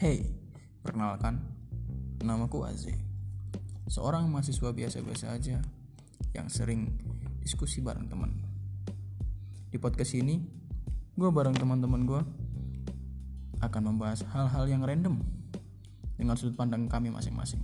Hey, 0.00 0.24
perkenalkan, 0.80 1.44
namaku 2.24 2.64
Aze. 2.64 2.96
Seorang 3.84 4.32
mahasiswa 4.32 4.72
biasa-biasa 4.72 5.28
aja 5.28 5.60
yang 6.32 6.48
sering 6.48 6.88
diskusi 7.44 7.84
bareng 7.84 8.08
teman. 8.08 8.32
Di 9.68 9.76
podcast 9.76 10.16
ini, 10.16 10.40
gue 11.20 11.28
bareng 11.28 11.52
teman-teman 11.52 12.08
gue 12.08 12.22
akan 13.60 13.82
membahas 13.92 14.24
hal-hal 14.32 14.72
yang 14.72 14.80
random 14.80 15.20
dengan 16.16 16.32
sudut 16.32 16.56
pandang 16.56 16.88
kami 16.88 17.12
masing-masing. 17.12 17.60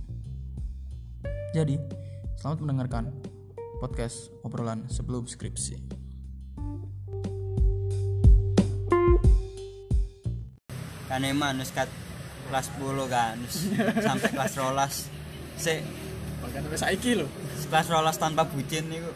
Jadi, 1.57 1.81
selamat 2.37 2.61
mendengarkan 2.61 3.17
podcast 3.81 4.29
obrolan 4.45 4.85
sebelum 4.93 5.25
skripsi. 5.25 6.05
kan 11.07 11.23
emang 11.23 11.57
nus 11.57 11.73
kat 11.73 11.89
kelas 12.47 12.65
10 12.79 13.07
kan 13.11 13.37
sampai 14.01 14.29
kelas 14.31 14.53
rolas 14.57 14.93
se 15.59 15.83
Bahkan 16.37 16.59
sampai 16.69 16.79
saiki 16.79 17.11
loh. 17.17 17.29
kelas 17.67 17.87
rolas 17.89 18.15
tanpa 18.15 18.45
bucin 18.45 18.87
niku 18.87 19.09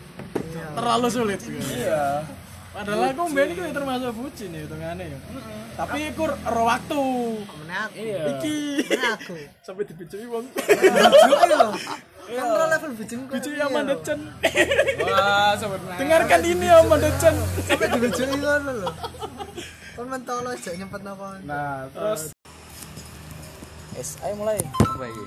Terlalu 0.51 1.07
sulit. 1.11 1.39
Iya. 1.47 2.23
Padahal 2.71 3.11
aku 3.11 3.23
mbien 3.35 3.51
itu 3.51 3.61
termasuk 3.75 4.15
bucin 4.15 4.55
ya 4.55 4.63
hitungannya 4.63 5.05
ya. 5.11 5.19
Tapi 5.75 5.99
aku 6.11 6.23
ro 6.27 6.63
waktu. 6.63 7.03
Meneh 7.59 7.77
aku. 7.83 7.95
Iya. 7.99 8.23
Iki. 8.35 8.57
Aku. 9.19 9.35
Sampai 9.65 9.83
dibicui 9.83 10.23
wong. 10.27 10.45
Bujuk 10.55 11.41
lho. 11.51 11.69
Kan 12.31 12.47
ro 12.47 12.65
level 12.71 12.91
bujing 12.95 13.19
kok. 13.27 13.33
Bicui 13.35 13.59
Aman 13.59 13.83
Decen. 13.91 14.19
Wah, 15.03 15.51
sobat 15.59 15.81
Dengarkan 15.99 16.41
ini 16.47 16.67
Aman 16.71 16.99
Decen. 17.03 17.35
Sampai 17.67 17.87
dibujuki 17.91 18.35
ngono 18.39 18.71
lho. 18.87 18.89
Kon 19.99 20.07
mentolo 20.07 20.49
aja 20.55 20.71
nyempet 20.71 21.01
napa. 21.03 21.43
Nah, 21.43 21.91
terus 21.91 22.31
Es, 23.99 24.15
ayo 24.23 24.39
mulai. 24.39 24.55
apa 24.55 25.03
iki? 25.03 25.25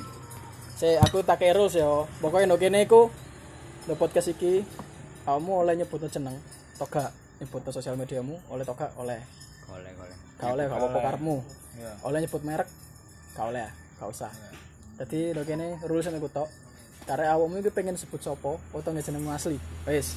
Si 0.80 0.88
aku 0.96 1.20
tak 1.20 1.44
terus 1.44 1.76
ya. 1.76 2.08
Pokoknya 2.24 2.48
no 2.48 2.56
kene 2.56 2.88
iku 2.88 3.12
no 3.84 3.92
podcast 4.00 4.32
iki 4.32 4.64
kamu 5.28 5.52
oleh 5.64 5.74
nyebut 5.76 6.00
jeneng 6.08 6.36
toga 6.80 7.12
nyebut 7.40 7.60
sosial 7.68 8.00
mediamu 8.00 8.40
oleh 8.48 8.64
toga 8.64 8.88
oleh. 8.96 9.20
Golek 9.68 9.92
golek 9.96 10.18
gak 10.40 10.50
oleh 10.56 10.64
gak 10.64 10.78
apa-apa 10.80 10.98
karepmu. 11.12 11.36
Oleh 12.08 12.18
nyebut 12.24 12.42
merek 12.44 12.68
gak 13.36 13.46
oleh 13.52 13.68
gak 14.00 14.08
usah. 14.08 14.32
Jadi 14.96 15.36
lo 15.36 15.44
kene 15.44 15.76
rules 15.84 16.08
aku 16.08 16.28
tok 16.32 16.48
karena 17.04 17.36
awakmu 17.36 17.60
itu 17.60 17.68
pengen 17.68 18.00
sebut 18.00 18.16
sopo 18.24 18.56
atau 18.72 18.90
nggak 18.96 19.04
jenengmu 19.04 19.28
asli. 19.28 19.60
Wes 19.84 20.16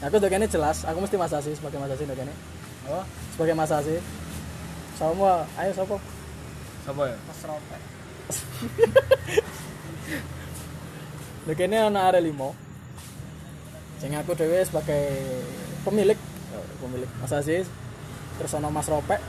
aku 0.00 0.16
udah 0.16 0.30
kene 0.32 0.48
jelas 0.48 0.88
aku 0.88 1.04
mesti 1.04 1.20
masa 1.20 1.44
sih 1.44 1.52
sebagai 1.52 1.76
masa 1.76 2.00
sih 2.00 2.08
udah 2.08 2.16
kene. 2.16 2.32
Oh. 2.88 3.04
Sebagai 3.36 3.52
masa 3.52 3.84
sih 3.84 4.00
semua 4.96 5.44
ayo 5.60 5.70
sopo 5.76 6.00
Apa 6.84 7.02
ya? 7.08 7.16
Mas 7.24 7.40
Ropek. 7.42 7.80
lo 11.44 11.52
kene 11.60 11.76
ana 11.76 12.08
are 12.08 12.20
limo 12.20 12.56
sing 14.00 14.16
aku 14.16 14.32
dhewe 14.32 14.64
sebagai 14.64 15.12
pemilik 15.84 16.16
oh, 16.56 16.64
pemilik 16.80 17.08
masa 17.20 17.44
sih 17.44 17.60
terus 18.40 18.56
ana 18.56 18.72
Mas 18.72 18.88
Ropek 18.88 19.20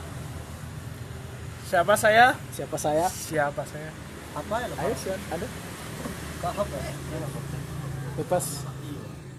Siapa 1.66 1.98
saya? 1.98 2.30
siapa 2.54 2.78
saya 2.78 3.10
Siapa 3.10 3.66
saya? 3.66 3.90
Apa 4.32 4.54
ya? 4.62 4.66
ayo 4.80 4.94
siap 4.94 5.20
ada 5.28 5.46
Kahop 6.40 6.68
ya. 6.70 6.80
bebas 8.16 8.46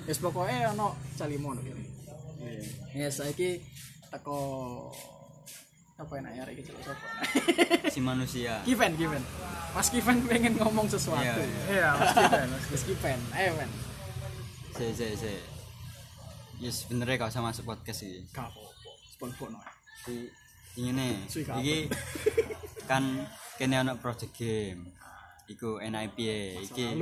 wis 0.06 0.18
pokoke 0.22 0.54
ana 0.54 0.94
calimo 1.18 1.52
ngono 1.52 1.62
kene 1.66 1.84
ya 2.94 3.10
saiki 3.10 3.60
teko 4.14 4.38
apa 5.98 6.14
enak 6.22 6.32
ya 6.38 6.44
iki 6.54 6.62
jelas 6.62 6.86
apa 6.94 7.08
si 7.90 8.00
manusia. 8.06 8.62
Kiven 8.62 8.94
Kiven 8.94 9.24
Mas 9.74 9.90
Kiven 9.90 10.18
pengen 10.30 10.54
ngomong 10.58 10.86
sesuatu. 10.90 11.22
Iya, 11.22 11.34
iya. 11.42 11.62
Iya, 11.74 11.90
Mas 11.98 12.14
Kiven. 12.14 12.48
Mas 12.54 12.84
Kiven 12.86 13.20
ayo 13.34 13.52
men 13.58 13.70
se 14.78 14.86
se 14.94 15.08
se 15.18 15.34
ya 16.62 16.70
sebenernya 16.70 17.26
gak 17.26 17.34
usah 17.34 17.42
masuk 17.42 17.66
podcast 17.66 18.06
iki 18.06 18.30
gak 18.30 18.46
apa-apa. 18.46 19.66
Iki 20.06 20.18
ingine 20.78 21.26
Suwi 21.26 21.44
gak 21.50 21.58
iki 21.66 21.78
kan 22.90 23.04
kene 23.58 23.76
ana 23.82 23.98
project 23.98 24.38
game. 24.38 24.94
Iku 25.50 25.82
enak 25.82 26.14
piye 26.14 26.62
iki 26.62 26.94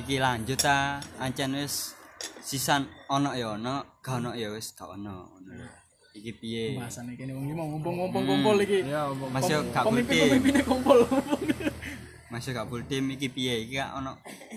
iki 0.00 0.16
lanjut 0.16 0.56
ta. 0.56 1.04
Ancen 1.20 1.52
wis 1.52 1.92
sisan 2.40 2.88
ono 3.12 3.36
ya 3.36 3.60
ono 3.60 4.00
gak 4.00 4.24
ono 4.24 4.32
ya 4.32 4.48
wis 4.56 4.72
gak 4.72 4.88
ono. 4.88 5.36
Ngono 5.36 5.52
lho. 5.52 5.68
Iki 6.16 6.32
piye? 6.32 6.64
Bahasan 6.80 7.12
iki 7.12 7.28
wong 7.28 7.44
iki 7.44 7.54
mau 7.54 7.66
ngumpul-ngumpul 7.68 8.22
kumpul 8.24 8.56
iki. 8.64 8.88
Ya, 8.88 9.06
Om. 9.12 9.28
Mas 9.28 9.44
yo 9.46 9.60
gak 9.68 9.84
full 9.84 10.00
tim. 10.00 10.06
pemimpin-pemimpinnya 10.08 10.64
kumpul 10.64 10.98
Mas 12.32 12.44
yo 12.48 12.50
gak 12.56 12.68
full 12.68 12.84
tim 12.88 13.04
iki 13.12 13.28
piye? 13.28 13.54
Iki 13.68 13.76
gak 13.76 13.90
ono 14.00 14.12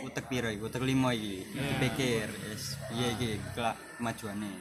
utek 0.08 0.26
piro 0.32 0.48
iki? 0.48 0.64
Utek 0.64 0.84
limo 0.88 1.12
iki? 1.12 1.44
Dipikir 1.52 2.28
wis 2.50 2.80
piye 2.88 3.08
iki? 3.20 3.30
Kelak 3.54 3.76
kemajuane. 4.00 4.52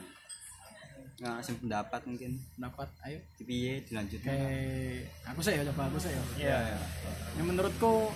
Nggak 1.19 1.37
sing 1.43 1.55
pendapat 1.59 2.01
mungkin. 2.07 2.31
Dapat 2.55 2.89
ayo. 3.07 3.19
Iki 3.35 3.43
piye? 3.43 3.73
Dilanjut 3.87 4.19
kayak 4.23 5.11
aku 5.27 5.39
sih 5.43 5.53
ya 5.55 5.63
coba 5.71 5.81
aku 5.87 5.97
sih 5.99 6.11
ya. 6.11 6.23
Iya. 6.39 6.59
yang 7.39 7.47
menurutku 7.47 8.11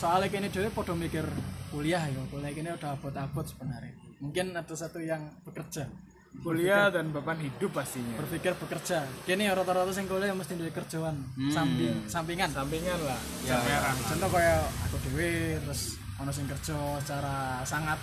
soalnya 0.00 0.32
kini 0.32 0.48
dhewe 0.48 0.72
podo 0.72 0.92
mikir 0.96 1.24
kuliah 1.72 2.00
ya. 2.00 2.20
Kuliah 2.28 2.52
kini 2.52 2.68
udah 2.72 2.96
abot-abot 2.96 3.44
sebenarnya. 3.44 3.92
Mungkin 4.20 4.52
ada 4.52 4.74
satu 4.76 5.00
yang 5.00 5.32
bekerja 5.48 5.88
Kuliah 6.32 6.88
dan 6.88 7.10
beban 7.10 7.36
hidup 7.36 7.68
pastinya. 7.70 8.16
berpikir 8.16 8.54
bekerja 8.54 9.02
kini 9.22 9.44
ya 9.44 9.52
rata-rata 9.52 9.90
sing 9.90 10.06
kuliah 10.06 10.30
mesti 10.30 10.54
duwe 10.54 10.70
kerjaan 10.70 11.20
samping 11.48 12.06
sampingan 12.06 12.48
Sampingan 12.48 12.96
lah. 13.02 13.18
Ya, 13.42 13.58
merah. 13.58 13.92
contoh 13.98 14.30
kayak 14.30 14.62
aku 14.86 14.96
dhewe 15.04 15.30
terus 15.60 15.80
ono 16.16 16.30
sing 16.30 16.46
kerja 16.46 16.72
secara 16.96 17.60
sangat 17.62 17.98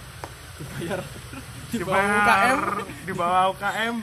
dibayar 0.56 1.00
di 1.72 1.82
bawah 1.82 2.04
UKM 2.04 2.60
di 3.04 3.14
bawah 3.16 3.44
UKM. 3.52 3.96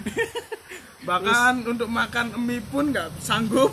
Bahkan 1.08 1.54
untuk 1.68 1.86
makan 1.86 2.26
mie 2.40 2.64
pun 2.64 2.90
nggak 2.90 3.12
sanggup. 3.20 3.70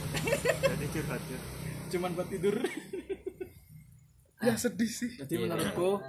cuman 1.90 2.12
buat 2.12 2.28
tidur 2.28 2.56
Ya 4.40 4.56
sedih 4.56 4.90
sih. 4.90 5.12
jadi 5.16 5.38
menurutku 5.40 6.02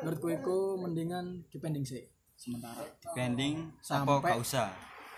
menurutku 0.00 0.28
itu 0.30 0.56
mendingan 0.76 1.44
dipending 1.48 1.84
sih 1.84 2.06
sementara. 2.36 2.82
Pending 3.14 3.70
apa 3.70 3.82
Sampai- 3.82 4.22
gak 4.22 4.40
usah? 4.40 4.68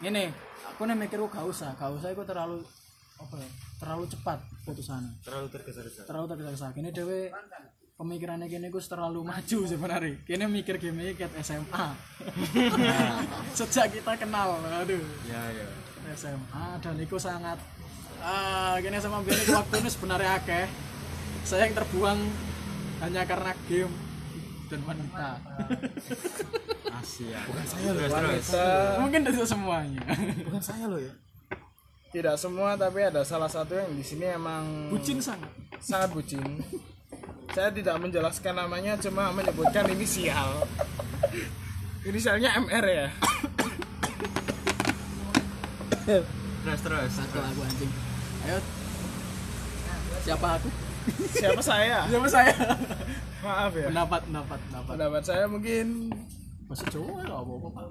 Ini 0.01 0.29
aku 0.69 0.83
nih 0.85 0.97
mikir 0.97 1.19
gak 1.21 1.47
usah. 1.47 1.73
Gak 1.75 1.91
usah 1.97 2.09
itu 2.13 2.23
terlalu 2.25 2.61
apa 3.17 3.35
ya 3.41 3.49
terlalu 3.81 4.05
cepat 4.09 4.39
putusannya. 4.65 5.13
Terlalu 5.25 5.47
tergesa-gesa. 5.53 6.05
terlalu 6.05 6.27
tergesa-gesa. 6.33 6.67
Kini 6.73 6.93
dewe 6.93 7.33
pemikirannya 7.97 8.45
kini 8.45 8.69
gue 8.69 8.83
terlalu 8.85 9.21
maju 9.25 9.59
sebenarnya. 9.65 10.21
Kini 10.29 10.45
mikir 10.49 10.77
game 10.77 11.17
kayak 11.17 11.33
SMA 11.41 11.87
sejak 13.59 13.93
kita 13.93 14.13
kenal 14.21 14.61
aduh. 14.61 15.01
Ya 15.29 15.43
ya. 15.53 15.67
SMA 16.15 16.67
dan 16.79 16.97
itu 17.03 17.17
sangat 17.19 17.59
ah 18.23 18.79
kini 18.81 18.97
sama 19.01 19.21
biar 19.25 19.37
waktu 19.49 19.75
ini 19.81 19.89
sebenarnya 19.89 20.31
akeh. 20.41 20.67
Saya 21.47 21.69
yang 21.71 21.75
terbuang 21.79 22.19
hanya 23.01 23.23
karena 23.29 23.53
game 23.69 23.93
dan 24.67 24.81
wanita. 24.83 25.29
Asia. 27.03 27.39
Saya 27.69 27.91
loh, 27.93 28.03
terus 28.09 28.49
terus 28.51 28.99
mungkin 28.99 29.21
tidak 29.27 29.47
semuanya. 29.47 30.03
Bukan 30.49 30.63
saya 30.63 30.85
loh 30.89 31.01
ya. 31.01 31.13
Tidak 32.11 32.37
semua 32.41 32.73
tapi 32.81 33.05
ada 33.05 33.21
salah 33.27 33.51
satu 33.51 33.77
yang 33.77 33.93
di 33.93 34.01
sini 34.01 34.33
emang 34.33 34.89
bucin 34.89 35.21
sangat. 35.21 35.51
Sangat 35.79 36.11
bucin. 36.17 36.43
Saya 37.53 37.73
tidak 37.73 37.97
menjelaskan 38.01 38.57
namanya, 38.57 38.97
cuma 39.01 39.33
menyebutkan 39.33 39.89
inisial. 39.93 40.65
Inisialnya 42.05 42.57
MR 42.65 42.85
ya. 42.85 43.09
terus 46.63 46.81
terus 46.81 47.11
satu 47.13 47.37
lagu 47.39 47.61
anjing. 47.61 47.93
Ayo. 48.49 48.59
Siapa 50.25 50.49
aku? 50.59 50.69
Siapa 51.39 51.63
saya? 51.63 52.03
siapa 52.11 52.29
saya 52.31 52.55
Maaf 53.47 53.73
ya. 53.73 53.87
pendapat 53.87 54.21
pendapat 54.27 54.59
pendapat 54.61 54.91
Pendapat 54.93 55.23
saya 55.23 55.45
mungkin 55.47 55.87
bahasa 56.67 56.85
Jawa 56.89 57.23
ya 57.23 57.35
apa 57.37 57.53
apa 57.63 57.83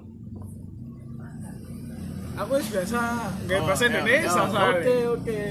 aku 2.36 2.52
biasa 2.60 3.00
nggak 3.42 3.60
bahasa 3.62 3.82
Oh, 3.82 3.88
Indonesia 3.88 4.28
ya, 4.28 4.32
soalnya. 4.46 4.68
oke 4.76 4.96
oke 5.16 5.42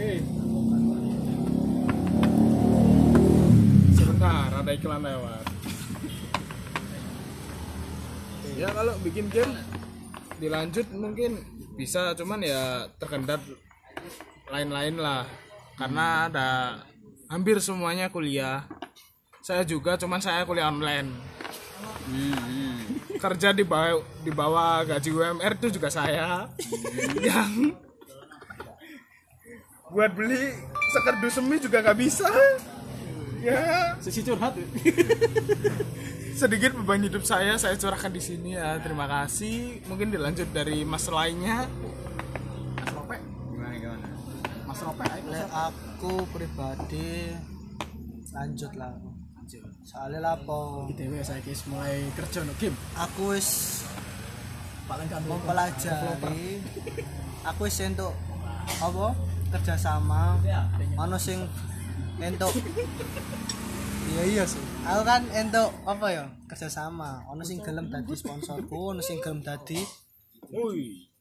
Sebentar, 3.92 4.48
ada 4.54 4.72
iklan 4.72 5.02
lewat. 5.02 5.44
ya 8.56 8.72
kalau 8.72 8.96
bikin 9.02 9.28
game 9.28 9.52
dilanjut 10.38 10.88
mungkin 10.94 11.32
bisa, 11.76 12.14
cuman 12.14 12.40
ya 12.40 12.88
terkendat 12.96 13.44
lain-lain 14.48 14.96
lah. 14.96 15.28
Karena 15.76 16.32
ada 16.32 16.48
hampir 17.28 17.60
semuanya 17.60 18.08
kuliah. 18.08 18.64
Saya 19.46 19.62
juga, 19.62 19.94
cuman 19.94 20.18
saya 20.18 20.42
kuliah 20.42 20.74
online. 20.74 21.06
hmm, 22.10 22.34
hmm. 22.34 22.78
Kerja 23.22 23.54
di 23.54 23.62
bawah 23.62 24.02
di 24.26 24.34
bawah 24.34 24.82
gaji 24.90 25.14
UMR 25.14 25.54
itu 25.62 25.78
juga 25.78 25.94
saya. 25.94 26.50
Yang 27.22 27.78
buat 29.94 30.18
beli 30.18 30.50
sekerdu 30.98 31.30
semi 31.30 31.62
juga 31.62 31.86
nggak 31.86 31.94
bisa. 31.94 32.26
Ya. 33.46 33.94
Sisi 34.02 34.26
curhat. 34.26 34.58
sedikit 36.42 36.74
beban 36.82 37.06
hidup 37.06 37.22
saya 37.22 37.54
saya 37.62 37.78
curahkan 37.78 38.10
di 38.10 38.26
sini 38.26 38.58
ya. 38.58 38.82
Terima 38.82 39.06
kasih. 39.06 39.86
Mungkin 39.86 40.10
dilanjut 40.10 40.50
dari 40.58 40.82
mas 40.82 41.06
lainnya. 41.06 41.70
Mas 42.82 42.92
Lope 42.98 43.18
gimana 43.54 43.78
gimana? 43.78 44.08
Mas 44.66 44.82
Rope 44.82 45.06
aku 45.54 46.14
pribadi 46.34 47.30
lanjut 48.34 48.74
lah 48.74 49.15
soalnya 49.86 50.20
lapo 50.20 50.90
ITW 50.90 51.22
saya 51.22 51.40
guys 51.46 51.62
mulai 51.70 52.02
kerja 52.18 52.42
no 52.42 52.54
game. 52.58 52.74
aku 52.98 53.38
wis 53.38 53.82
Paling 54.86 55.10
kan 55.10 55.22
mempelajari. 55.26 56.62
aku 57.42 57.66
wis 57.66 57.82
entuk 57.82 58.14
apa? 58.82 59.18
Kerjasama. 59.50 60.38
Ono 60.98 61.18
sing 61.18 61.42
entuk 62.22 62.54
iya 64.14 64.24
iya 64.38 64.44
sih. 64.46 64.62
Aku 64.86 65.02
kan 65.02 65.26
entuk 65.34 65.74
apa 65.90 66.06
ya? 66.14 66.26
Kerjasama. 66.46 67.26
Ono 67.34 67.42
sing 67.42 67.66
gelem 67.66 67.90
dadi 67.90 68.14
sponsorku 68.14 68.94
ono 68.94 69.02
sing 69.02 69.18
gelem 69.26 69.42
dadi 69.42 69.82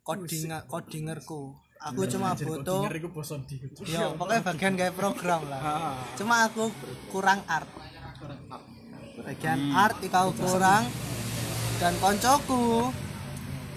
coding 0.05 0.53
codingerku. 0.69 1.57
Aku 1.85 2.09
cuma 2.09 2.33
butuh 2.33 2.89
ya 3.85 4.09
pokoknya 4.17 4.41
bagian 4.41 4.73
kayak 4.77 4.97
program 4.97 5.45
lah. 5.53 5.61
Cuma 6.21 6.49
aku 6.49 6.73
kurang 7.13 7.45
art 7.45 7.69
bagian 9.25 9.61
art 9.73 9.97
iku 10.03 10.17
aku 10.31 10.33
kurang. 10.45 10.85
Dan 11.83 11.95
koncoku 11.99 12.91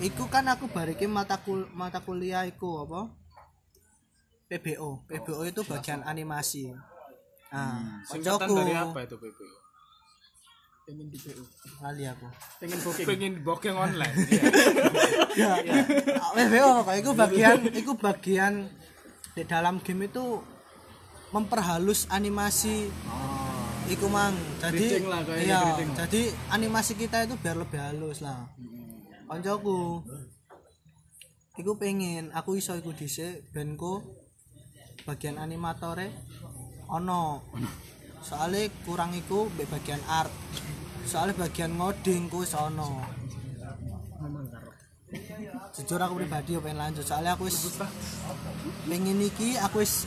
iku 0.06 0.24
kan 0.30 0.46
aku 0.50 0.70
bariki 0.70 1.10
mata 1.10 1.42
kul 1.42 1.66
mata 1.74 2.00
kuliah 2.02 2.46
iku 2.46 2.86
apa? 2.86 3.10
PBO 4.48 5.04
PBO 5.10 5.42
itu 5.44 5.62
bagian 5.66 6.06
animasi. 6.06 6.72
Nah 7.52 8.04
singkatan 8.06 8.48
koncoku. 8.48 8.56
dari 8.64 8.74
apa 8.76 9.00
itu 9.04 9.16
PP 9.18 9.40
Pengen 10.88 11.12
di 11.12 11.20
PU. 11.20 11.44
kali 11.84 12.08
aku. 12.08 12.28
Pengen 12.64 12.80
booking. 12.80 13.08
pengen 13.12 13.34
booking 13.44 13.76
online 13.76 14.16
ya, 15.36 15.60
PBO 16.32 16.88
apa? 16.88 16.96
Iku 16.96 17.12
bagian 17.12 17.60
iku 17.76 17.92
bagian 18.00 18.72
di 19.36 19.44
dalam 19.44 19.84
game 19.84 20.08
itu 20.08 20.40
memperhalus 21.36 22.08
animasi 22.08 22.88
iku 23.88 24.06
mang. 24.12 24.36
Jadi 24.60 25.00
lah, 25.08 25.24
iya 25.40 25.62
jadi 26.06 26.22
animasi 26.52 27.00
kita 27.00 27.24
itu 27.24 27.36
biar 27.40 27.56
lebih 27.56 27.80
halus 27.80 28.20
lah. 28.20 28.52
Koncoku. 29.28 30.04
Iku 31.58 31.74
pengen 31.82 32.30
aku 32.38 32.62
iso 32.62 32.78
iku 32.78 32.94
dhisik 32.94 33.50
benku 33.50 34.04
bagian 35.08 35.42
animatore 35.42 36.14
ono. 36.92 37.48
Soalnya 38.22 38.70
kurang 38.84 39.16
iku 39.16 39.50
bagian 39.56 40.04
art. 40.06 40.32
Soalnya 41.08 41.48
bagian 41.48 41.80
ngoding 41.80 42.30
ku 42.30 42.44
wis 42.44 42.54
ono. 42.54 43.02
Jujur 45.74 46.04
aku 46.04 46.20
pribadi 46.20 46.54
yo 46.54 46.60
pengen 46.60 46.84
lanjut 46.84 47.08
soalnya 47.08 47.40
aku 47.40 47.48
wis 47.48 47.80
pengen 48.84 49.24
iki 49.24 49.56
aku 49.56 49.80
wis 49.80 50.04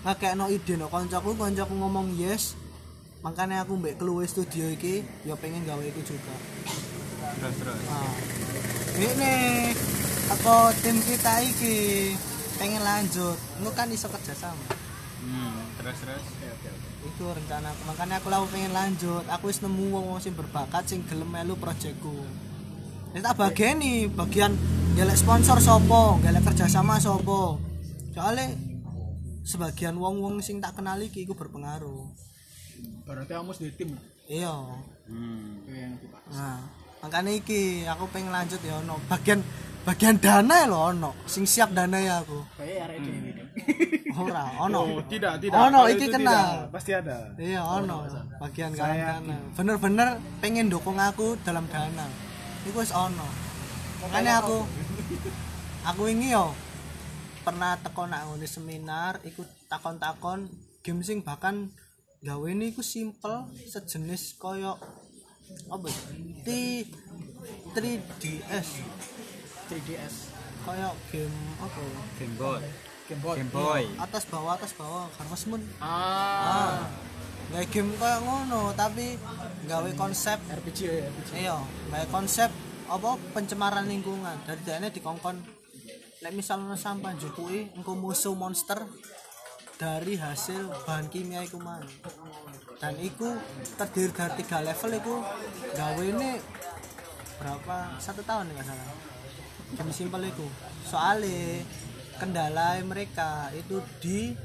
pakai 0.00 0.32
no 0.32 0.48
ide 0.48 0.80
no. 0.80 0.88
Koncoku 0.88 1.36
koncoku 1.36 1.74
ngomong 1.76 2.16
yes 2.16 2.56
makanya 3.20 3.64
aku 3.64 3.76
mbek 3.76 4.00
keluar 4.00 4.24
studio 4.24 4.68
iki 4.72 5.04
yo 5.28 5.36
pengen 5.36 5.64
gawe 5.68 5.80
iku 5.80 6.00
juga. 6.04 6.34
Terus 7.40 7.54
terus. 7.60 7.80
Nah 7.86 8.12
ini 8.96 9.34
aku 10.32 10.56
tim 10.80 10.96
kita 11.04 11.34
iki 11.44 11.76
pengen 12.56 12.82
lanjut. 12.84 13.36
Lu 13.60 13.70
kan 13.76 13.88
iso 13.92 14.08
kerja 14.08 14.32
sama. 14.32 14.64
Hmm 15.20 15.60
terus 15.80 15.96
terus. 16.00 16.24
Itu 17.04 17.24
rencana 17.24 17.72
aku. 17.72 17.82
Makanya 17.92 18.14
aku 18.20 18.28
lalu 18.28 18.46
pengen 18.52 18.72
lanjut. 18.72 19.24
Aku 19.28 19.48
wis 19.52 19.60
nemu 19.60 19.92
wong 19.92 20.04
wong 20.16 20.20
sing 20.20 20.32
berbakat 20.32 20.88
sing 20.88 21.04
gelem 21.08 21.28
melu 21.28 21.56
proyekku. 21.60 22.24
Ini 23.10 23.20
tak 23.26 23.36
bagian 23.36 23.82
nih 23.82 24.06
bagian 24.06 24.54
galak 24.94 25.16
sponsor 25.16 25.58
sopo 25.62 26.18
galak 26.18 26.42
kerjasama 26.44 26.98
sopo 26.98 27.62
soalnya 28.10 28.52
sebagian 29.46 29.94
wong 29.94 30.18
wong 30.18 30.34
sing 30.42 30.58
tak 30.58 30.74
kenali 30.74 31.06
iki 31.08 31.22
iku 31.24 31.38
berpengaruh 31.38 32.10
Berarti 33.10 33.32
kamu 33.34 33.50
di 33.58 33.70
tim. 33.74 33.90
iya. 34.30 34.54
Hmm. 35.10 35.66
Yang 35.66 35.92
nah 36.30 36.62
makanya 37.02 37.32
iki 37.34 37.82
aku 37.82 38.06
pengen 38.14 38.30
lanjut 38.30 38.62
ya 38.62 38.78
ono 38.78 38.94
bagian 39.10 39.42
bagian 39.82 40.14
dana 40.22 40.70
lo 40.70 40.94
ono. 40.94 41.10
Sing 41.26 41.42
siap 41.42 41.74
dana 41.74 41.98
ya 41.98 42.22
aku. 42.22 42.38
Kayak 42.54 42.86
arek 42.86 43.02
ini. 43.02 43.30
ora 44.14 44.46
ono. 44.62 44.80
Oh 44.86 45.02
tidak 45.10 45.42
tidak. 45.42 45.58
Ono 45.58 45.90
iki 45.90 46.06
itu 46.06 46.14
kenal 46.14 46.70
pasti 46.70 46.94
ada. 46.94 47.34
Iya 47.34 47.58
ono. 47.66 48.06
bagian 48.38 48.70
kanan 48.78 49.26
dana 49.26 49.36
bener-bener 49.58 50.08
pengen 50.38 50.70
dukung 50.70 51.02
aku 51.02 51.34
dalam 51.42 51.66
dana. 51.66 52.06
Itu 52.62 52.78
wis 52.78 52.94
ono. 52.94 53.26
Makanya 54.06 54.46
aku 54.46 54.62
aku 55.90 56.02
ini 56.06 56.30
yo. 56.30 56.54
Pernah 57.42 57.74
teko 57.82 58.06
nak 58.06 58.30
ngene 58.30 58.46
seminar 58.46 59.18
ikut 59.26 59.66
takon-takon 59.66 60.46
game 60.86 61.02
sing 61.02 61.24
bahkan 61.26 61.72
gawe 62.20 62.46
ini 62.52 62.68
iku 62.68 62.84
simple 62.84 63.48
sejenis 63.64 64.36
koyo 64.36 64.76
apa 65.72 65.88
ya? 65.88 66.00
T 66.44 66.48
3DS 67.72 68.68
3DS. 69.72 70.14
koyo 70.68 70.92
game 71.08 71.38
apa 71.56 71.80
ya? 71.80 72.02
game 72.20 72.36
boy 72.36 72.60
Game 73.08 73.22
Boy. 73.24 73.36
game 73.40 73.48
boy 73.50 73.82
atas 73.96 74.28
bawah 74.28 74.52
atas 74.60 74.76
bawah 74.76 75.08
karena 75.16 75.36
semen 75.40 75.64
ah 75.80 75.88
ah 76.44 76.78
gawe 77.56 77.64
game 77.72 77.88
koyo 77.96 78.18
ngono 78.20 78.76
tapi 78.76 79.16
gawe 79.64 79.90
konsep 79.96 80.36
RPG 80.44 80.78
ya, 80.84 81.08
RPG. 81.08 81.28
iya 81.40 81.56
gawe 81.88 82.06
konsep 82.12 82.52
apa 82.84 83.16
pencemaran 83.32 83.88
lingkungan 83.88 84.36
dari 84.44 84.60
dene 84.60 84.92
dikongkon 84.92 85.40
lek 86.20 86.36
misalnya 86.36 86.76
sampah 86.76 87.16
jupui 87.16 87.72
engko 87.80 87.96
musuh 87.96 88.36
monster 88.36 88.84
dari 89.80 90.20
hasil 90.20 90.68
bahan 90.84 91.08
kimia 91.08 91.40
iku 91.40 91.56
man. 91.56 91.80
Dan 92.76 93.00
iku 93.00 93.32
terdiri 93.80 94.12
dari 94.12 94.32
tiga 94.44 94.60
level 94.60 94.90
iku. 94.92 95.16
Gawe 95.72 96.04
ini 96.04 96.36
berapa? 97.40 97.96
Satu 97.96 98.20
tahun 98.20 98.52
nggak 98.52 98.66
salah. 98.68 98.88
Game 99.80 99.92
simpel 99.96 100.28
iku. 100.28 100.44
Soalnya 100.84 101.64
kendala 102.20 102.76
mereka 102.84 103.48
itu 103.56 103.80
di 104.04 104.36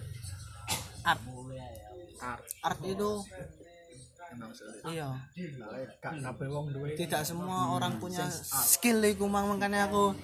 art. 1.03 1.19
Art 2.63 2.79
itu 2.87 3.11
iya. 4.87 5.19
Tidak 6.95 7.21
semua 7.27 7.75
orang 7.75 7.99
punya 7.99 8.23
skill 8.31 9.03
iku 9.03 9.27
mang 9.27 9.51
makanya 9.51 9.91
aku 9.91 10.15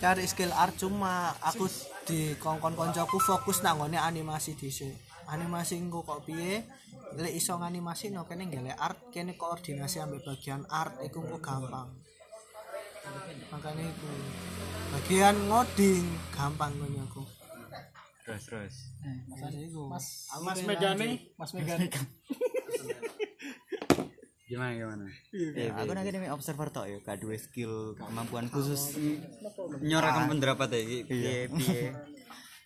cari 0.00 0.24
skill 0.24 0.56
art 0.56 0.80
cuma 0.80 1.36
aku 1.44 1.68
di 2.08 2.32
kongkon 2.40 2.72
koncoku 2.72 3.20
fokus 3.20 3.60
nanggone 3.60 4.00
animasi 4.00 4.56
dhisik. 4.56 4.96
Animasi 5.28 5.76
engko 5.76 6.02
kok 6.02 6.24
piye? 6.24 6.64
Lek 7.20 7.36
iso 7.36 7.54
nganimasi 7.60 8.08
no 8.10 8.24
kene 8.24 8.48
nggale 8.48 8.72
art 8.74 9.12
kene 9.12 9.36
koordinasi 9.36 10.00
ambek 10.00 10.24
bagian 10.24 10.64
art 10.72 10.96
iku 11.04 11.20
engko 11.20 11.38
gampang. 11.38 11.92
Makanya 13.52 13.84
itu 13.84 14.10
bagian 14.96 15.36
ngoding 15.52 16.06
gampang 16.32 16.72
ngono 16.80 17.04
aku. 17.04 17.22
Terus 18.24 18.42
terus. 18.48 18.74
Makanya 19.28 19.60
itu 19.68 19.82
Mas 19.84 20.06
Mas 20.40 20.60
Megane. 20.64 21.08
Mas 21.36 21.52
Megane. 21.52 21.86
gimana 24.50 24.74
gimana 24.74 25.06
Ya, 25.30 25.70
aku 25.78 25.94
nang 25.94 26.02
kene 26.02 26.26
observer 26.34 26.68
tok 26.74 26.90
ya, 26.90 26.98
gak 27.06 27.22
duwe 27.22 27.38
skill 27.38 27.94
kemampuan 27.94 28.50
khusus. 28.50 28.98
nyorakan 29.78 30.34
pendapat 30.34 30.68
ya 30.74 30.82
piye 31.06 31.36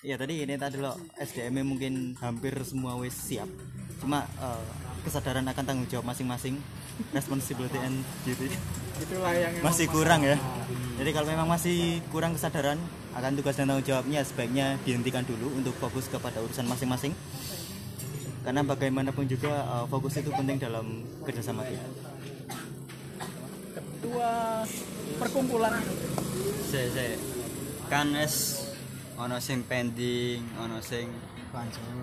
Iya 0.05 0.21
tadi 0.21 0.45
ini 0.45 0.61
tadi 0.61 0.77
lo 0.77 0.93
SDM 1.17 1.65
mungkin 1.65 2.13
hampir 2.21 2.53
semua 2.61 2.93
wis 3.01 3.17
siap. 3.17 3.49
Cuma 4.05 4.21
eh, 4.37 4.65
kesadaran 5.01 5.49
akan 5.49 5.65
tanggung 5.65 5.89
jawab 5.89 6.13
masing-masing, 6.13 6.61
responsibility 7.17 7.81
and 7.81 8.05
duty 8.21 8.53
Itulah 9.01 9.33
yang 9.33 9.65
masih 9.65 9.89
kurang 9.89 10.21
ya. 10.21 10.37
Jadi 11.01 11.09
kalau 11.09 11.25
memang 11.33 11.49
masih 11.49 12.05
kurang 12.13 12.37
kesadaran 12.37 12.77
akan 13.17 13.33
tugas 13.33 13.57
dan 13.57 13.73
tanggung 13.73 13.89
jawabnya 13.89 14.21
sebaiknya 14.21 14.77
dihentikan 14.85 15.25
dulu 15.25 15.49
untuk 15.57 15.73
fokus 15.81 16.05
kepada 16.13 16.37
urusan 16.45 16.69
masing-masing. 16.69 17.17
Karena 18.45 18.61
bagaimanapun 18.61 19.25
juga 19.25 19.65
eh, 19.65 19.85
fokus 19.89 20.21
itu 20.21 20.29
penting 20.29 20.61
dalam 20.61 21.01
kerjasama 21.25 21.65
kita. 21.65 21.89
ketua 24.05 24.63
perkumpulan. 25.17 25.81
Se 26.69 26.93
se. 26.93 27.17
Kan 27.89 28.13
es 28.21 28.69
ono 29.17 29.41
sing 29.41 29.65
pending 29.65 30.45
ono 30.61 30.79
sing 30.85 31.09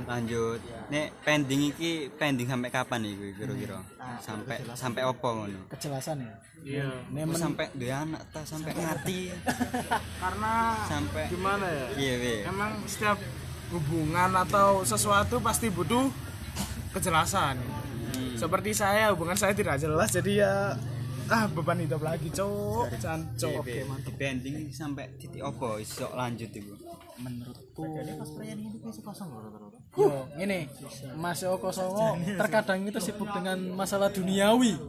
lanjut. 0.08 0.64
nek 0.88 1.12
pending 1.28 1.76
iki 1.76 2.08
pending 2.16 2.48
sampai 2.48 2.72
kapan 2.72 3.06
iku 3.06 3.24
kira-kira? 3.38 3.80
Sampai 4.24 4.64
sampai 4.74 5.02
opo 5.06 5.30
ngono? 5.30 5.68
Kejelasan 5.70 6.24
ya. 6.24 6.34
iya. 6.64 6.90
Terus 7.06 7.38
sampai 7.38 7.68
duwe 7.76 7.92
anak 7.94 8.22
ta 8.32 8.42
sampai 8.48 8.72
mati. 8.74 9.30
Karena 10.24 10.54
sampai 10.88 11.24
gimana 11.30 11.68
ya? 11.68 11.86
Iya 12.00 12.14
we 12.18 12.36
emang 12.48 12.72
setiap 12.88 13.20
hubungan 13.72 14.32
atau 14.36 14.84
sesuatu 14.84 15.40
pasti 15.40 15.68
butuh 15.72 16.31
kejelasan. 16.92 17.56
Hmm. 18.12 18.36
seperti 18.36 18.76
saya 18.76 19.16
hubungan 19.16 19.40
saya 19.40 19.56
tidak 19.56 19.80
jelas 19.80 20.12
jadi 20.12 20.32
ya 20.44 20.54
ah 21.32 21.48
beban 21.48 21.80
hidup 21.80 22.04
lagi 22.04 22.28
cowok 22.28 22.92
cancok 23.00 23.64
Oke, 23.64 23.88
di 23.88 24.12
bending 24.20 24.68
sampai 24.68 25.16
titik 25.16 25.40
apa 25.40 25.80
iso 25.80 26.12
lanjut 26.12 26.52
iku. 26.52 26.76
menurutku 27.24 27.84
Yo, 29.92 30.28
ini 30.40 30.72
Mas 31.20 31.44
Oko 31.44 31.72
Songo 31.72 32.16
terkadang 32.40 32.84
itu 32.88 33.00
sibuk 33.04 33.28
dengan 33.32 33.60
masalah 33.76 34.08
duniawi, 34.08 34.80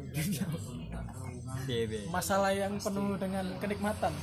masalah 2.10 2.54
yang 2.54 2.78
penuh 2.78 3.18
dengan 3.18 3.50
kenikmatan. 3.58 4.14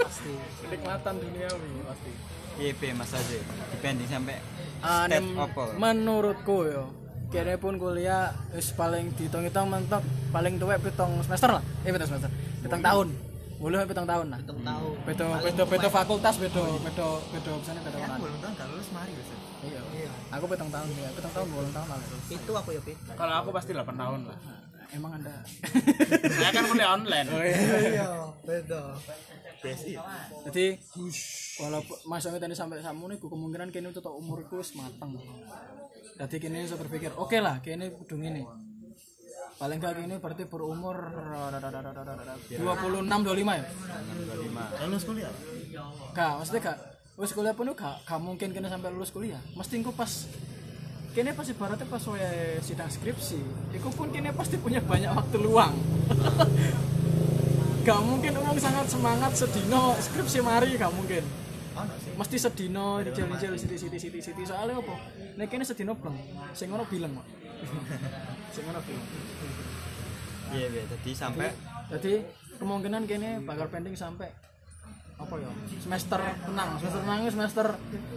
pasti. 0.00 0.32
Kenikmatan 0.64 1.14
duniawi. 1.20 1.70
Pasti. 1.84 2.12
Piye 2.60 2.92
Mas 2.92 3.12
Aze. 3.12 3.40
Di 3.44 3.76
bending 3.80 4.08
sampai 4.08 4.36
Ah, 4.80 5.04
step 5.04 5.20
nem- 5.20 5.36
menurutku 5.76 6.64
yo 6.64 6.84
kene 7.30 7.54
pun 7.56 7.78
kuliah 7.78 8.34
wis 8.50 8.74
paling 8.74 9.14
dihitung-hitung 9.14 9.70
mentok 9.70 10.02
paling 10.28 10.58
tuwek 10.58 10.82
pitung 10.82 11.14
semester 11.22 11.54
lah. 11.54 11.62
Eh 11.84 11.90
pitung 11.90 12.10
semester. 12.10 12.30
Pitung 12.58 12.82
tahun. 12.82 13.08
Boleh 13.60 13.84
pitung 13.84 14.08
tahun 14.08 14.26
lah. 14.32 14.38
Pitung 14.40 14.60
tahun. 14.60 14.94
Beda 15.04 15.24
beda 15.38 15.62
beda 15.64 15.88
fakultas 15.88 16.34
beda 16.36 16.58
beda 16.80 17.06
beda 17.30 17.50
misalnya 17.54 17.82
beda 17.84 17.98
mana 18.00 18.16
tahun 18.18 18.52
gak 18.56 18.66
lulus 18.72 18.88
mari 18.90 19.12
wis. 19.14 19.28
iya. 19.62 20.10
Aku 20.32 20.44
pitung 20.48 20.70
tahun 20.72 20.88
ya 20.90 21.08
pitung 21.12 21.32
tahun 21.32 21.46
boleh 21.52 21.70
tahun 21.70 21.86
lah. 21.86 21.98
Itu 22.26 22.50
aku 22.50 22.68
ya 22.72 22.80
Pit 22.82 22.98
kalau 23.14 23.34
aku 23.36 23.48
pasti 23.52 23.70
8 23.70 23.84
tahun 23.94 24.20
lah. 24.26 24.38
Emang 24.90 25.12
anda 25.14 25.30
saya 26.34 26.50
kan 26.50 26.64
kuliah 26.66 26.90
online. 26.98 27.26
Iya. 27.30 28.10
Beda. 28.42 28.82
Jadi 30.42 30.66
walaupun 31.60 31.96
masuk 32.08 32.40
tadi 32.40 32.56
sampai 32.56 32.80
samu 32.80 33.06
nih 33.12 33.20
kemungkinan 33.20 33.68
kini 33.68 33.92
untuk 33.92 34.08
umurku 34.08 34.64
wis 34.64 34.72
mateng. 34.72 35.20
Jadi 36.16 36.36
kini 36.40 36.64
saya 36.68 36.80
berpikir 36.80 37.12
oke 37.16 37.36
lah 37.40 37.60
kini 37.60 37.92
kudu 37.92 38.16
ini. 38.20 38.44
Paling 39.60 39.76
gak 39.76 40.00
kini 40.00 40.16
berarti 40.16 40.48
berumur 40.48 40.96
26 42.48 42.56
25 42.56 43.60
ya? 43.60 43.64
Lulus 44.88 45.04
kuliah. 45.04 45.32
gak 46.16 46.40
maksudnya 46.40 46.60
gak 46.64 46.78
wis 47.20 47.32
kuliah 47.36 47.52
pun 47.52 47.68
gak, 47.76 48.00
gak 48.08 48.20
mungkin 48.20 48.56
kini 48.56 48.68
sampai 48.72 48.88
lulus 48.88 49.12
kuliah. 49.12 49.40
Mesti 49.52 49.84
engko 49.84 49.92
pas 49.92 50.08
kini 51.12 51.36
pas 51.36 51.44
ibaratnya 51.44 51.84
pas 51.90 52.00
saya 52.00 52.56
sidang 52.62 52.88
skripsi 52.88 53.40
itu 53.76 53.88
pun 53.92 54.08
kini 54.08 54.32
pasti 54.32 54.56
punya 54.56 54.80
banyak 54.80 55.12
waktu 55.12 55.36
luang. 55.40 55.76
Gak 57.80 57.96
mungkin 58.04 58.36
umum 58.36 58.60
sangat 58.60 58.92
semangat 58.92 59.32
sedino 59.40 59.96
skripsi 59.96 60.44
mari 60.44 60.76
gak 60.76 60.92
mungkin 60.92 61.24
mesti 62.20 62.36
sedino 62.36 63.00
dijel-jel 63.00 63.56
siti 63.56 63.80
siti 63.80 63.96
siti 63.96 64.20
siti. 64.20 64.42
Soalnya 64.44 64.76
apa? 64.76 64.94
Nek 65.40 65.48
kene 65.48 65.64
sedino 65.64 65.96
bleng 65.96 66.20
sing 66.52 66.68
ngono 66.68 66.84
bilang 66.84 67.16
kok 67.16 67.26
sing 68.54 68.62
ngono 68.68 68.80
bilang 68.84 69.06
Piye 70.50 70.66
piye. 70.68 70.82
Dadi 70.84 71.10
sampai 71.16 71.48
jadi 71.88 72.12
kemungkinan 72.60 73.08
kene 73.08 73.40
bakal 73.48 73.72
pending 73.72 73.96
sampai 73.96 74.28
apa 75.20 75.36
ya 75.36 75.52
semester 75.84 76.16
tenang 76.48 76.70
semester 76.80 77.00
tenang 77.04 77.18
ini 77.20 77.28
semester 77.28 77.66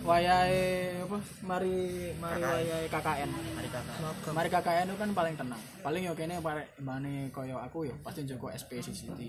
wayahe 0.07 1.03
apa 1.03 1.17
mari 1.43 1.75
mari 2.15 2.39
wayahe 2.39 2.87
KKN 2.87 3.29
mari 3.59 3.67
KKN 3.67 3.99
mari 4.31 4.49
KKN 4.49 4.85
itu 4.87 4.97
kan 4.99 5.09
paling 5.11 5.35
tenang. 5.35 5.61
Paling 5.83 6.01
ya 6.07 6.15
kene 6.15 6.39
pare 6.39 6.71
mbane 6.79 7.27
koyo 7.35 7.59
aku 7.59 7.91
ya 7.91 7.95
pasti 8.03 8.23
njogo 8.23 8.47
SP 8.55 8.79
CCT 8.79 9.19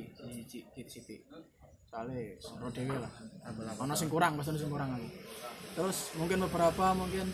CCT 0.71 1.11
soalnya 1.94 2.26
seru 2.42 2.68
dewe 2.74 2.98
lah 2.98 3.12
ono 3.78 3.94
sing 3.94 4.10
kurang 4.10 4.34
pasti 4.34 4.58
sing 4.58 4.66
kurang 4.66 4.98
aku. 4.98 5.08
Terus 5.78 6.10
mungkin 6.18 6.42
beberapa 6.42 6.90
mungkin 6.90 7.30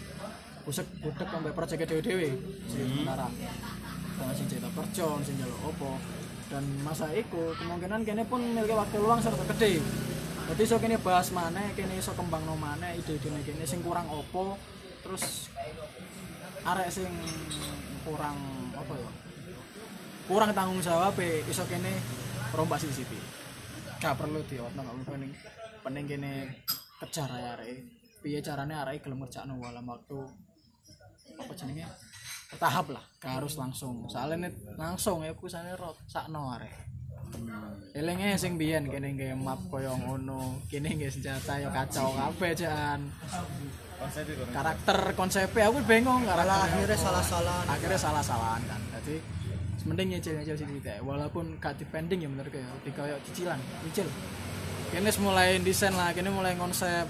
busek 0.69 0.85
budek 1.01 1.33
sampai 1.33 1.57
proyek 1.57 1.89
dewe 1.89 2.05
dewe 2.05 2.29
sementara. 2.69 3.25
Sama 4.21 4.33
sing 4.37 4.53
cerita 4.53 4.69
kerja 4.69 5.07
sing 5.25 5.41
jaluk 5.41 5.73
opo. 5.73 5.97
Dan 6.53 6.61
masa 6.85 7.09
iku 7.17 7.57
kemungkinan 7.57 8.05
kene 8.05 8.29
pun 8.29 8.45
miliki 8.45 8.77
waktu 8.77 9.01
luang 9.01 9.23
serta 9.23 9.49
gede 9.55 9.81
jadi 10.51 10.67
so 10.67 10.83
kene 10.83 10.99
bahas 10.99 11.31
mana 11.31 11.63
kene 11.79 11.95
iso 11.95 12.11
kembang 12.19 12.43
no 12.43 12.59
mana 12.59 12.91
ide 12.91 13.17
ide 13.17 13.31
kene 13.41 13.65
sing 13.65 13.81
kurang 13.81 14.13
opo. 14.13 14.61
Terus 15.01 15.49
arek 16.69 16.93
sing 16.93 17.09
kurang 18.05 18.37
apa 18.77 18.93
ya? 18.93 19.11
Kurang 20.29 20.53
tanggung 20.53 20.85
jawab 20.85 21.17
e, 21.17 21.49
iso 21.49 21.65
kene 21.65 21.97
rombak 22.53 22.83
CCTV 22.83 23.30
gak 24.01 24.17
perlu 24.17 24.41
diotno 24.49 24.81
gak 24.81 24.95
perlu. 24.97 25.05
Pening 25.13 25.33
pening 25.85 26.05
kene 26.09 26.33
kejar 27.05 27.31
ya 27.37 27.55
arek. 27.61 27.85
Piye 28.25 28.41
carane 28.41 28.75
arek 28.75 29.05
gelem 29.05 29.21
ngerjakno 29.23 29.61
dalam 29.61 29.85
waktu 29.85 30.19
apa 31.37 31.53
jenenge? 31.55 31.87
Tahap 32.57 32.87
lah 32.91 33.05
gak 33.21 33.45
harus 33.45 33.55
langsung. 33.61 34.09
Soalnya 34.09 34.51
langsung 34.75 35.23
ya 35.23 35.37
aku 35.37 35.47
sana 35.47 35.77
rot 35.77 36.01
sakno 36.09 36.51
arek. 36.57 36.89
Elenge 37.95 38.35
sing 38.35 38.59
biyen 38.59 38.91
kene 38.91 39.15
nggih 39.15 39.39
map 39.39 39.63
koyo 39.71 39.95
ngono, 39.95 40.67
kene 40.67 40.99
nggih 40.99 41.11
senjata 41.15 41.63
yo 41.63 41.71
kacau 41.71 42.11
kabeh 42.11 42.53
jan. 42.59 43.07
Karakter 44.51 45.15
konsepnya 45.15 45.71
aku 45.71 45.79
bingung 45.87 46.27
karakter 46.27 46.59
akhirnya 46.67 46.97
salah-salah 46.99 47.69
akhirnya 47.71 48.01
salah-salahan 48.01 48.63
kan. 48.67 48.81
Jadi 48.99 49.40
mending 49.89 50.17
nyicil-nyicil 50.17 50.57
sih 50.61 50.67
tidak 50.81 51.01
walaupun 51.05 51.57
gak 51.57 51.79
dipending 51.81 52.21
ya 52.25 52.29
menurut 52.29 52.53
ya 52.53 52.67
di 52.85 52.91
kayak 52.93 53.19
cicilan 53.29 53.61
nyicil. 53.87 54.09
Kene 54.91 55.07
wis 55.07 55.19
mulai 55.23 55.57
desain 55.63 55.95
lah 55.95 56.11
kene 56.11 56.29
mulai 56.35 56.59
konsep 56.59 57.07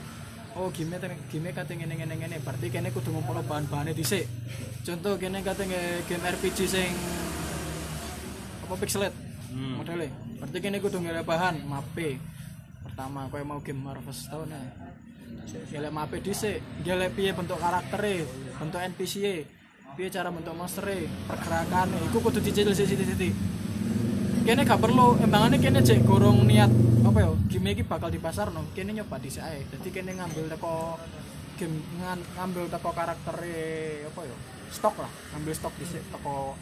oh 0.58 0.68
gimmick 0.74 1.00
gimmick 1.32 1.56
kate 1.56 1.74
ngene 1.74 1.94
ngene 1.96 2.14
ngene. 2.20 2.36
Berarti 2.44 2.68
kene 2.68 2.92
kudu 2.92 3.10
ngumpul 3.10 3.40
bahan-bahannya 3.42 3.96
dhisik. 3.96 4.28
Contoh 4.84 5.16
kene 5.16 5.40
kate 5.40 5.64
nge- 5.64 6.04
game 6.06 6.24
RPG 6.24 6.58
sing 6.68 6.90
apa 8.66 8.74
pixelet 8.78 9.14
modelnya. 9.52 10.12
Berarti 10.38 10.58
kene 10.60 10.78
kudu 10.78 11.00
ngelek 11.00 11.24
bahan 11.26 11.64
mape. 11.64 12.20
Pertama 12.84 13.26
kowe 13.32 13.42
mau 13.42 13.58
game 13.64 13.80
Marvel's 13.80 14.28
tahun 14.28 14.52
ya 14.54 14.62
gelek 15.50 15.90
mape 15.90 16.22
dhisik 16.22 16.62
gelek 16.86 17.10
piye 17.16 17.34
bentuk 17.34 17.58
karaktere 17.58 18.22
bentuk 18.60 18.78
NPC 18.78 19.14
e 19.24 19.36
piye 19.96 20.08
cara 20.10 20.30
bentuk 20.30 20.54
monster 20.54 20.86
e? 20.90 21.06
Pergerakan 21.26 21.88
iku 22.10 22.18
kudu 22.22 22.38
dicicil 22.42 22.74
siti-siti. 22.74 23.30
Kene 24.46 24.64
gak 24.64 24.80
perlu 24.80 25.20
embangannya 25.20 25.60
kene 25.60 25.84
cek 25.84 26.02
gorong 26.08 26.48
niat 26.48 26.72
apa 27.04 27.18
ya 27.20 27.30
game 27.50 27.74
iki 27.74 27.84
bakal 27.84 28.08
di 28.08 28.20
pasar 28.22 28.54
no 28.54 28.64
kene 28.72 28.96
nyoba 28.96 29.20
dhisik 29.20 29.42
ae. 29.44 29.66
Dadi 29.68 29.88
kene 29.92 30.16
ngambil 30.16 30.48
teko 30.56 30.96
game 31.58 31.76
ngambil 32.36 32.64
teko 32.72 32.90
karakter 32.94 33.36
apa 34.08 34.20
ya 34.24 34.36
stok 34.72 34.96
lah. 35.04 35.12
Ngambil 35.36 35.52
stok 35.54 35.74
dhisik 35.76 36.02
teko 36.08 36.56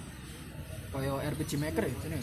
koyo 0.89 1.21
RPG 1.21 1.61
Maker 1.61 1.85
ya 1.85 1.97
sini 2.01 2.17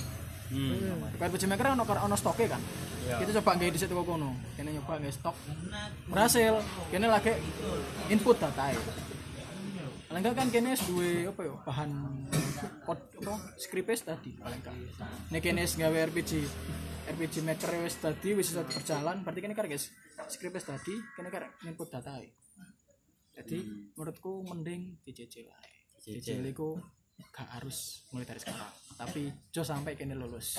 hmm. 0.50 1.22
RPG 1.22 1.46
Maker 1.46 1.78
ono 1.78 1.86
ono 1.86 2.16
stoke 2.18 2.50
kan? 2.50 2.62
Kita 3.06 3.32
coba 3.40 3.56
nggak 3.56 3.72
dhisik 3.72 3.88
teko 3.90 4.04
kono. 4.04 4.36
Kene 4.60 4.76
nyoba 4.76 5.00
nggak 5.00 5.16
stok. 5.16 5.36
Berhasil. 6.12 6.60
Kene 6.92 7.08
lagi 7.08 7.32
input 8.12 8.38
data 8.38 8.76
e 8.76 9.14
paling 10.15 10.31
enggak 10.31 10.39
kan 10.39 10.48
kene 10.48 10.72
duwe 10.79 11.27
apa 11.27 11.41
ya 11.43 11.55
bahan 11.67 11.91
pot 12.88 13.00
apa 13.19 13.36
script 13.60 14.00
tadi 14.07 14.31
paling 14.39 14.63
enggak 14.63 14.75
nek 15.27 15.41
kene 15.43 15.67
gawe 15.67 15.98
RPG 16.07 16.31
RPG 17.12 17.43
maker 17.43 17.84
wis 17.84 18.00
tadi 18.00 18.31
wis 18.31 18.55
berjalan 18.55 19.27
berarti 19.27 19.43
kene 19.43 19.51
karek 19.51 19.75
guys 19.75 19.91
script 20.31 20.63
tadi 20.63 20.95
kene 21.19 21.27
karek 21.27 21.51
input 21.67 21.91
data 21.91 22.15
jadi 23.36 23.60
menurutku 24.00 24.48
mending 24.48 25.03
dicicil 25.03 25.51
ae. 25.51 25.91
Cicil 26.00 26.48
iku 26.48 26.79
gak 27.36 27.51
harus 27.51 28.07
mulai 28.15 28.24
dari 28.24 28.39
sekarang 28.39 28.72
tapi 28.95 29.36
jo 29.51 29.67
sampai 29.67 30.00
kene 30.00 30.15
lulus. 30.15 30.55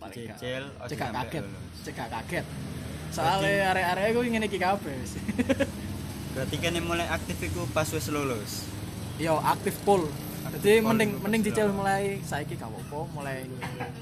Ojo 0.00 0.24
cekak 0.88 1.12
kaget 1.12 1.44
cekak 1.84 2.08
kaget. 2.08 2.46
Soalnya 3.12 3.76
area-area 3.76 4.16
gue 4.16 4.24
ingin 4.24 4.48
iki 4.48 4.56
kabeh 4.56 4.96
Berarti 6.34 6.56
kene 6.58 6.82
mulai 6.82 7.06
aktif 7.06 7.38
iku 7.38 7.62
pas 7.70 7.86
wis 7.86 8.10
lulus. 8.10 8.66
yo 9.22 9.38
aktif 9.38 9.78
full. 9.86 10.10
Jadi 10.58 10.82
mending 10.82 11.22
mending 11.22 11.46
cicil 11.46 11.70
mulai 11.70 12.18
saiki 12.26 12.58
gak 12.58 12.66
apa-apa 12.66 12.98
mulai 13.14 13.46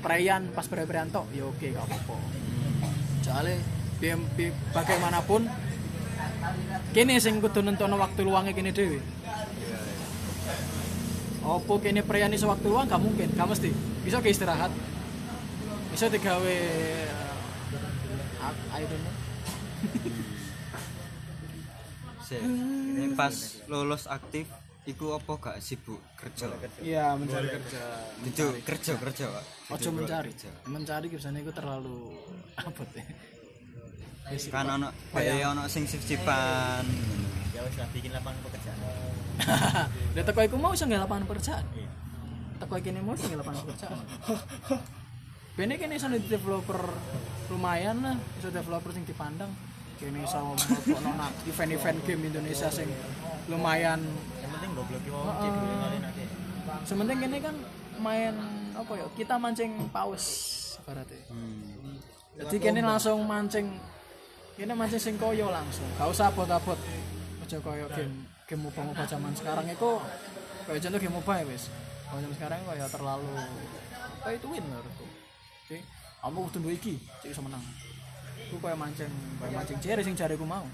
perayaan 0.00 0.48
pas 0.56 0.64
perayaan 0.64 1.12
tok 1.12 1.28
yo 1.36 1.52
oke 1.52 1.68
gak 1.68 1.84
apa-apa. 1.84 2.16
Soalnya 3.20 3.60
biar, 4.00 4.16
biar 4.32 4.52
bagaimanapun 4.72 5.44
kini 6.96 7.20
sing 7.20 7.44
kudu 7.44 7.60
nentono 7.60 8.00
waktu 8.00 8.24
luangnya 8.24 8.56
kini 8.56 8.72
dewi 8.72 9.00
opo 11.44 11.82
kini 11.82 12.00
perayaan 12.00 12.32
iso 12.32 12.48
waktu 12.48 12.66
luang? 12.72 12.88
Gak 12.88 13.02
mungkin 13.04 13.28
gak 13.36 13.48
mesti. 13.52 13.68
Bisa 14.02 14.24
ke 14.24 14.32
istirahat. 14.32 14.72
Bisa 15.92 16.08
digawe 16.08 16.56
uh, 18.40 18.54
I 18.72 18.80
don't 18.88 19.02
know 19.04 19.14
Sik. 22.32 22.42
Ini 22.96 23.06
pas 23.12 23.34
lulus 23.68 24.08
aktif 24.08 24.48
iku 24.88 25.14
apa 25.14 25.32
gak 25.38 25.56
sibuk 25.62 26.00
kerja? 26.18 26.50
iya 26.82 27.14
mencari 27.14 27.46
kerja 27.46 27.82
Itu 28.26 28.50
kerja 28.66 28.92
kerja, 28.98 29.24
Pak. 29.30 29.44
ojo 29.78 29.88
mencari 29.94 30.34
kerja. 30.34 30.50
mencari 30.66 31.06
biasanya 31.06 31.38
itu 31.38 31.52
terlalu 31.54 32.18
apa 32.58 32.82
ya 32.98 33.04
kan 34.50 34.66
ono 34.80 34.88
ono 35.54 35.62
sing 35.70 35.86
sip-sipan 35.86 36.82
ya 37.54 37.62
wis 37.62 37.76
lah 37.78 37.88
bikin 37.94 38.10
lapangan 38.10 38.42
pekerjaan 38.42 38.78
Lah 40.16 40.22
teko 40.24 40.40
iku 40.44 40.56
mau 40.60 40.72
nggak 40.76 41.02
lapangan 41.08 41.24
pekerjaan. 41.24 41.64
Teko 42.60 42.74
kene 42.84 43.00
mau 43.00 43.16
nggak 43.16 43.38
lapangan 43.40 43.60
pekerjaan. 43.64 43.96
Bene 45.56 45.74
kene 45.80 45.96
iso 45.96 46.08
developer 46.08 46.80
lumayan 47.48 47.96
lah, 48.04 48.16
iso 48.40 48.48
developer 48.52 48.92
sing 48.92 49.04
dipandang. 49.08 49.50
Kene 50.02 50.18
iso 50.26 50.38
mlebokno 50.58 51.10
nang 51.14 51.30
event-event 51.46 51.98
game 52.02 52.22
Indonesia 52.26 52.66
sing 52.74 52.90
lumayan. 53.46 54.02
yang 54.42 54.50
penting 54.50 54.70
goblok 54.74 55.02
aja 55.06 56.10
Sementing 56.82 57.18
kene 57.22 57.38
kan 57.38 57.54
main 58.02 58.34
apa 58.74 58.92
ya? 58.98 59.06
Kita 59.14 59.38
mancing 59.38 59.86
paus 59.94 60.24
ibaratnya. 60.82 61.22
Hmm. 61.30 62.02
Jadi 62.34 62.56
kene 62.58 62.82
langsung 62.82 63.22
mancing 63.22 63.78
kene 64.58 64.74
mancing 64.74 64.98
sing 64.98 65.14
koyo 65.22 65.54
langsung. 65.54 65.86
Gak 65.94 66.10
usah 66.10 66.34
abot-abot. 66.34 66.78
Aja 67.46 67.62
koyo 67.62 67.86
game 67.94 68.26
game 68.50 68.62
MOBA 68.66 69.06
zaman 69.06 69.32
sekarang 69.38 69.70
itu 69.70 69.90
kayak 70.66 70.82
contoh 70.82 70.98
game 70.98 71.14
MOBA 71.14 71.34
ya 71.38 71.44
wis. 71.46 71.64
Kalau 72.10 72.20
zaman 72.26 72.36
sekarang 72.36 72.58
kayak 72.66 72.88
terlalu 72.90 73.34
kayak 74.26 74.36
itu 74.42 74.46
win 74.50 74.64
menurutku. 74.66 75.06
Oke, 75.62 75.78
kamu 76.20 76.38
duwe 76.58 76.72
iki, 76.74 76.94
cek 77.22 77.30
iso 77.30 77.40
menang. 77.40 77.62
Ku 78.52 78.60
kayak 78.60 78.76
mancing, 78.76 79.08
kayak 79.40 79.52
mancing 79.56 79.78
jere 79.80 80.04
sing 80.04 80.12
jareku 80.12 80.44
mau. 80.44 80.68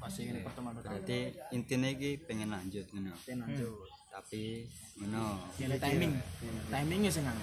Pasti 0.00 0.24
ini 0.24 0.40
pertemuan 0.40 0.72
pertama. 0.72 0.96
berarti 0.96 1.36
intinya 1.52 1.88
iki 1.92 2.16
pengen 2.24 2.48
lanjut 2.48 2.88
ngono 2.88 3.12
lanjut. 3.12 3.84
tapi 4.08 4.64
ngono 4.96 5.44
Ini 5.60 5.76
timing, 5.76 6.12
timingnya 6.72 7.10
sih 7.12 7.20
nggak. 7.20 7.36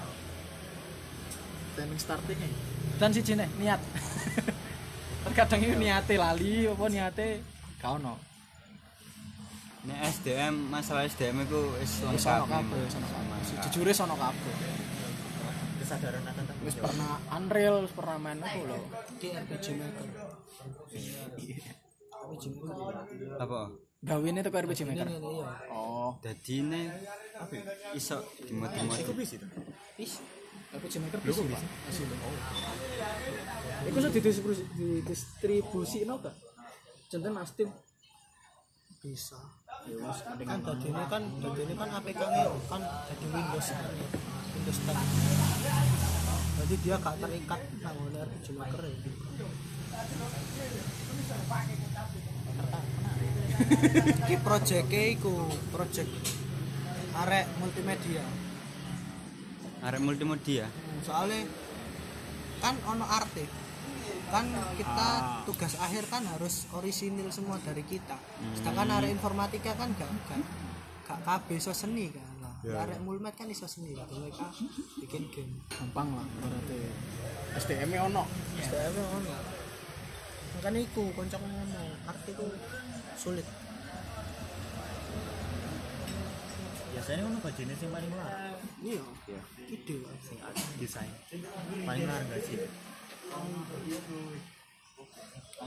Timing 1.77 1.99
startingnya. 2.01 2.49
Dan 2.97 3.09
si 3.13 3.21
nih 3.21 3.49
niat. 3.61 3.77
Terkadang 5.29 5.61
ini 5.61 5.85
niate 5.85 6.17
lali, 6.17 6.65
apa 6.65 6.85
niate 6.89 7.29
kau 7.77 8.01
no. 8.01 8.17
ini 9.85 9.93
SDM 10.01 10.67
masalah 10.67 11.05
SDM 11.05 11.45
itu 11.45 11.61
Wis 11.77 12.01
lengkap 12.01 12.49
kabeh. 12.49 12.81
Jujure 13.69 13.93
sono 13.93 14.17
kabeh. 14.17 14.55
Kesadaran 15.87 16.23
akan 16.27 16.43
tanggung 16.43 16.67
jawab. 16.67 16.83
pernah 16.91 17.11
Unreal, 17.39 17.77
pernah 17.95 18.17
main 18.19 18.39
aku 18.43 18.59
lho. 18.67 18.77
di 19.23 19.27
RPG 19.31 19.65
Maker 19.79 20.05
RPG 22.27 22.43
Maker 22.59 22.95
apa? 23.39 23.59
Gawine 24.03 24.39
teko 24.43 24.57
RPG 24.67 24.81
Maker. 24.83 25.07
ini 25.07 25.31
iya. 25.39 25.49
Oh, 25.71 26.19
jadi 26.19 26.53
ini 26.59 26.81
iso 27.95 28.19
dimod-mod 28.43 28.99
Is, 29.97 30.19
RPG 30.75 30.93
Maker 31.07 31.19
bisa 31.23 31.41
Pak. 31.47 31.61
Asli. 31.87 32.05
Iku 33.87 33.97
iso 34.03 34.09
didistribusi 34.11 34.63
didistribusi 34.75 35.99
no? 36.03 36.19
Contohnya 37.07 37.31
Mas 37.31 37.55
Tim. 37.55 37.71
Bisa. 39.07 39.39
Kan 40.43 40.59
tadi 40.67 40.91
ini 40.91 41.03
kan 41.07 41.23
tadi 41.39 41.59
ini 41.63 41.73
kan 41.79 41.89
APK 41.95 42.21
nya 42.27 42.43
kan 42.67 42.81
jadi 43.07 43.25
Windows 43.31 43.67
kan 43.71 43.91
ya. 43.95 44.07
Windows 44.51 44.79
10 44.83 44.91
jadi 46.57 46.75
dia 46.83 46.95
gak 46.99 47.15
terikat 47.23 47.61
oleh 47.87 48.19
RPG 48.27 48.45
Maker 48.59 48.83
ya 48.83 48.97
Iki 54.27 54.35
project 54.43 54.87
iku 54.91 55.33
project 55.73 56.11
arek 57.17 57.45
multimedia. 57.57 58.21
Arek 59.81 60.01
multimedia? 60.05 60.69
Soalnya 61.01 61.49
kan 62.61 62.77
ono 62.85 63.05
arte 63.09 63.66
kan 64.27 64.45
kita 64.75 65.07
tugas 65.47 65.73
akhir 65.79 66.03
kan 66.11 66.23
harus 66.27 66.67
orisinil 66.75 67.31
semua 67.31 67.55
dari 67.63 67.83
kita. 67.87 68.19
Sedangkan 68.55 68.99
arek 68.99 69.11
informatika 69.15 69.71
kan 69.79 69.91
gak 69.95 70.09
gak 70.27 70.39
gak 71.07 71.19
kabeh 71.23 71.55
iso 71.55 71.71
seni 71.71 72.11
kan. 72.11 72.27
Lah 72.43 72.83
arek 72.83 72.99
mulmet 72.99 73.33
kan 73.39 73.47
iso 73.47 73.63
seni 73.69 73.95
kan 73.95 74.07
mereka 74.11 74.51
bikin 74.99 75.31
game. 75.31 75.53
Gampang 75.71 76.11
lah 76.11 76.27
berarti. 76.43 76.79
SDM 77.55 77.89
-nya 77.89 78.01
ono. 78.11 78.23
STM 78.59 78.93
-nya 78.93 79.05
ono. 79.15 79.33
Makanya 80.59 80.79
iku 80.83 81.03
konco 81.15 81.37
ngomong 81.39 81.71
arte 82.09 82.29
itu 82.35 82.47
sulit. 83.15 83.47
Biasanya 86.91 87.21
kan 87.29 87.33
bajine 87.45 87.73
sing 87.77 87.89
paling 87.93 88.11
larang 88.11 88.57
iya. 88.83 89.03
Ide. 89.69 89.97
Sing 90.19 90.37
art 90.43 90.57
desain. 90.81 91.13
Paling 91.87 92.03
larang 92.09 92.27
gak 92.27 92.41
sih 92.43 92.57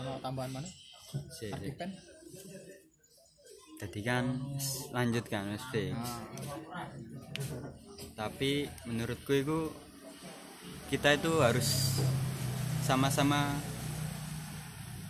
Ono 0.00 0.12
tambahan 0.22 0.50
mana? 0.52 0.68
sih 1.34 1.50
sih. 1.50 1.72
Pen. 1.74 1.90
jadi 3.80 4.00
kan 4.04 4.24
lanjut 4.92 5.24
kan 5.26 5.50
mesti 5.50 5.96
tapi 8.12 8.68
menurutku 8.84 9.32
itu 9.32 9.72
kita 10.92 11.16
itu 11.16 11.40
harus 11.40 11.98
sama-sama 12.84 13.56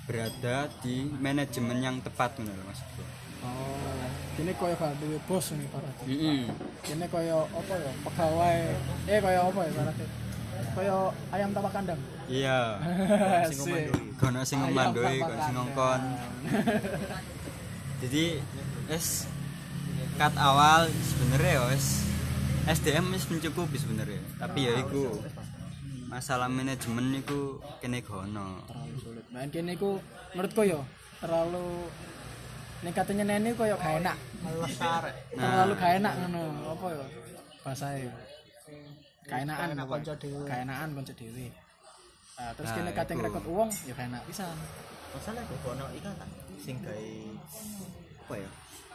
berada 0.06 0.70
di 0.86 1.02
manajemen 1.18 1.82
yang 1.82 1.96
tepat 1.98 2.38
menurut 2.38 2.62
maksudku 2.64 3.02
Oh, 3.40 4.04
kini 4.36 4.52
koyo 4.52 4.76
duwe 5.00 5.16
bos 5.24 5.56
nih 5.56 5.64
berarti. 5.72 6.04
Mm-mm. 6.12 6.52
Kini 6.84 7.08
koyo 7.08 7.48
apa 7.48 7.72
ya? 7.72 7.92
Pegawai. 8.04 8.60
Eh 9.08 9.16
koyo 9.16 9.40
apa 9.48 9.60
ya 9.64 9.72
berarti? 9.80 10.04
Koyo 10.76 10.96
ayam 11.32 11.56
tapak 11.56 11.72
kandang. 11.72 11.96
Iya 12.30 12.78
Asik. 13.44 13.90
kono 14.22 14.40
sing 14.46 14.62
Ayam 14.62 14.70
ngomandoi 14.70 15.18
kono 15.18 15.40
sing 15.42 15.54
ngongkon 15.58 16.00
jadi 18.06 18.24
es 18.88 19.26
cut 20.14 20.34
awal 20.38 20.86
sebenarnya 20.86 21.50
ya 21.58 21.62
wes 21.74 21.86
SDM 22.70 23.10
wis 23.12 23.26
mencukupi 23.26 23.76
sebenarnya 23.76 24.22
tapi 24.38 24.70
ya 24.70 24.78
iku 24.78 25.18
masalah 26.10 26.50
manajemen 26.50 27.22
iku 27.22 27.62
kene 27.78 28.02
gono 28.02 28.66
terlalu 28.66 28.96
sulit. 28.98 29.24
Main 29.30 29.46
kini 29.54 29.78
ku 29.78 30.02
menurutku 30.34 30.66
yo 30.66 30.82
terlalu 31.22 31.86
ning 32.82 32.90
katanya 32.90 33.24
nene 33.30 33.54
koyo 33.54 33.78
gak 33.78 34.02
enak. 34.02 34.16
arek 34.82 35.14
Terlalu 35.38 35.72
gak 35.78 35.92
enak 36.02 36.12
ngono. 36.18 36.42
Apa 36.74 36.86
yo? 36.90 37.04
Bahasa 37.62 37.86
yo. 37.94 38.10
Gak 39.30 39.46
enakan 39.46 39.66
enak 39.78 39.86
pokoknya. 39.86 40.02
konco 40.10 40.12
dhewe. 40.18 40.44
Gak 40.50 40.60
enakan 40.66 40.88
konco 40.98 41.12
dhewe. 41.14 41.46
Nah, 42.40 42.56
terus 42.56 42.72
Nah, 42.72 42.76
kini 42.80 42.90
kate 42.96 43.12
iku. 43.12 43.20
ngrekut 43.20 43.44
uang 43.46 43.68
ya 43.84 43.92
gak 43.92 44.06
enak 44.08 44.22
pisan. 44.24 44.56
masalah 45.10 45.42
kok 45.42 45.68
ono 45.74 45.84
ikan 45.92 46.12
tak 46.16 46.28
sing 46.56 46.76
gawe 46.80 47.08
apa 48.22 48.34
ya? 48.38 48.50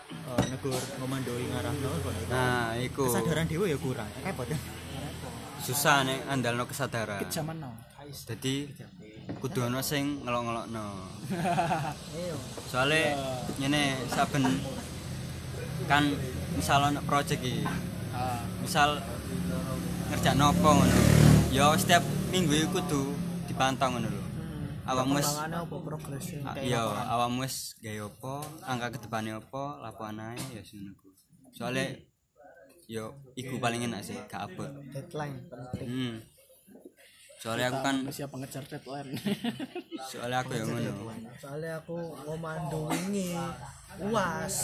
Eh, 0.05 0.45
negur 0.49 0.73
ngomandoi 0.97 1.45
ngarahno 1.51 1.89
kono 2.01 2.19
iku. 2.23 2.31
nah 2.33 2.73
iku. 2.73 3.03
Kesadaran 3.05 3.45
dewa 3.45 3.65
ya 3.69 3.77
kurang 3.77 4.09
repot 4.23 4.47
ya. 4.49 4.57
Susah 5.61 6.01
nih 6.01 6.25
andalno 6.25 6.65
kesadaran. 6.65 7.21
Zaman 7.29 7.57
now. 7.61 7.73
jadi 8.25 8.69
kudu 9.37 9.69
ono 9.69 9.85
sing 9.85 10.25
ngelok-ngelokno. 10.25 10.85
Iya. 12.17 12.33
Soalnya 12.65 13.13
ngene 13.61 13.83
saben 14.09 14.45
kan 15.85 16.03
misal 16.57 16.79
ono 16.89 16.99
project 17.05 17.43
iki. 17.43 17.61
Ah, 18.09 18.41
misal 18.63 18.97
ngerjain 20.09 20.41
apa 20.41 20.69
ngono. 20.71 20.97
Ya 21.51 21.69
setiap 21.75 22.01
minggu 22.31 22.55
iku 22.55 22.79
kudu 22.79 23.03
dipantau 23.55 23.87
ngono 23.87 24.09
lho. 24.11 24.23
Awakmu 24.85 25.17
wis 25.17 25.31
apa 25.31 25.75
progresnya 25.81 26.39
ah, 26.45 26.55
iya 26.59 26.83
awakmu 26.83 27.47
wis 27.47 27.73
gawe 27.79 28.05
apa 28.05 28.33
angka 28.67 28.87
kedepane 28.99 29.31
apa 29.31 29.79
laporan 29.79 30.19
ae 30.19 30.37
ya 30.53 30.61
ngono 30.61 30.91
ku 30.99 31.09
soalnya 31.55 31.95
yo 32.85 33.15
iku 33.33 33.57
paling 33.57 33.87
enak 33.87 34.03
sih 34.03 34.19
gak 34.27 34.51
abot. 34.51 34.67
Deadline 34.91 35.39
penting. 35.47 35.87
Hmm. 35.87 36.15
soalnya 37.39 37.71
aku 37.71 37.79
kan 37.79 37.95
siap 38.11 38.29
pengejar 38.35 38.63
deadline. 38.67 39.15
soalnya 40.11 40.37
aku 40.43 40.51
yang 40.53 40.67
ngono. 40.69 40.91
soalnya 41.39 41.71
aku 41.79 41.97
ngomando 42.27 42.91
wingi 42.91 43.39
uas. 44.03 44.55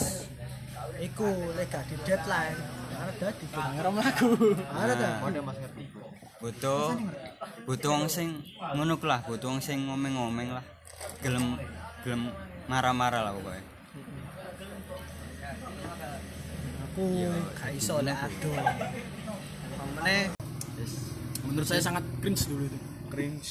Iku 1.00 1.56
lega 1.56 1.80
di 1.88 1.96
deadline 2.04 2.60
karena 2.92 3.12
dadi 3.16 3.44
Ngerem 3.48 3.94
lagu. 3.96 4.30
ada 4.68 4.94
ta 4.94 5.10
butuh 6.42 6.90
butuh 7.66 7.90
wong 7.90 8.06
sing 8.06 8.42
ngono 8.58 8.98
lah 9.02 9.20
butuh 9.26 9.48
wong 9.52 9.60
sing 9.62 9.86
ngomeng-ngomeng 9.86 10.54
lah 10.54 10.64
gelem 11.22 11.58
gelem 12.06 12.30
marah-marah 12.70 13.20
lah 13.26 13.32
pokoknya 13.34 13.64
aku 16.86 17.02
gak 17.58 17.72
iso 17.74 17.94
lek 18.04 18.18
ado 18.18 18.52
pamane 19.78 20.34
Menurut 21.52 21.68
saya 21.68 21.82
sangat 21.84 22.04
cringe 22.22 22.48
dulu 22.48 22.64
itu. 22.64 22.78
Cringe. 23.12 23.50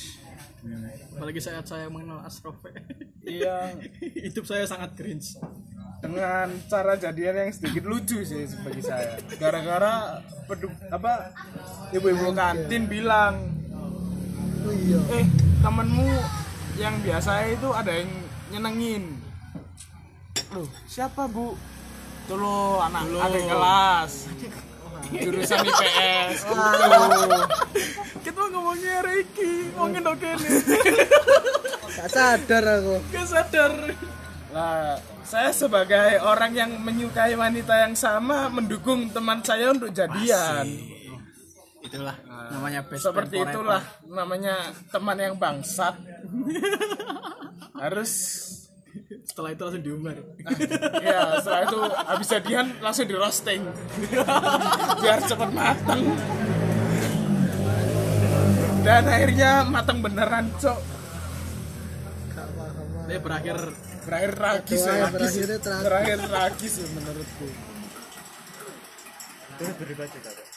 Apalagi 1.14 1.38
saat 1.38 1.66
saya 1.70 1.86
mengenal 1.86 2.26
Asrof. 2.26 2.58
Iya, 3.22 3.78
Hidup 4.26 4.46
saya 4.50 4.66
sangat 4.66 4.98
cringe. 4.98 5.38
dengan 6.02 6.50
cara 6.66 6.98
jadian 6.98 7.46
yang 7.46 7.54
sedikit 7.54 7.86
lucu 7.86 8.26
sih 8.26 8.50
bagi 8.66 8.82
saya. 8.82 9.22
Gara-gara 9.38 10.18
peduk 10.50 10.74
apa 10.90 11.30
ibu-ibu 11.94 12.34
kantin 12.34 12.90
bilang, 12.90 13.61
iya. 14.82 15.00
Eh 15.22 15.26
temenmu 15.62 16.10
yang 16.82 16.96
biasa 17.06 17.32
itu 17.54 17.70
ada 17.70 17.92
yang 17.94 18.12
nyenengin. 18.50 19.04
Loh 20.52 20.68
siapa 20.90 21.30
bu? 21.30 21.54
Lo 22.32 22.82
anak 22.82 23.06
adik 23.06 23.44
kelas. 23.46 24.12
Jurusan 25.12 25.66
IPS 25.66 26.46
kita 28.22 28.42
ngomongnya 28.54 29.02
Reiki 29.02 29.74
ngomongin 29.74 30.06
oke 30.08 30.30
nih 30.40 30.52
Gak 31.92 32.10
sadar 32.14 32.64
aku. 32.80 32.96
Gak 33.12 33.28
sadar. 33.28 33.72
Lah 34.54 34.96
saya 35.26 35.52
sebagai 35.52 36.20
orang 36.24 36.52
yang 36.56 36.72
menyukai 36.80 37.36
wanita 37.36 37.88
yang 37.88 37.96
sama 37.96 38.48
mendukung 38.48 39.08
teman 39.12 39.40
saya 39.44 39.72
untuk 39.72 39.92
jadian 39.92 40.91
itulah 41.82 42.16
namanya 42.54 42.82
best 42.86 43.04
seperti 43.10 43.42
friend 43.42 43.50
forever. 43.50 43.54
itulah 43.58 43.84
namanya 44.06 44.56
teman 44.94 45.18
yang 45.18 45.36
bangsat. 45.38 45.96
Harus 47.82 48.12
setelah 49.26 49.50
itu 49.56 49.62
langsung 49.66 49.84
diumbar. 49.84 50.18
Ya 51.02 51.42
setelah 51.42 51.62
itu 51.66 51.80
habis 51.82 52.28
jadian 52.30 52.66
langsung 52.80 53.08
di 53.10 53.16
roasting. 53.18 53.62
Biar 55.02 55.20
cepat 55.26 55.50
matang 55.52 56.02
dan 58.82 59.06
akhirnya 59.06 59.52
matang 59.66 60.02
beneran 60.02 60.50
cok. 60.58 60.80
Dia 63.06 63.20
berakhir 63.22 63.58
berakhir 64.02 64.32
tragis 64.34 64.82
ya 64.82 65.06
berakhirnya 65.14 65.60
tragis. 65.62 65.86
berakhir 65.86 66.18
tragis 66.26 66.74
ya 66.82 66.88
menurutku. 66.98 67.48
Karena 69.62 70.51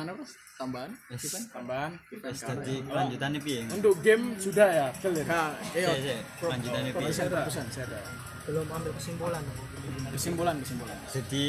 mana 0.00 0.12
bos? 0.14 0.30
Tambahan? 0.54 0.90
Wes, 1.10 1.50
tambahan. 1.50 1.92
Wes 2.22 2.38
jadi 2.40 2.74
kelanjutannya 2.86 3.40
piye 3.42 3.60
untuk 3.66 3.94
game 4.06 4.38
sudah 4.38 4.68
ya 4.70 4.86
Kel, 5.02 5.12
ya? 5.18 5.24
Kak, 5.26 5.50
iya. 5.74 5.88
Sik, 5.90 6.02
sik, 6.06 6.18
kelanjutannya 6.38 6.90
piye 6.94 7.10
keputusan 7.10 7.26
keputusan 7.30 7.66
saya 7.74 7.86
ada 7.90 8.00
Belum 8.44 8.66
ambil 8.68 8.92
kesimpulan. 8.94 9.42
kesimpulan 10.12 10.54
kesimpulan. 10.60 10.96
Jadi 11.10 11.44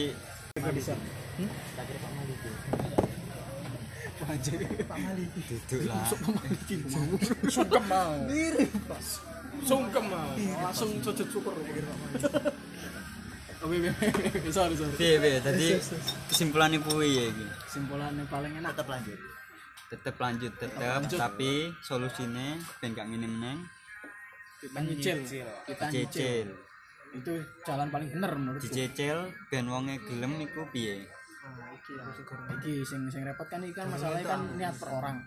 duduk 5.69 5.81
lah. 5.85 6.07
sungkem. 7.51 7.83
Mau. 7.85 8.15
Sungkem 9.61 10.05
mau. 10.07 10.29
Langsung 10.63 10.89
sujud 11.03 11.27
syukur 11.29 11.53
Oke, 11.53 11.81
oke, 13.65 13.77
oke. 13.89 14.49
sorry, 14.53 14.73
sorry. 14.77 14.93
piye 14.95 15.17
piye 15.17 15.39
tadi 15.41 15.75
kesimpulannya 16.29 16.77
piye 16.79 17.07
ya 17.09 17.23
iki? 17.33 17.45
Kesimpulan 17.65 18.13
yang 18.13 18.29
paling 18.29 18.53
enak. 18.61 18.71
Tetap 18.77 18.87
lanjut. 18.87 19.19
tetep 19.85 20.15
lanjut 20.17 20.51
tetep. 20.57 20.99
Tapi 21.17 21.69
solusinya 21.85 22.57
ben 22.81 22.97
gak 22.97 23.07
ngene 23.09 23.27
meneng. 23.29 23.59
Kita 24.61 24.79
nyicil, 24.81 25.17
kita 25.69 25.85
nyicil. 25.93 26.47
Itu 27.15 27.33
jalan 27.63 27.87
paling 27.93 28.09
bener 28.11 28.31
menurutku. 28.35 28.65
dicecil 28.65 29.29
ben 29.47 29.69
wonge 29.69 30.01
gelem 30.03 30.41
iku 30.41 30.65
piye? 30.73 31.05
Iki 32.59 32.81
sing 32.81 33.07
sing 33.13 33.21
repot 33.21 33.45
kan 33.45 33.61
iki 33.61 33.77
kan 33.77 33.87
masalahnya 33.87 34.25
kan 34.25 34.41
niat 34.57 34.75
per 34.75 34.89
orang. 34.89 35.17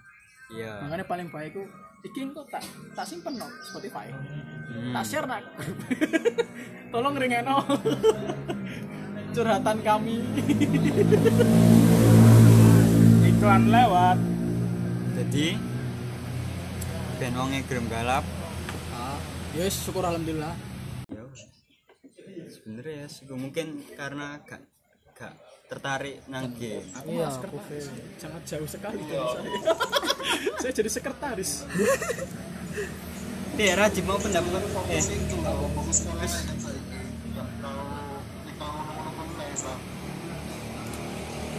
iya. 0.50 0.82
Makanya 0.82 1.06
paling 1.06 1.28
baik 1.30 1.54
ku 1.54 1.64
iki 2.04 2.20
kok 2.30 2.46
tak 2.50 2.62
tak 2.94 3.06
simpen 3.06 3.34
no 3.38 3.48
Spotify. 3.64 4.10
Hmm. 4.12 4.92
Tak 4.94 5.04
share 5.06 5.26
nak. 5.26 5.42
Tolong 6.92 7.14
ringeno. 7.16 7.64
Curhatan 9.34 9.78
kami. 9.84 10.16
iklan 13.38 13.70
lewat 13.70 14.18
jadi 15.14 15.54
ben 17.22 17.38
wonge 17.38 17.62
gelem 17.70 17.86
galap 17.86 18.26
Ah, 18.90 19.14
yes, 19.54 19.86
syukur 19.86 20.02
alhamdulillah. 20.02 20.58
ya 21.06 21.22
sebenarnya 22.50 23.06
ya 23.06 23.34
mungkin 23.38 23.86
karena 23.94 24.42
gak 24.42 24.58
tertarik 25.68 26.24
nang 26.32 26.48
game 26.56 26.80
Iya, 27.04 27.28
sekretaris. 27.28 27.86
Sangat 28.16 28.42
jauh 28.48 28.68
sekali 28.68 29.04
dari 29.04 29.20
saya. 29.20 29.50
saya 30.64 30.72
jadi 30.72 30.90
sekretaris. 30.90 31.68
Iya, 33.60 33.72
Rajib 33.76 34.04
mau 34.08 34.16
pendapat 34.16 34.64
eh 34.88 35.04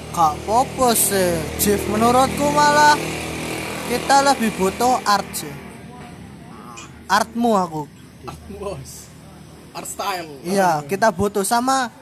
Kak 0.10 0.34
popo 0.42 0.90
sih. 0.98 1.38
Chief 1.62 1.82
menurutku 1.86 2.50
malah 2.50 2.98
kita 3.94 4.26
lebih 4.26 4.50
butuh 4.58 5.06
art 5.06 5.30
sih. 5.38 5.54
Artmu 7.06 7.52
aku. 7.54 7.82
Bos. 8.58 9.06
Art 9.70 9.86
style. 9.86 10.42
Iya, 10.42 10.82
kita 10.90 11.14
butuh 11.14 11.46
sama 11.46 11.94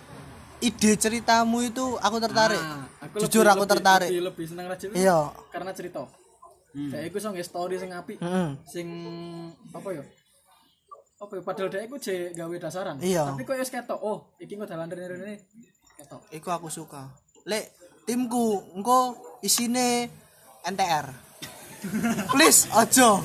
ide 0.60 0.92
ceritamu 0.96 1.62
itu 1.62 1.98
aku 1.98 2.18
tertarik. 2.18 2.58
Ah, 2.58 2.86
Jujur 3.16 3.42
lebih- 3.42 3.54
aku 3.54 3.64
lebih- 3.64 3.72
tertarik. 3.74 4.10
Lebih, 4.10 4.24
lebih 4.28 4.46
seneng 4.46 4.66
itu 4.70 4.94
Iya. 4.94 5.20
karena 5.50 5.72
cerita. 5.72 6.04
Kayak 6.74 7.04
iku 7.10 7.18
song 7.18 7.34
story 7.38 7.76
sing 7.78 7.90
apik. 7.90 8.18
Heeh. 8.18 8.50
Sing 8.64 8.88
apa 9.72 9.90
ya? 9.92 10.04
Apa 11.18 11.32
ya 11.34 11.42
padahal 11.42 11.70
dia 11.70 11.82
iku 11.82 11.98
je 11.98 12.30
gawe 12.32 12.56
dasaran. 12.58 13.02
Iya. 13.02 13.34
Tapi 13.34 13.42
kok 13.42 13.58
wis 13.58 13.74
ketok, 13.74 13.98
oh, 13.98 14.30
iki 14.38 14.54
kok 14.54 14.70
dalan 14.70 14.86
rene-rene 14.86 15.42
ketok. 15.98 16.22
Iku 16.30 16.50
aku 16.50 16.70
suka. 16.70 17.10
Lek 17.46 17.74
timku 18.06 18.62
engko 18.74 19.18
isine 19.42 20.10
NTR. 20.64 21.10
Please 22.34 22.70
ojo. 22.72 23.22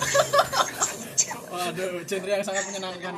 Waduh, 1.52 2.00
genre 2.08 2.32
yang 2.32 2.44
sangat 2.44 2.64
menyenangkan. 2.72 3.12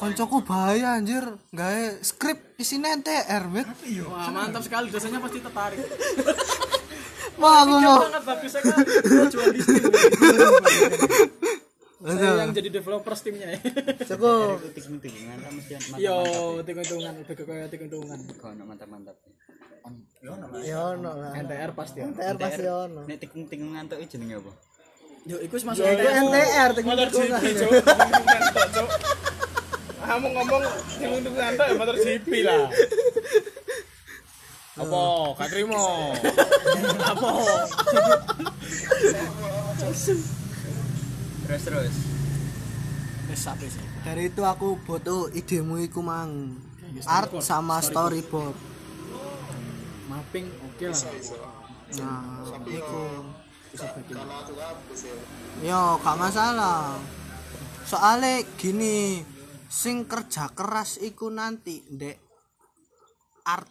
Koncoku 0.00 0.40
bahaya 0.40 0.96
anjir, 0.96 1.24
gawe 1.52 2.00
skrip 2.00 2.56
isine 2.56 2.96
NTR, 3.04 3.44
bet. 3.52 3.68
Wah, 4.08 4.32
mantap 4.32 4.64
sekali. 4.64 4.88
Dosanya 4.88 5.20
pasti 5.20 5.38
tertarik. 5.44 5.80
Wah, 7.36 7.68
aku 7.68 7.74
mau. 7.84 8.00
Sangat 8.08 8.24
bagus 8.24 8.52
sekali. 8.56 8.84
Saya 12.06 12.38
yang 12.38 12.52
jadi 12.54 12.68
developer 12.70 13.12
Steamnya 13.18 13.56
ya. 13.56 13.58
Cukup. 14.14 14.62
tikungan 14.72 15.36
ta 15.42 15.48
mesti 15.50 15.72
Yo, 15.98 16.22
ke 16.62 17.42
kayak 17.44 17.72
hitung-hitungan. 17.72 18.18
kok 18.36 18.48
ono 18.52 18.62
mantap-mantap. 18.64 19.16
Ya 20.64 20.94
ono 20.94 21.10
lah. 21.18 21.32
NTR 21.34 21.70
pasti. 21.74 21.98
NTR 22.00 22.36
pasti 22.38 22.64
ono. 22.64 23.00
Nek 23.04 23.18
tikung-tikungan 23.20 23.84
tok 23.90 24.00
jenenge 24.06 24.38
apa? 24.38 24.52
Yo, 25.26 25.36
iku 25.42 25.54
masuk 25.66 25.82
Itu 25.82 26.06
NTR 26.06 26.70
motor 26.86 27.08
GP 27.10 27.44
cok 27.58 28.88
kamu 30.06 30.28
ngomong 30.38 30.62
antok 30.62 31.66
ya 31.66 31.74
motor 31.74 31.96
GP 31.98 32.46
lah 32.46 32.70
apa 34.76 35.02
gak 35.34 35.50
apa 37.10 37.30
Terus 41.46 41.62
terus. 41.62 41.94
Wis 43.30 43.46
sih. 43.46 43.86
Dari 44.02 44.34
itu 44.34 44.42
aku 44.42 44.82
butuh 44.82 45.30
idemu 45.30 45.78
iku 45.86 46.02
mang. 46.02 46.58
Art 47.06 47.30
sama 47.38 47.78
storyboard. 47.78 48.58
Mapping 50.10 50.50
oke 50.50 50.86
lah. 50.90 51.02
Nah, 52.02 52.50
iku. 52.66 53.02
Yo, 55.60 56.00
gak 56.00 56.16
masalah. 56.16 56.96
Soalnya 57.86 58.42
gini, 58.56 59.22
sing 59.70 60.08
kerja 60.08 60.50
keras 60.50 60.98
iku 60.98 61.30
nanti 61.30 61.84
ndek 61.92 62.16
art 63.46 63.70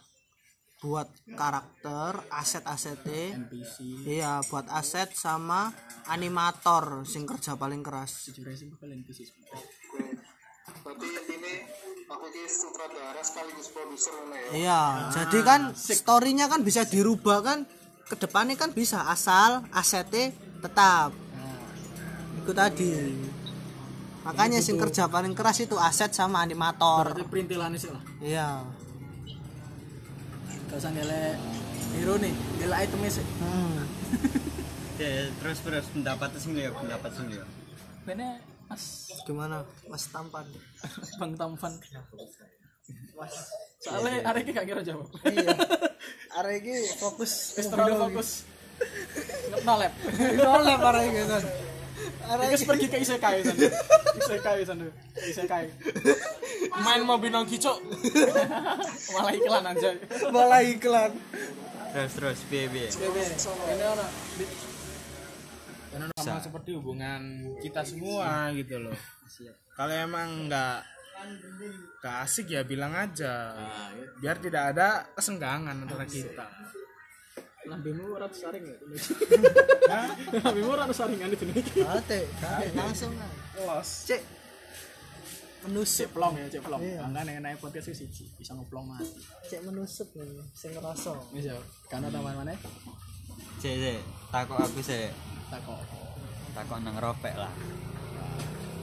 buat 0.80 1.08
karakter, 1.34 2.22
aset-asetnya. 2.30 3.48
PC 3.50 4.06
Iya, 4.06 4.44
buat 4.46 4.70
aset 4.70 5.10
sama 5.16 5.72
animator 6.06 7.02
sing 7.08 7.26
kerja 7.26 7.58
paling 7.58 7.82
keras. 7.82 8.30
durasi 8.30 8.70
paling 8.78 9.02
PC. 9.02 9.26
Iya, 14.54 15.10
jadi 15.10 15.38
kan 15.42 15.60
storynya 15.74 16.46
kan 16.46 16.62
bisa 16.62 16.86
dirubah 16.86 17.42
kan 17.42 17.58
ke 18.06 18.14
depannya 18.14 18.54
kan 18.54 18.70
bisa 18.70 19.10
asal 19.10 19.66
asetnya 19.74 20.30
tetap. 20.62 21.10
Itu 22.42 22.54
tadi. 22.54 22.90
Makanya 24.22 24.58
sing 24.62 24.78
kerja 24.78 25.06
paling 25.06 25.34
keras 25.34 25.62
itu 25.62 25.74
aset 25.78 26.14
sama 26.14 26.42
animator. 26.42 27.14
Berarti 27.14 27.26
perintilannya 27.26 27.78
sih 27.78 27.90
lah. 27.90 28.02
Iya. 28.22 28.48
Gak 30.66 30.78
usah 30.82 30.90
nilai 30.90 31.38
hero 31.94 32.14
nih, 32.18 32.34
nilai 32.62 32.78
itemnya 32.86 33.10
sih. 33.10 33.26
Hmm. 33.42 33.78
Ya, 34.96 35.28
terus 35.44 35.60
terus 35.60 35.84
pendapat 35.92 36.32
sing 36.40 36.56
ya, 36.56 36.72
pendapat 36.72 37.12
sing 37.12 37.28
ya. 37.28 37.44
Bener 38.08 38.40
Mas 38.64 39.12
Gimana? 39.28 39.60
Mas 39.92 40.08
tampan. 40.08 40.48
Bang 41.20 41.36
Tampan. 41.36 41.76
Soalnya 43.80 44.22
hari 44.26 44.40
ini 44.44 44.50
gak 44.52 44.66
kira 44.66 44.82
jawab. 44.82 45.08
iya. 45.30 45.54
Arek 46.42 46.60
iki 46.60 46.74
fokus 47.00 47.56
Wis 47.56 47.66
terlalu 47.70 47.94
fokus. 47.96 48.28
No 49.64 49.80
lab. 49.80 49.92
Nolep 50.36 50.80
arek 50.84 51.04
iki 51.08 51.22
kan. 51.24 51.44
Terus 52.26 52.62
pergi 52.66 52.86
ke 52.92 52.96
isekai 53.00 53.40
sana. 53.40 53.66
Isekai 54.20 54.60
sana. 54.68 54.86
Isekai. 55.16 55.64
main 56.76 57.02
mobil 57.04 57.32
nongki 57.32 57.56
cok 57.56 57.78
Malah 59.16 59.32
iklan 59.32 59.64
aja. 59.64 59.90
malah 60.28 60.60
iklan 60.60 61.10
terus 61.96 62.12
terus 62.12 62.38
piye 62.52 62.68
piye 62.68 62.88
Ini 62.92 63.84
orang 63.86 64.10
sama 66.20 66.40
seperti 66.44 66.76
hubungan 66.76 67.22
kita 67.64 67.80
semua 67.86 68.52
gitu 68.52 68.76
loh 68.76 68.96
kalau 69.72 69.94
emang 69.96 70.48
nggak 70.48 70.84
nggak 72.02 72.16
asik 72.22 72.46
ya 72.52 72.62
bilang 72.62 72.92
aja 72.94 73.56
biar 74.20 74.36
tidak 74.38 74.76
ada 74.76 75.08
kesenggangan 75.16 75.74
antara 75.74 76.04
kita 76.06 76.46
lambemu 77.66 78.14
ratus 78.14 78.46
saring 78.46 78.62
ya. 78.62 78.78
Lambemu 80.38 80.70
ratus 80.78 80.96
saringan 81.02 81.34
itu 81.34 81.50
nih. 81.50 81.66
Ate, 81.82 82.20
langsung 82.78 83.10
lah. 83.18 83.26
Los. 83.58 84.06
Cek 84.06 84.22
menusuk, 85.66 86.06
Cek 86.06 86.10
plong 86.14 86.34
ya, 86.38 86.46
cek 86.46 86.62
plong. 86.62 86.78
Iya. 86.78 87.02
Makanya 87.10 87.42
naik 87.42 87.58
podcast 87.58 87.90
sih 87.90 88.06
siji 88.06 88.30
bisa 88.38 88.54
ngeplong 88.54 88.86
mati. 88.86 89.18
cek 89.50 89.66
menusuk 89.66 90.06
nih, 90.14 90.46
sing 90.54 90.78
ngerasa. 90.78 91.10
Bisa. 91.34 91.58
Karena 91.90 92.06
teman 92.06 92.38
mana? 92.38 92.54
cek 93.58 93.74
cek 93.82 93.98
takok 94.30 94.58
aku 94.62 94.78
sih 94.84 95.10
Takok. 95.50 95.80
takok 96.54 96.78
nang 96.86 96.96
ropek 97.02 97.34
lah 97.34 97.50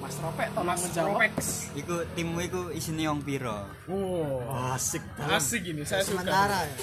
Mas 0.03 0.19
Ropek 0.19 0.47
tolong 0.51 0.75
menjawab. 0.75 1.31
iku 1.73 1.95
timmu 2.11 2.37
iku 2.41 2.61
isine 2.69 3.05
wong 3.05 3.21
piro 3.21 3.65
wow 3.87 4.71
Asik. 4.71 5.01
asik 5.17 5.61
ini 5.65 5.81
saya 5.81 6.03
suka 6.03 6.19
Sementara 6.19 6.61
ya. 6.61 6.75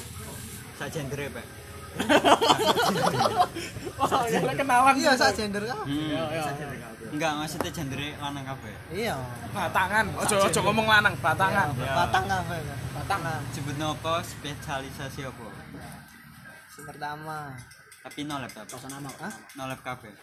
sak 0.74 0.88
jendere 0.90 1.28
pak 1.28 1.44
Wah, 3.98 4.22
ya 4.24 4.38
kenalan. 4.54 4.94
Iya, 4.94 5.12
sak 5.12 5.34
gender 5.34 5.60
kan. 5.60 5.82
hmm. 5.82 6.08
Ya, 6.08 6.22
ya. 6.30 6.42
enggak 7.10 7.30
maksudnya 7.36 7.68
jendere 7.68 8.14
lanang 8.16 8.46
kabeh 8.46 8.72
Iya. 8.88 9.14
batangan 9.50 10.06
ojo 10.16 10.34
ojo 10.40 10.58
ngomong 10.62 10.86
lanang 10.86 11.12
batangan 11.18 11.68
Batang 11.74 12.24
kafe 12.24 12.56
kan. 12.56 12.78
Batang. 12.94 13.20
sebut 13.50 13.76
apa 13.76 14.12
spesialisasi 14.22 15.20
apa 15.26 15.46
Sing 16.70 16.86
pertama. 16.86 17.58
tapi 18.00 18.24
nolep 18.24 18.48
tapi 18.48 18.70
Kosan 18.70 18.88
nama. 18.88 19.10
Hah? 19.18 19.34
nolep 19.54 19.82
kabeh 19.82 20.14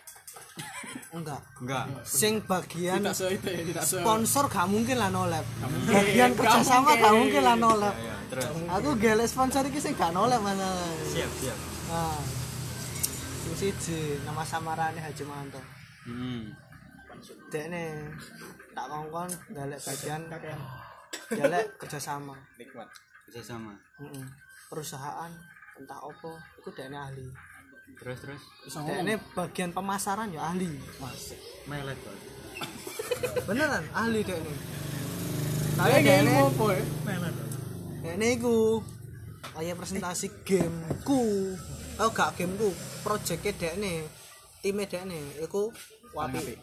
Enggak. 1.13 1.41
enggak 1.63 1.85
Sing 2.03 2.43
bagian 2.43 3.01
Tidak 3.01 3.31
itu 3.31 3.47
tidak 3.73 3.85
sponsor 3.85 4.43
gak 4.51 4.67
mungkin 4.69 4.97
lah 4.99 5.09
nolep. 5.09 5.45
Bagian 5.87 6.31
kerjasama 6.35 6.99
gak 6.99 7.13
mungkin 7.15 7.41
lah 7.43 7.55
nolep. 7.57 7.95
ya, 7.95 8.11
ya 8.11 8.15
terus 8.27 8.45
Aku 8.69 8.89
gelek 8.99 9.27
sponsor 9.27 9.63
iki 9.65 9.79
sing 9.79 9.93
gak 9.95 10.11
nolep 10.11 10.39
mana. 10.43 10.67
siap 11.07 11.31
siap 11.39 11.57
Nah. 11.87 12.19
Sing 13.47 13.53
siji 13.55 14.19
nama 14.27 14.43
samarane 14.43 14.99
Haji 14.99 15.23
Manto. 15.23 15.61
hmm. 16.05 16.51
Dekne 17.49 18.11
tak 18.75 18.85
kongkon 18.91 19.31
galek 19.55 19.79
bagian 19.81 20.21
galek 21.31 21.65
kerjasama. 21.81 22.35
nikmat 22.59 22.85
kerjasama 23.25 23.73
Heeh. 23.97 24.25
Perusahaan 24.69 25.31
entah 25.79 25.99
opo 26.03 26.35
itu 26.59 26.69
dekne 26.75 26.97
ahli. 26.99 27.25
Terus 27.97 28.17
terus 28.21 28.41
ngomong. 28.77 29.03
Dekne 29.03 29.13
bagian 29.33 29.71
pemasaran 29.73 30.29
ya 30.31 30.41
ahli. 30.53 30.69
melet 31.67 31.97
kok 31.99 32.15
Beneran 33.49 33.83
ahli 33.91 34.19
dekne. 34.23 34.53
Tapi 35.77 35.89
Kayak 35.89 36.01
dekne 36.05 36.21
ilmu 36.25 36.41
apa 36.49 36.65
ya? 36.73 36.83
dekne 38.05 38.27
iku 38.37 38.55
kaya 39.57 39.73
presentasi 39.73 40.27
gameku. 40.45 41.53
Oh 41.97 42.09
gak 42.13 42.37
gameku, 42.37 42.69
projectnya 43.01 43.51
dekne. 43.57 44.05
Time 44.61 44.83
dekne 44.85 45.19
iku 45.41 45.73
wapi. 46.13 46.57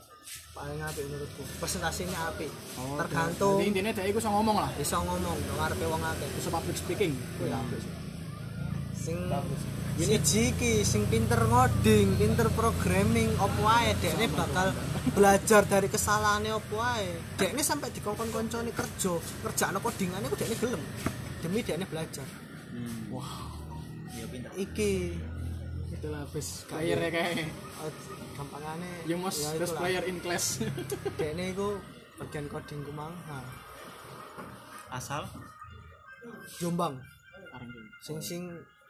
Paling 0.55 0.79
apik 0.79 1.03
menurutku. 1.11 1.43
Presentasinya 1.59 2.31
apik. 2.31 2.49
Tergantung 2.79 3.59
Jadi 3.59 3.69
intinya 3.75 3.91
dia 3.91 4.07
iku 4.07 4.23
bisa 4.23 4.31
ngomong 4.31 4.57
lah. 4.63 4.71
bisa 4.79 5.03
ngomong 5.03 5.35
ngarepe 5.59 5.85
wong 5.91 5.99
akeh. 6.01 6.29
Bisa 6.39 6.49
public 6.55 6.79
speaking. 6.79 7.13
Itu 7.13 7.51
ya 7.51 7.59
apik 7.59 7.83
sing 9.05 9.19
siji 9.95 10.51
iki 10.51 10.73
sing 10.83 11.07
pinter 11.07 11.39
ngoding, 11.39 12.19
pinter 12.19 12.51
programming 12.51 13.31
opo 13.39 13.63
wae 13.63 13.95
dekne 14.03 14.27
bakal 14.35 14.75
belajar 15.15 15.63
dari 15.71 15.87
kesalahannya 15.87 16.59
opo 16.59 16.83
wae. 16.83 17.39
Dekne 17.39 17.63
sampai 17.63 17.95
dikongkon 17.95 18.35
koncone 18.35 18.75
kerja, 18.75 19.13
kerjaan 19.47 19.79
codingane 19.79 20.27
ku 20.27 20.35
dekne 20.35 20.57
gelem. 20.59 20.83
Demi 21.39 21.63
dekne 21.63 21.87
belajar. 21.87 22.27
hmm. 22.75 23.15
ya 24.19 24.27
pinter 24.27 24.51
Iki 24.59 24.93
Itulah 25.95 26.27
best 26.35 26.67
player 26.67 26.99
ya 26.99 27.11
kayaknya. 27.15 27.47
eh, 27.87 27.93
gampangane 28.35 28.91
You 29.07 29.17
must 29.17 29.41
ya 29.47 29.57
best 29.63 29.79
player 29.79 30.03
in 30.11 30.19
class. 30.19 30.59
Dekne 31.19 31.55
iku 31.55 31.79
bagian 32.19 32.51
coding 32.51 32.83
ku 32.83 32.93
mang. 32.93 33.15
Nah, 33.31 33.47
asal 34.91 35.25
Jombang. 36.59 36.99
Sing 38.03 38.19
sing 38.19 38.43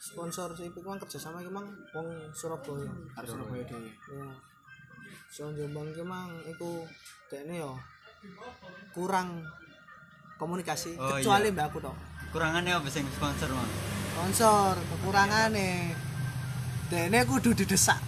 sponsor 0.04 0.52
sing 0.52 0.68
iku 0.68 0.84
mang 0.84 1.00
kerja 1.00 1.16
sama 1.16 1.40
iki 1.40 1.48
mang 1.48 1.64
wong 1.96 2.08
Surabaya. 2.36 2.92
Harus 3.16 3.28
Surabaya 3.32 3.64
dhewe. 3.64 3.88
ya 3.88 4.28
so 5.32 5.48
Jombang 5.50 5.88
ki 5.90 6.04
mang 6.04 6.30
iku 6.44 6.84
dekne 7.26 7.58
yo 7.58 7.72
kurang 8.92 9.42
komunikasi 10.36 10.94
Oh, 10.94 11.16
kecuali 11.16 11.48
iya. 11.50 11.54
mbak 11.56 11.66
aku 11.72 11.78
toh 11.80 11.96
kurangannya 12.30 12.72
apa 12.74 12.88
sing 12.88 13.02
sponsor 13.10 13.48
mang 13.50 13.70
sponsor 14.14 14.76
kekurangane 14.78 15.90
dekne 16.86 17.18
kudu 17.24 17.56
didesak. 17.56 17.98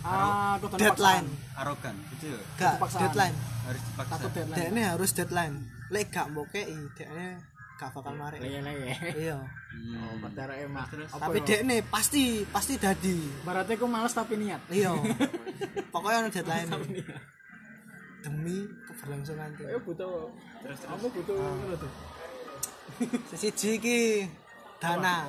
Ah, 0.00 0.56
aku 0.56 0.72
deadline. 0.74 1.28
arogan 1.52 1.92
gitu 2.16 2.32
ya? 2.32 2.40
Gak 2.56 2.80
deadline. 2.96 3.36
Harus 3.68 3.82
dipaksa. 3.84 4.12
Takut 4.16 4.30
deadline. 4.32 4.56
dekne 4.58 4.82
harus 4.88 5.10
deadline. 5.12 5.54
Lek 5.92 6.06
gak 6.08 6.26
mbokei 6.32 6.64
dekne 6.96 7.36
gak 7.80 7.96
bakal 7.96 8.12
mari 8.12 8.36
Leye-leye. 8.36 8.92
iya. 9.16 9.40
Hmm. 9.40 10.20
Perkara 10.20 10.52
emang. 10.60 10.84
Apa 10.84 11.32
tapi 11.32 11.40
ya? 11.40 11.46
dekne 11.48 11.76
pasti 11.88 12.44
pasti 12.44 12.76
dadi. 12.76 13.16
Baratnya 13.40 13.80
aku 13.80 13.86
males 13.88 14.12
tapi 14.12 14.36
niat. 14.36 14.60
iya. 14.68 14.92
Pokoknya 15.94 16.28
ada 16.28 16.30
deadline 16.30 16.68
demi 18.20 18.68
keberlangsungan 18.84 19.48
tim 19.56 19.64
Ayo 19.72 19.80
butuh. 19.80 20.28
Terus 20.60 20.80
aku 20.84 21.08
butuh 21.08 21.36
ngono 21.40 21.76
tuh. 21.80 21.92
siji 23.32 23.80
iki 23.80 24.28
dana. 24.76 25.24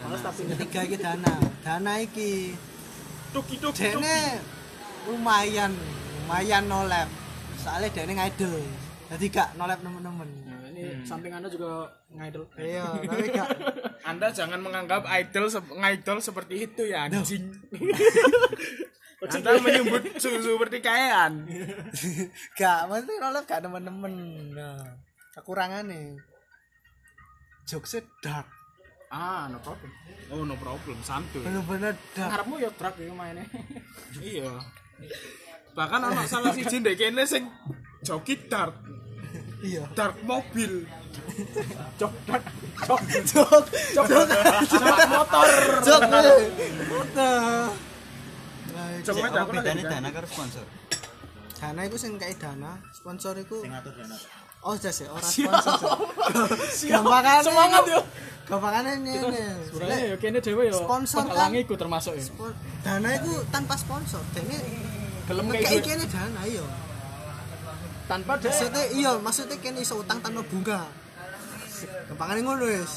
Males 0.00 0.24
tapi 0.24 0.48
ketiga 0.56 0.80
iki 0.88 0.96
dana. 0.96 1.36
Dana 1.60 2.00
iki. 2.00 2.56
Tuki 3.36 3.60
tuki 3.60 3.92
dene 3.92 4.40
lumayan 5.04 5.76
lumayan 6.24 6.64
nolep. 6.64 7.12
Soalnya 7.60 7.92
dene 7.92 8.16
ngidol 8.16 8.84
jadi 9.14 9.24
gak 9.30 9.48
nolep 9.60 9.78
temen-temen 9.84 10.28
Ini 10.84 11.02
samping 11.02 11.32
anda 11.32 11.48
juga 11.48 11.88
ngidol. 12.10 12.44
iya 12.60 12.84
tapi 13.00 13.24
gak 13.28 13.48
anda 14.10 14.28
jangan 14.28 14.60
menganggap 14.60 15.08
idol 15.16 15.48
sep- 15.48 15.72
ngidol 15.72 16.20
seperti 16.20 16.68
itu 16.68 16.82
ya 16.84 17.08
anjing. 17.08 17.48
Anda 19.24 19.56
menyebut 19.56 20.20
susu 20.20 20.52
seperti 20.52 20.84
kayaan 20.84 21.48
gak 22.60 22.84
maksudnya 22.84 23.24
nolep 23.24 23.48
gak 23.48 23.64
temen-temen 23.64 24.12
nah 24.52 24.76
kekurangannya 25.32 26.20
jokesnya 27.64 28.04
dark. 28.20 28.44
Ah, 29.08 29.48
no 29.48 29.56
problem. 29.64 29.88
oh 30.28 30.44
no 30.44 30.52
problem 30.60 31.00
santuy. 31.00 31.40
Bener-bener 31.40 31.96
dark. 32.12 32.36
Ngarepmu 32.36 32.54
ya 32.60 32.70
drag 32.76 32.94
ya 33.00 33.14
mainnya. 33.16 33.44
iya. 34.20 34.52
Bahkan 35.72 36.00
anak 36.04 36.28
salah 36.28 36.52
si 36.52 36.60
jindek 36.60 37.00
kene 37.00 37.24
sing 37.24 37.48
joki 38.04 38.36
dart 38.44 38.76
iya. 39.62 39.82
Dart 39.94 40.16
mobil. 40.24 40.88
Jok 42.00 42.12
drag. 42.26 42.42
Jok. 42.84 43.00
jok 43.22 43.62
jok 43.94 44.26
Sama 44.66 44.96
motor. 45.06 45.46
jok 45.84 46.02
motor 46.10 47.22
apa 49.04 49.38
aku 49.44 49.52
nanya 49.60 49.84
dana 49.86 50.08
karo 50.10 50.26
sponsor. 50.26 50.64
Dana 51.54 51.80
itu 51.86 51.96
sing 52.00 52.12
kayak 52.18 52.36
dana 52.40 52.80
sponsor 52.90 53.34
itu 53.38 53.56
sing 53.62 53.70
ngatur 53.72 53.92
dana. 53.94 54.16
Oh 54.64 54.72
sudah 54.80 54.92
sih 54.96 55.04
orang 55.04 55.28
sponsor 55.28 55.76
gampangannya 56.92 57.42
Semangat 57.44 57.84
yo. 57.84 58.00
gampangannya 58.48 58.92
ini 58.96 59.12
Sebenarnya 59.68 59.98
ya 60.08 60.16
kene 60.16 60.38
dhewe 60.40 60.72
yo. 60.72 60.76
Sponsor 60.80 61.24
kan? 61.28 61.52
iku 61.52 61.74
termasuk 61.76 62.16
ya. 62.16 62.24
Dana 62.80 63.08
itu 63.12 63.32
tanpa 63.52 63.76
sponsor. 63.76 64.20
Ini 64.40 64.56
Gelem 65.28 65.52
kene 65.52 66.04
dana 66.08 66.40
iya 66.48 66.64
Tanpa 68.04 68.36
deh. 68.36 68.46
maksudnya 68.46 68.84
iya 68.92 69.12
maksudnya 69.16 69.56
kene 69.56 69.80
iso 69.80 69.96
utang 69.96 70.20
tanpa 70.20 70.40
bunga 70.42 70.84
gampangannya 72.08 72.42
ngono 72.42 72.64
wis 72.66 72.94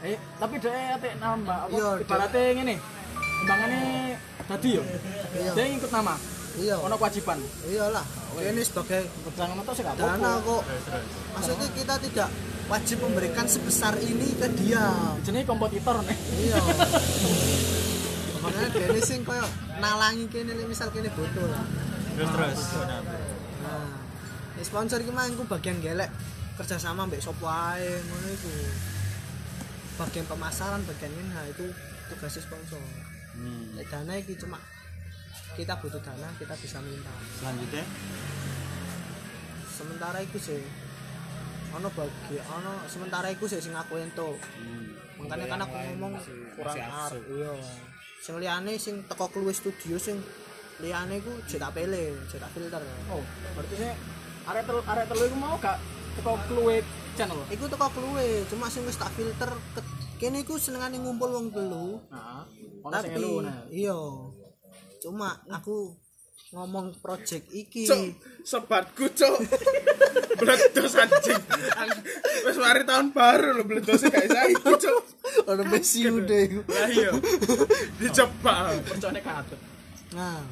Eh, 0.00 0.20
tapi 0.36 0.60
dia 0.60 1.00
ate 1.00 1.16
nambah 1.16 1.64
apa? 1.64 1.72
Iya, 1.72 1.88
Ibaratnya 1.96 2.52
ngene. 2.52 2.76
Kembangane 3.40 3.80
tadi 4.44 4.76
yo. 4.76 4.84
Iya. 5.32 5.52
Dia 5.56 5.64
ngikut 5.64 5.88
nama. 5.88 6.14
iya 6.54 6.76
Ono 6.76 6.94
kewajiban. 6.94 7.40
iyalah 7.64 8.04
ini 8.36 8.60
sebagai 8.60 9.00
Jangan 9.32 9.56
motor 9.56 9.72
sih 9.72 9.80
gak 9.80 9.96
dana 9.96 10.38
kok 10.38 10.62
maksudnya 11.32 11.68
kita 11.72 11.94
tidak 12.02 12.28
wajib 12.66 12.98
memberikan 13.00 13.46
sebesar 13.46 13.94
ini 13.96 14.34
ke 14.34 14.46
dia 14.54 14.90
Jenenge 15.22 15.46
kompetitor 15.46 16.02
nih. 16.02 16.18
iya 16.42 16.58
makanya 18.42 18.68
Denny 18.70 19.00
sing 19.00 19.22
koyo 19.22 19.46
nalangi 19.78 20.26
kene 20.28 20.52
nek 20.52 20.66
misal 20.66 20.90
kene 20.90 21.08
butuh 21.10 21.46
lah 21.46 21.64
terus 22.14 22.28
terus 22.28 22.60
sponsor 24.64 24.98
iki 25.04 25.12
mah 25.12 25.28
engko 25.28 25.44
bagian 25.46 25.78
gelek 25.84 26.10
kerjasama 26.56 27.06
mbek 27.06 27.20
sapa 27.20 27.76
ae 27.76 27.90
ngono 28.00 28.28
iku. 28.32 28.52
Bagian 29.94 30.26
pemasaran, 30.26 30.82
bagian 30.90 31.12
ini 31.14 31.30
nah 31.30 31.46
itu 31.46 31.70
tugasnya 32.10 32.42
sponsor. 32.42 32.82
hmm. 33.38 33.78
Lek 33.78 33.86
dana 33.90 34.18
iki 34.18 34.34
cuma 34.34 34.58
kita 35.54 35.78
butuh 35.78 36.02
dana, 36.02 36.28
kita 36.34 36.54
bisa 36.58 36.82
minta. 36.82 37.14
selanjutnya 37.38 37.84
Sementara 39.70 40.18
iku 40.22 40.38
sih 40.38 40.62
ono 41.74 41.90
bagi 41.90 42.38
ono 42.38 42.86
sementara 42.86 43.26
iku 43.34 43.50
sih 43.50 43.58
sing 43.58 43.74
aku 43.74 43.98
ento. 43.98 44.38
Makanya 45.18 45.46
kan 45.50 45.60
aku 45.66 45.74
ngomong 45.74 46.14
kurang 46.54 46.78
arep 46.78 47.22
iya. 47.34 47.54
Sing 48.22 48.34
liyane 48.38 48.78
sing 48.78 49.02
teko 49.10 49.26
keluwe 49.30 49.50
studio 49.50 49.98
sing 49.98 50.22
liyane 50.78 51.18
iku 51.18 51.34
jek 51.50 51.58
tak 51.58 51.74
pilih, 51.74 52.14
jek 52.30 52.38
tak 52.38 52.50
filter. 52.54 52.82
Oh, 53.10 53.22
berarti 53.58 53.74
sih 53.78 53.92
arek 54.44 54.62
telu 54.64 54.80
arek 54.82 55.04
telu 55.06 55.22
iku 55.24 55.36
mau 55.36 55.56
gak 55.56 55.76
teko 56.14 56.32
kluwe 56.46 56.76
channel. 57.14 57.40
Iku 57.46 57.64
teko 57.64 57.86
keluwe, 57.90 58.42
cuma 58.46 58.66
sing 58.66 58.82
wis 58.84 58.94
tak 58.94 59.10
filter 59.12 59.46
ke- 59.72 59.86
kene 60.16 60.42
iku 60.42 60.54
senengane 60.56 60.98
ngumpul 60.98 61.30
wong 61.30 61.46
telu. 61.48 62.02
Nah, 62.08 62.42
ono 62.82 62.94
sing 62.96 63.12
Tapi 63.12 63.22
nah. 63.40 63.62
iya. 63.70 63.98
Cuma 64.98 65.30
aku 65.46 65.94
ngomong 66.50 66.98
project 66.98 67.50
iki. 67.50 67.86
Cuk, 67.86 68.18
sobatku 68.42 69.10
cuk. 69.10 69.36
Bledos 70.34 70.94
anjing. 71.02 71.42
Wis 72.42 72.56
mari 72.56 72.82
tahun 72.82 73.10
baru 73.10 73.58
lho 73.58 73.64
bledose 73.64 74.06
gak 74.06 74.26
saiki 74.26 74.58
cuk. 74.58 75.02
Ono 75.46 75.62
besi 75.66 76.06
udah 76.06 76.40
iku. 76.40 76.60
Lah 76.64 76.88
iya. 76.90 77.10
Dicoba. 77.96 78.74
Percone 78.82 79.20
katut. 79.20 79.60
Nah, 80.14 80.42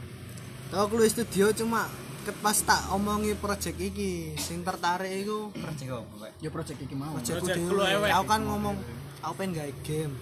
tau 0.70 0.86
keluwe 0.86 1.06
studio 1.06 1.50
cuma 1.54 1.86
pas 2.30 2.54
tak 2.54 2.94
omongi 2.94 3.34
project 3.34 3.74
iki 3.82 4.38
sing 4.38 4.62
tertarik 4.62 5.10
iku 5.26 5.50
Project 5.50 5.90
Pak? 5.90 6.30
Ya 6.38 6.48
project 6.54 6.78
iki 6.78 6.94
mau. 6.94 7.18
project 7.18 7.42
Project 7.42 7.58
dhewe. 7.66 8.08
Aku 8.14 8.26
kan 8.30 8.40
ngomong 8.46 8.78
aku 9.18 9.34
pengen 9.42 9.58
gawe 9.58 9.72
game. 9.82 10.14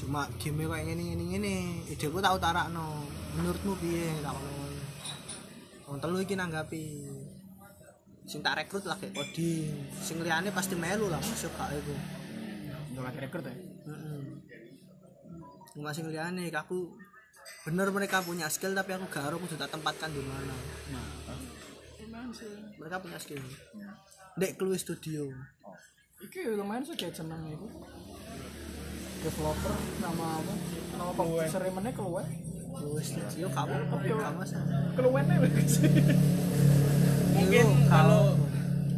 Cuma 0.00 0.24
game 0.40 0.64
kayak 0.64 0.84
ngene 0.88 1.02
ngene 1.12 1.24
ngene. 1.36 1.54
Ideku 1.92 2.24
tak 2.24 2.40
utarakno. 2.40 3.04
Menurutmu 3.36 3.76
piye 3.76 4.16
tak 4.24 4.32
ngomong. 4.32 4.72
Wong 5.92 5.98
telu 6.00 6.16
iki 6.24 6.34
nanggapi. 6.40 6.84
Sing 8.24 8.40
tak 8.40 8.56
rekrut 8.56 8.88
lagi 8.88 9.12
coding. 9.12 9.92
Sing 10.00 10.16
liyane 10.24 10.48
pasti 10.56 10.72
melu 10.72 11.12
lah 11.12 11.20
masuk 11.20 11.52
gak 11.52 11.76
iku. 11.76 11.94
Lagi 12.96 13.18
record 13.20 13.44
ya. 13.44 13.54
Heeh. 13.92 14.20
Cuma 15.76 15.92
sing 15.92 16.08
liyane 16.08 16.48
aku 16.48 16.96
bener 17.66 17.90
mereka 17.90 18.22
punya 18.22 18.46
skill 18.46 18.78
tapi 18.78 18.94
aku 18.94 19.10
gak 19.10 19.34
kudu 19.34 19.58
tak 19.58 19.74
tempatkan 19.74 20.14
di 20.14 20.22
mana. 20.22 20.54
Mereka 22.78 22.96
punya 23.02 23.18
skill. 23.18 23.42
Dek 24.38 24.54
keluar 24.54 24.78
studio. 24.78 25.26
Iki 26.22 26.54
lumayan 26.54 26.86
sih 26.86 26.94
kayak 26.94 27.18
seneng 27.18 27.42
iku. 27.50 27.66
Developer 29.26 29.74
nama 29.98 30.38
apa? 30.38 30.54
Nama 30.94 31.10
meneh 31.74 31.92
keluwe. 31.92 32.24
Keluar 32.76 33.02
studio 33.02 33.46
kamu 33.50 33.76
tapi 33.90 34.08
kamu 34.14 34.42
sih. 34.46 34.62
Mungkin 37.34 37.66
kalau 37.90 38.38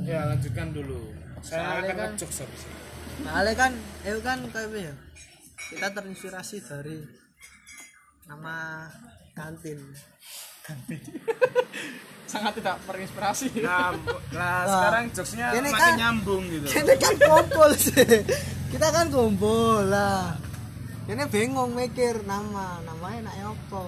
ya 0.05 0.29
lanjutkan 0.29 0.77
dulu. 0.77 1.01
Saya 1.41 1.81
akan 1.81 1.97
kan- 1.97 2.13
ngejok 2.13 2.31
habis 2.45 2.63
ini. 2.69 2.77
Soalnya 3.19 3.55
kan, 3.59 3.73
itu 4.07 4.21
kan 4.23 4.39
kayak 4.47 4.69
apa 4.71 4.79
ya? 4.79 4.95
Kita 5.59 5.87
terinspirasi 5.91 6.57
dari 6.63 7.03
nama 8.29 8.85
kantin. 9.33 9.81
Sangat 12.29 12.61
tidak 12.61 12.77
terinspirasi. 12.85 13.65
Nah, 13.65 13.97
nah 14.37 14.69
sekarang 14.69 15.05
jokesnya 15.17 15.57
Ini 15.57 15.69
makin 15.73 15.81
kan- 15.81 15.97
nyambung 15.97 16.45
gitu. 16.53 16.67
Ini 16.85 16.95
kan 17.01 17.15
kumpul 17.17 17.71
sih. 17.73 18.21
Kita 18.69 18.87
kan 18.93 19.09
kumpul 19.09 19.89
lah. 19.89 20.37
Ini 21.09 21.25
bingung 21.33 21.73
mikir 21.73 22.21
nama, 22.29 22.85
namanya 22.85 23.33
nak 23.33 23.57
apa? 23.57 23.85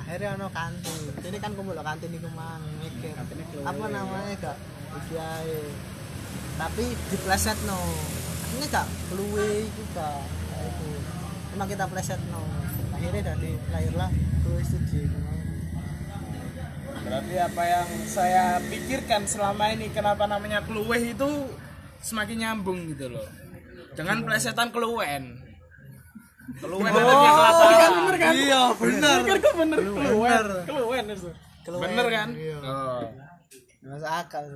Akhirnya 0.00 0.40
ono 0.40 0.48
kantin. 0.48 1.00
Ini 1.20 1.36
kan 1.36 1.52
kumpul 1.52 1.76
lo 1.76 1.84
kantin 1.84 2.08
iku 2.16 2.32
mang 2.32 2.64
mikir. 2.80 3.12
Apa 3.60 3.84
namanya 3.92 4.32
gak? 4.40 4.56
Iki 5.04 5.14
ae. 5.20 5.60
Tapi 6.56 6.84
dipleset 7.12 7.60
no. 7.68 7.76
Ini 8.56 8.64
gak 8.72 8.88
keluwe 9.12 9.68
iku 9.68 9.82
gak. 9.92 10.24
Kayak 10.48 10.64
Iku. 10.72 10.88
Cuma 11.52 11.64
kita 11.68 11.84
pleset 11.92 12.20
no. 12.32 12.40
Akhirnya 13.02 13.34
dari 13.34 13.50
lahirlah 13.74 14.10
keluwe 14.46 14.62
studio. 14.62 15.10
Berarti 17.02 17.34
apa 17.34 17.62
yang 17.66 17.88
saya 18.06 18.44
pikirkan 18.62 19.26
selama 19.26 19.74
ini 19.74 19.90
kenapa 19.90 20.30
namanya 20.30 20.62
keluweh 20.62 21.10
itu 21.10 21.50
semakin 21.98 22.46
nyambung 22.46 22.94
gitu 22.94 23.10
loh. 23.10 23.26
Dengan 23.98 24.22
plesetan 24.22 24.70
keluwen. 24.70 25.34
Keluwen 26.62 26.94
artinya 26.94 27.32
kelaparan. 27.34 27.90
bener 27.90 28.16
kan? 28.22 28.32
Iya, 28.38 28.62
bener. 28.78 29.18
Bener 29.26 29.38
kok 29.42 29.54
bener. 29.58 29.78
Bener. 29.82 30.46
Keluwen 30.62 31.04
itu. 31.10 31.28
Bener 31.66 32.06
kan? 32.06 32.28
Oh. 32.62 33.02
Masuk 33.82 34.06
akal. 34.06 34.46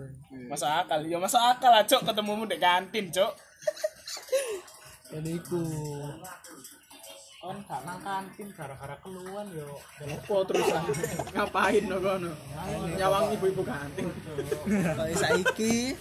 Masa 0.46 0.66
akal, 0.86 1.00
ya 1.02 1.18
masa 1.18 1.38
akal 1.50 1.74
lah 1.74 1.82
cok 1.82 2.06
ketemumu 2.06 2.46
di 2.46 2.62
kantin 2.62 3.10
cok. 3.10 3.32
Ini 5.18 5.34
iku. 5.34 5.62
Kon 7.46 7.62
gak 7.62 7.78
nang 7.86 8.02
kantin 8.02 8.50
gara-gara 8.58 8.98
keluhan 9.06 9.46
yo. 9.54 9.78
Apa 10.02 10.34
terusan? 10.50 10.82
Ngapain 11.30 11.82
no 11.86 11.96
kono? 12.02 12.32
Nyawang 12.98 13.38
ibu-ibu 13.38 13.62
kantin. 13.62 14.10
Kalau 14.66 15.06
saiki 15.14 15.94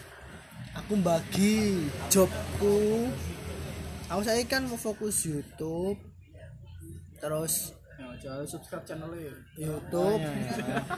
aku 0.73 0.93
bagi 1.05 1.85
jobku. 2.09 3.13
Aku 4.09 4.21
saiki 4.25 4.49
kan 4.49 4.65
mau 4.65 4.73
fokus 4.73 5.21
YouTube. 5.29 6.01
Terus 7.21 7.77
Ya, 7.95 8.11
jangan 8.19 8.43
subscribe 8.49 8.83
channelnya. 8.83 9.31
YouTube. 9.55 10.19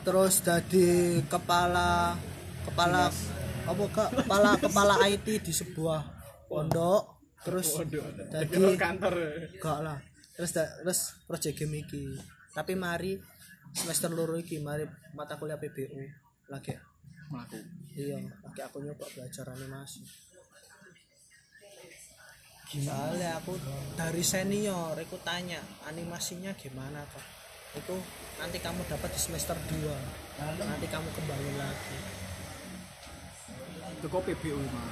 Terus 0.02 0.42
jadi 0.42 1.22
kepala 1.30 2.16
kepala 2.66 3.12
apa 3.68 3.84
kak 3.94 4.10
kepala 4.24 4.50
kepala 4.58 4.96
IT 5.12 5.28
di 5.44 5.54
sebuah 5.54 6.02
pondok. 6.48 7.20
Terus 7.44 7.84
jadi 8.32 8.80
Kantor. 8.80 9.14
gak 9.60 9.80
lah. 9.84 10.00
Terus 10.38 10.52
terus 10.54 11.00
project 11.26 11.58
game 11.58 11.82
iki. 11.82 12.13
Tapi 12.54 12.78
mari 12.78 13.17
semester 13.73 14.10
loro 14.13 14.38
iki 14.38 14.62
mari 14.62 14.86
mata 15.17 15.36
kuliah 15.36 15.60
PBU 15.60 16.02
lagi 16.47 16.73
Melaku. 17.28 17.60
iya 17.91 18.17
lagi 18.39 18.62
aku 18.63 18.80
nyoba 18.80 19.04
belajar 19.12 19.52
animasi 19.52 20.00
soalnya 22.67 23.39
aku 23.39 23.56
dari 23.95 24.19
senior 24.19 24.91
aku 24.91 25.15
tanya 25.23 25.63
animasinya 25.88 26.52
gimana 26.60 27.00
kak? 27.08 27.23
Itu 27.80 27.95
nanti 28.43 28.60
kamu 28.60 28.84
dapat 28.91 29.08
di 29.15 29.19
semester 29.23 29.56
2 29.56 29.88
nanti 30.67 30.88
kamu 30.91 31.08
kembali 31.15 31.52
lagi. 31.56 31.97
Itu 33.95 34.08
kok 34.12 34.19
PBU 34.19 34.60
mah. 34.67 34.88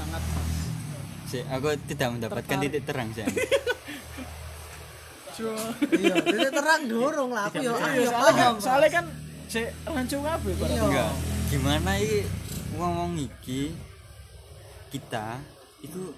Sangat 0.00 0.22
Si, 1.32 1.40
aku 1.48 1.72
tidak 1.88 2.08
mendapatkan 2.12 2.56
titik 2.60 2.84
terang 2.84 3.08
sih. 3.16 3.24
iya 5.96 6.14
jadi 6.20 6.48
terang 6.52 6.82
dorong 6.92 7.32
lah 7.32 7.48
aku 7.48 7.64
ya 7.64 7.72
aku 7.72 7.88
ya 7.96 8.04
soalnya 8.04 8.32
paham 8.36 8.36
kan, 8.36 8.60
soalnya 8.60 8.90
kan 8.92 9.04
si 9.48 9.60
lanjut 9.88 10.20
kabeh 10.20 10.52
Pak. 10.60 10.66
iya 10.68 10.82
Enggak. 10.84 11.12
Gimana 11.48 11.90
iki 11.96 12.20
ngomong 12.76 13.10
iki 13.16 13.72
kita 14.92 15.40
itu 15.80 16.12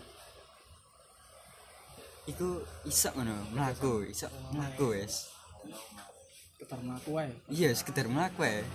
itu 2.27 2.49
iso 2.85 3.09
ngono 3.15 3.55
mlaku 3.55 4.03
iso 4.11 4.27
mlaku 4.51 4.99
wis 4.99 5.31
Ketar 6.59 6.83
melaku 6.83 7.11
ae. 7.23 7.31
iya 7.55 7.71
sekedar 7.71 8.11
mlaku 8.11 8.43
ae 8.43 8.67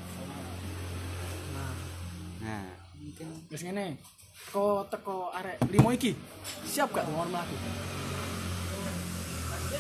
nah 1.52 1.74
nah 2.48 2.64
Wis 3.52 3.60
ngene. 3.66 4.00
Teko 4.48 4.88
teko 4.88 5.16
arek 5.36 5.58
limo 5.68 5.90
iki. 5.92 6.16
Siap 6.64 6.96
gak 6.96 7.06
ngomong 7.10 7.30
melaku? 7.34 7.56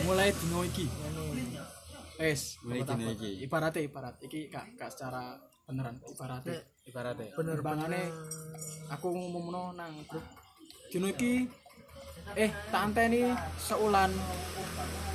Mulai 0.03 0.30
dino 0.36 0.60
iki. 0.68 0.86
Wes, 2.20 2.60
Mulai 2.68 2.84
dino 2.84 3.10
iki. 3.16 3.32
Ibaratnya 3.47 3.82
ibarat 3.88 4.16
iki 4.20 4.51
gak 4.51 4.66
gak 4.76 4.89
secara 4.91 5.39
beneran 5.64 5.95
ibaratnya. 6.10 6.60
Ibaratnya. 6.89 7.30
bener 7.38 7.62
Bangane 7.62 8.01
aku 8.89 9.14
ngomongno 9.14 9.78
nang 9.78 9.93
grup 10.10 10.26
dino 10.89 11.05
iki 11.05 11.45
eh 12.34 12.49
tak 12.74 12.89
anteni 12.89 13.30
seulan 13.62 14.10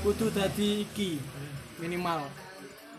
kudu 0.06 0.30
dadi 0.30 0.86
iki 0.86 1.18
minimal 1.82 2.26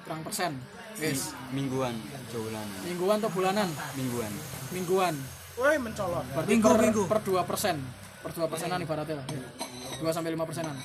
kurang 0.04 0.22
persen 0.28 0.60
wis 1.00 1.32
mingguan 1.56 1.96
jaulan 2.32 2.68
mingguan 2.84 3.18
atau 3.20 3.32
bulanan 3.32 3.70
mingguan 3.96 4.32
mingguan 4.72 5.16
Woi 5.56 5.80
mencolot. 5.80 6.26
berarti 6.36 6.52
Minggu, 6.52 6.68
per, 6.68 6.82
minggu. 6.84 7.04
per 7.08 7.20
2 7.24 7.48
persen. 7.48 7.76
Per 8.20 8.32
2 8.36 8.52
persenan 8.52 8.80
ibaratnya 8.84 9.24
lah. 9.24 9.28
2 9.28 10.04
sampai 10.12 10.36
5 10.36 10.44
persenan. 10.44 10.76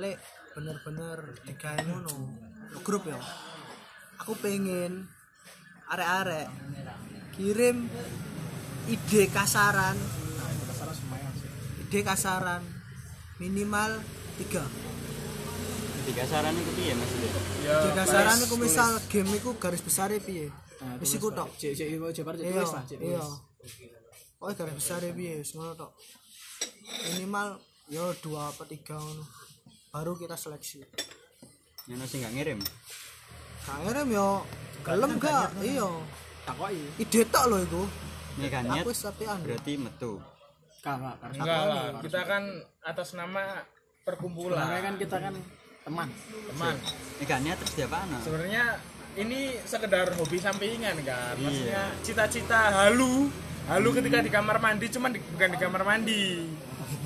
Lek 0.00 0.16
bener-bener 0.56 1.18
digawe 1.44 1.80
ngono. 1.84 2.16
Grup 2.80 3.04
ya? 3.04 3.20
Aku 4.24 4.32
pengen 4.40 5.04
arek-arek 5.92 6.48
kirim 7.36 7.92
ide 8.88 9.22
kasaran. 9.28 9.96
Ide 11.84 12.00
kasaran. 12.00 12.64
Minimal 13.36 14.00
tiga. 14.40 14.64
Tiga 16.04 16.24
saran 16.28 16.52
itu 16.52 16.72
piye 16.76 16.92
maksudnya 16.92 17.28
ya 17.64 17.74
ide 17.80 17.90
kasaran 17.96 18.36
aku 18.44 18.60
misal 18.60 18.92
game 19.08 19.40
iku 19.40 19.56
garis 19.56 19.80
besar 19.80 20.12
piye? 20.20 20.52
Wis 21.00 21.16
iku 21.16 21.32
tok. 21.32 21.48
cek 21.56 21.72
cek 21.72 21.96
iku 21.96 22.12
jebar 22.12 22.36
cek 22.36 22.44
iya 22.44 22.60
tulis 22.60 22.72
lah 22.76 22.84
cek 22.84 22.98
iya. 23.00 23.24
tulis 23.24 23.28
oh 24.44 24.52
garis 24.52 24.76
besar 24.76 25.00
piye? 25.00 25.40
Wis 25.40 25.56
ngono 25.56 25.72
tok. 25.72 25.92
Minimal 27.16 27.56
yo 27.88 28.12
dua 28.20 28.52
apa 28.52 28.68
tiga 28.68 29.00
baru 29.88 30.12
kita 30.20 30.36
seleksi. 30.36 30.84
Yang 31.88 32.12
sih 32.12 32.16
nggak 32.20 32.34
ngirim? 32.36 32.60
Kayaknya 33.64 34.02
yo. 34.12 34.28
Gelem 34.84 35.16
gak 35.16 35.48
iya. 35.64 35.88
Takoki 36.44 36.84
ide 37.00 37.20
tok 37.32 37.44
lho 37.48 37.56
iku. 37.64 37.82
Ini 38.36 38.48
kan 38.52 38.68
aku 38.68 38.92
anu. 39.24 39.44
berarti 39.48 39.72
metu. 39.80 40.12
Harus 40.84 41.36
enggak 41.40 41.60
lah 41.64 41.84
kita 42.04 42.20
kan 42.28 42.44
atas 42.84 43.16
nama 43.16 43.64
perkumpulan. 44.04 44.60
Sebenarnya 44.60 44.82
kan 44.84 44.94
kita 45.00 45.16
kan 45.16 45.34
teman. 45.88 46.08
Teman. 46.52 46.74
Ini 47.16 47.24
kan 47.24 47.40
niat 47.40 47.56
terus 47.64 47.72
dia 47.72 47.88
apa 47.88 48.04
sebenarnya 48.20 48.64
ini 49.14 49.56
sekedar 49.62 50.10
hobi 50.18 50.42
sampingan 50.42 50.98
kan 51.06 51.38
maksudnya 51.38 51.94
cita-cita 52.02 52.74
halu 52.74 53.30
halu 53.64 53.88
ketika 53.96 54.20
di 54.20 54.30
kamar 54.30 54.60
mandi 54.60 54.86
cuman 54.92 55.10
di- 55.16 55.24
bukan 55.24 55.48
di 55.52 55.58
kamar 55.58 55.82
mandi. 55.82 56.22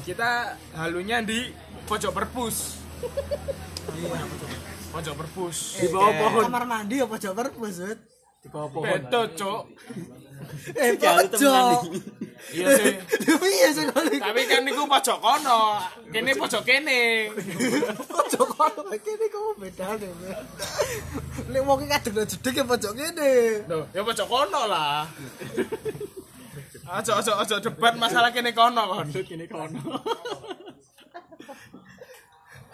Kita 0.03 0.57
halunya 0.75 1.21
di 1.23 1.53
pojok 1.85 2.13
perpus. 2.13 2.81
Pojok 4.89 5.15
perpus. 5.15 5.59
Di 5.79 5.87
bawah 5.93 6.13
pohon. 6.17 6.43
Kamar 6.49 6.65
mandi 6.65 6.97
apa 6.99 7.15
jawab 7.21 7.37
perpus 7.47 7.75
Wet? 7.85 8.01
di 8.39 8.49
bawah 8.49 8.69
pohon. 8.73 8.89
Beto 8.89 9.21
cok. 9.37 9.63
Eh 10.75 10.97
pojok. 10.97 11.81
iya 12.55 12.67
sih. 12.73 12.95
Iya 13.29 13.69
sekali 13.75 14.17
tapi 14.17 14.41
kan 14.49 14.65
niku 14.65 14.89
pojok 14.89 15.19
kono. 15.21 15.61
Kene 16.09 16.33
pojok 16.35 16.63
kene. 16.65 17.29
Pojok 18.09 18.49
kono. 18.57 18.83
Kene 18.97 19.25
kamu 19.29 19.51
beda 19.61 19.87
deh 20.01 20.11
lek 21.49 21.65
wong 21.65 21.81
iki 21.81 21.89
kadang 21.89 22.29
jedeg 22.29 22.55
ya 22.61 22.65
pojok 22.65 22.93
kene. 22.93 23.33
Loh, 23.69 23.85
ya 23.93 24.01
pojok 24.05 24.27
kono 24.27 24.63
lah 24.69 25.05
Ojo 26.89 27.13
ojo 27.21 27.33
ojo 27.45 27.57
debat 27.61 27.95
masalah 28.01 28.33
kene 28.33 28.57
kono 28.57 28.83
kon. 28.89 29.09
kini 29.13 29.45
kono. 29.45 29.81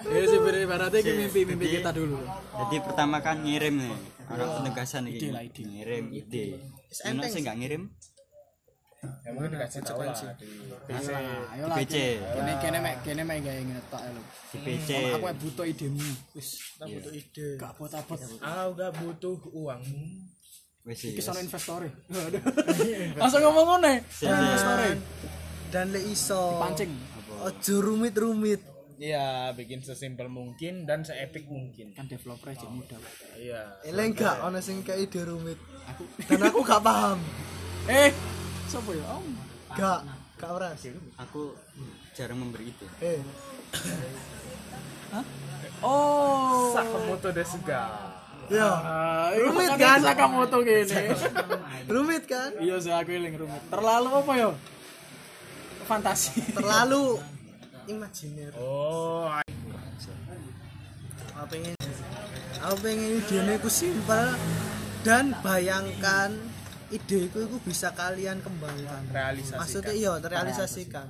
Ya 0.05 0.21
sih 0.29 0.39
berarti 0.39 1.01
ini 1.01 1.13
mimpi 1.27 1.41
mimpi 1.49 1.67
kita 1.81 1.91
dulu. 1.91 2.21
jadi 2.55 2.77
pertama 2.85 3.25
kan 3.25 3.41
ngirim 3.41 3.89
nih 3.89 3.97
orang 4.29 4.49
penegasan 4.61 5.09
ini. 5.09 5.33
Lah, 5.33 5.43
ide. 5.43 5.63
ngirim 5.65 6.05
ide. 6.13 6.45
Ono 7.09 7.23
sih 7.25 7.41
nggak 7.41 7.57
ngirim? 7.59 7.83
Ya 9.25 9.31
mungkin 9.37 9.57
dikasih 9.57 9.81
tahu 9.85 10.01
lah 10.01 10.17
di 10.37 10.49
PC. 10.89 11.09
ayo 11.13 11.65
lah 11.69 11.77
PC. 11.77 11.95
Kene 12.21 12.53
kene 12.61 12.79
mek 12.81 12.95
kene 13.05 13.23
mek 13.25 13.39
gawe 13.45 13.61
ngetok 13.61 14.03
lho. 14.13 14.23
Di 14.53 14.59
PC. 14.65 14.89
Aku 15.17 15.27
butuh 15.41 15.65
idemu. 15.69 16.09
Wis. 16.37 16.49
Butuh 16.81 17.13
ide. 17.13 17.49
gak 17.61 17.71
abot-abot 17.77 18.19
Ah, 18.41 18.69
udah 18.69 18.89
butuh 18.93 19.37
uangmu. 19.53 20.34
Iki 20.85 21.21
sono 21.21 21.41
investore. 21.47 21.89
Langsung 23.17 23.41
ngomong 23.41 23.81
ngene 23.81 24.05
Sip, 24.05 24.29
sip. 24.29 24.37
investore. 24.37 24.89
Dan 25.73 25.91
lek 25.91 26.05
iso 26.07 26.61
pancing 26.61 26.93
ojo 27.41 27.75
rumit-rumit. 27.81 28.61
Iya, 28.95 29.51
bikin 29.59 29.83
sesimpel 29.83 30.31
mungkin 30.31 30.87
dan 30.87 31.03
seepik 31.03 31.51
mungkin. 31.51 31.91
kan 31.99 32.07
developer 32.07 32.55
aja 32.55 32.71
muda. 32.71 32.95
Iya. 33.35 33.83
eleng 33.83 34.15
gak 34.15 34.39
ono 34.39 34.63
sing 34.63 34.87
kayak 34.87 35.11
ide 35.11 35.27
rumit. 35.27 35.59
Dan 36.31 36.47
aku 36.47 36.63
gak 36.63 36.79
paham. 36.79 37.19
Eh 37.85 38.09
siapa 38.71 38.97
ya? 38.97 39.05
Om 39.19 39.27
gak 39.75 40.01
gak 40.39 40.51
ora. 40.53 40.71
Aku 41.21 41.53
jarang 42.15 42.39
memberi 42.39 42.71
ide. 42.71 42.87
Eh. 43.03 43.21
Oh. 45.83 46.71
Sakamoto 46.73 47.29
desu 47.35 47.59
ga. 47.67 48.14
Ya 48.51 48.71
rumit 49.41 49.71
Rumit 49.71 49.71
kan? 49.81 49.99
Sakamoto 50.03 50.57
gini. 50.61 50.85
Rumit 51.95 52.25
kan? 52.29 52.51
Iya 52.61 52.77
sih 52.81 52.93
aku 52.93 53.11
eling 53.13 53.37
rumit. 53.37 53.63
Terlalu 53.69 54.09
apa 54.13 54.33
ya 54.37 54.51
fantasi. 55.85 56.33
Terlalu 56.57 57.21
imajiner. 57.93 58.53
Oh, 58.57 59.29
aku 61.35 61.45
pengen 61.53 61.75
aku 62.65 62.77
pengen 62.81 63.21
idenya 63.21 63.61
ku 63.61 63.69
simpel 63.69 64.33
dan 65.05 65.37
bayangkan 65.45 66.33
ideku 66.89 67.45
itu 67.45 67.57
bisa 67.69 67.93
kalian 67.93 68.41
kembangkan. 68.41 69.03
Realisasikan. 69.13 69.61
maksudnya 69.61 69.93
iya 69.93 70.13
terrealisasikan 70.23 71.07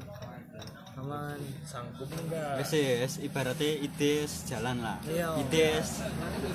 aman 1.04 1.36
Sanggup 1.68 2.08
enggak? 2.08 2.64
wes 2.64 2.68
sih 2.72 2.84
wes 3.04 3.14
ibaratnya 3.20 3.70
ide 3.76 4.24
jalan 4.48 4.76
lah. 4.80 4.96
Iya. 5.04 5.28
ide 5.44 5.84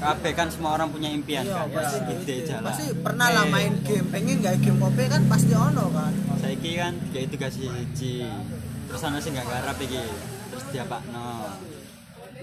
kabeh 0.01 0.31
kan 0.33 0.47
semua 0.49 0.73
orang 0.73 0.89
punya 0.89 1.09
impian 1.13 1.45
iya 1.45 1.69
kan? 1.69 1.69
Pasti. 1.69 1.97
ide 2.01 2.17
gitu. 2.41 2.49
jalan. 2.49 2.65
pasti 2.73 2.85
pernah 2.97 3.27
lah 3.29 3.45
main 3.45 3.73
game. 3.85 4.07
Pengen 4.09 4.41
gak 4.41 4.57
game 4.65 4.79
kopi 4.81 5.03
kan 5.05 5.21
pasti 5.29 5.53
ono 5.53 5.85
kan? 5.93 6.13
Saiki 6.41 6.71
kan 6.81 6.93
kayak 7.13 7.25
itu 7.29 7.35
kasih 7.37 7.65
hiji 7.69 8.15
terus 8.89 9.05
ana 9.05 9.21
sing 9.21 9.37
gak 9.37 9.45
garap 9.45 9.77
iki 9.77 10.01
terus 10.49 10.65
dia 10.73 10.81
pak 10.81 11.01
no 11.13 11.45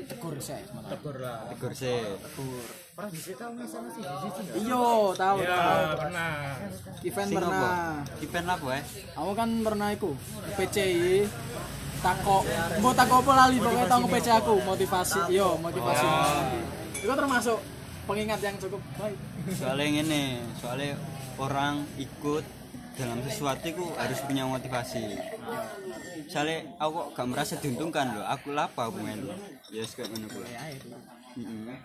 tegur 0.06 0.38
saya 0.38 0.62
malah. 0.70 0.90
Tegur 0.94 1.16
lah. 1.18 1.38
tegur 1.50 1.72
sih? 1.74 1.98
Iya 4.56 4.86
tahu 5.12 5.36
Ya, 5.42 5.50
tahu. 5.52 5.82
pernah. 5.98 6.32
event 7.02 7.28
sing 7.28 7.36
apa? 7.36 7.50
Pernah 7.50 8.22
event 8.22 8.46
apa 8.46 8.66
ya 8.70 8.80
aku 9.18 9.32
kan 9.34 9.48
pernah 9.60 9.88
iku 9.90 10.10
PCI 10.54 11.26
tako. 12.06 12.36
Mbok 12.78 12.94
tako 12.94 13.14
apa 13.22 13.32
lali? 13.34 13.56
Pokoknya 13.58 13.86
tau 13.90 14.06
PC 14.06 14.26
aku. 14.30 14.54
Motivasi. 14.62 15.20
Yo 15.34 15.48
motivasi. 15.58 16.06
Itu 17.02 17.12
termasuk 17.12 17.58
pengingat 18.06 18.40
yang 18.42 18.56
cukup 18.62 18.80
baik. 18.98 19.18
Soalnya 19.58 19.86
ngene 20.00 20.22
soalnya 20.62 20.94
orang 21.36 21.82
ikut 21.98 22.44
dalam 22.96 23.18
sesuatu 23.26 23.66
itu 23.66 23.84
harus 23.98 24.18
punya 24.24 24.48
motivasi. 24.48 25.04
Soalnya 26.30 26.58
aku 26.80 26.90
kok 26.94 27.06
gak 27.18 27.28
merasa 27.28 27.54
diuntungkan 27.60 28.16
loh 28.16 28.24
aku 28.24 28.56
lapa 28.56 28.88
aku 28.88 28.98
main 29.04 29.20
ya 29.68 29.84
yes, 29.84 29.98
kayak 29.98 30.14
ngono 30.14 30.26
kuwi. 30.30 30.46
Heeh. 31.36 31.78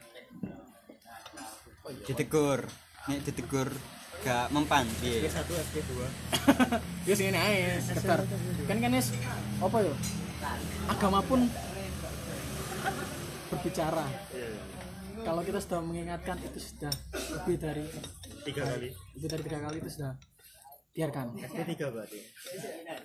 ditegur. 2.07 2.69
Nek 3.09 3.19
ditegur 3.26 3.74
gak 4.22 4.53
mempan 4.53 4.86
piye 5.01 5.26
ya 7.09 7.13
sing 7.17 7.34
ini 7.34 7.39
ae 7.41 7.82
sekedar 7.82 8.22
kan 8.69 8.78
kan 8.78 8.93
es 8.93 9.09
apa 9.61 9.78
yo? 9.82 9.93
Agama 10.89 11.22
pun 11.26 11.45
berbicara. 13.49 14.05
Kalau 15.22 15.41
kita 15.45 15.59
sudah 15.61 15.82
mengingatkan 15.86 16.38
itu 16.41 16.57
sudah 16.57 16.93
lebih 17.38 17.55
dari 17.61 17.86
tiga 18.41 18.65
kali. 18.65 18.89
lebih 19.17 19.28
dari 19.30 19.41
tiga 19.45 19.59
kali 19.61 19.78
itu 19.78 19.89
sudah 20.01 20.13
biarkan. 20.97 21.26
Tiga 21.38 21.88
berarti. 21.93 22.19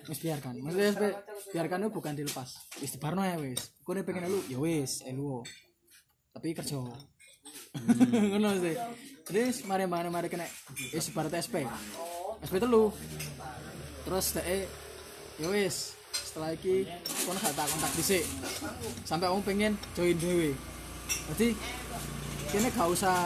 Wis 0.09 0.19
biarkan. 0.21 0.53
Maksudnya 0.65 0.91
wis, 0.97 1.15
biarkan 1.53 1.77
itu 1.85 1.89
bukan 1.93 2.13
dilepas. 2.17 2.49
Wis 2.81 2.97
dibarno 2.97 3.21
ya 3.21 3.37
wis. 3.37 3.61
Kowe 3.85 4.01
pengen 4.01 4.33
elu 4.33 4.39
ya 4.49 4.57
wis 4.57 5.05
elu 5.05 5.45
tapi 6.33 6.57
kerja. 6.57 6.77
Ngono 8.33 8.49
sih 8.61 8.75
terus 9.27 9.67
mari 9.67 9.83
mari 9.83 10.07
mari 10.07 10.27
kena. 10.31 10.47
Wis 10.95 11.11
ibarat 11.11 11.35
SP 11.35 11.67
SP 12.39 12.55
telu. 12.63 12.95
Terus 14.07 14.25
dek 14.39 14.47
ya 15.37 15.47
wis. 15.51 15.93
Setelah 16.15 16.55
iki 16.55 16.87
kono 17.27 17.37
gak 17.37 17.53
tak 17.53 17.67
kontak 17.67 17.91
dhisik. 17.99 18.23
Sampai 19.03 19.27
kamu 19.27 19.43
pengen 19.43 19.73
join 19.93 20.15
dhewe. 20.15 20.55
Berarti 21.27 21.47
kene 22.55 22.67
gak 22.71 22.87
usah 22.87 23.17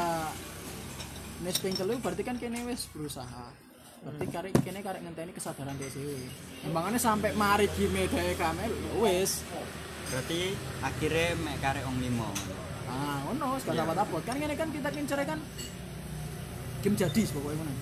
nes 1.45 1.58
ping 1.62 1.78
telu 1.78 1.97
berarti 2.02 2.26
kan 2.26 2.36
kene 2.41 2.66
wis 2.66 2.89
berusaha. 2.89 3.54
Berarti 4.02 4.26
karek 4.34 4.52
kene 4.66 4.82
karek 4.82 5.02
ngenteni 5.06 5.32
kesadaran 5.38 5.78
dhewe 5.78 6.18
embangannya 6.66 6.97
sampai 6.97 7.38
mari 7.38 7.70
game 7.78 8.10
dhewe 8.10 8.34
kamel 8.34 8.74
ya 8.74 8.93
wis. 9.06 9.45
Berarti 10.10 10.52
akhirnya 10.82 11.38
mek 11.45 11.62
karek 11.62 11.86
wong 11.86 12.02
limo 12.02 12.30
ah 12.91 13.24
ngono 13.24 13.56
wis 13.56 13.64
gak 13.64 13.78
dapat 13.80 14.04
apa 14.04 14.18
kan 14.28 14.36
kene 14.36 14.56
kan 14.60 14.68
kita 14.68 14.89
kincer 14.91 15.24
kan 15.24 15.39
game 16.82 16.98
jadi 16.98 17.22
pokoknya 17.30 17.58
ngono 17.58 17.74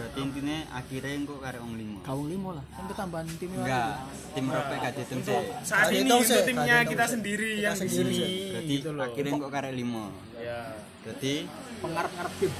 berarti 0.00 0.18
intinya 0.24 0.56
akhirnya 0.72 1.12
engko 1.12 1.34
karek 1.44 1.60
wong 1.60 1.74
limo 1.76 1.98
kawung 2.00 2.28
limo 2.32 2.56
lah. 2.56 2.64
Kan 2.72 2.88
ketambahan 2.88 3.26
tim 3.36 3.52
enggak 3.52 4.00
tim 4.32 4.46
ropek 4.48 4.76
gak 4.80 4.92
dihitung 4.96 5.20
sih 5.20 5.40
Saat 5.60 5.92
ini 5.92 6.08
untuk 6.08 6.40
timnya 6.40 6.76
kita 6.88 7.04
sendiri 7.04 7.50
yang 7.60 7.76
di 7.76 7.84
sini. 7.92 8.16
berarti 8.48 8.74
Gitu 8.80 8.88
akhirnya 8.96 9.32
engko 9.36 9.48
karek 9.52 9.72
limo 9.76 10.08
Ya. 10.40 10.72
berarti 11.04 11.44
pengarap-ngarap 11.84 12.32
game 12.40 12.56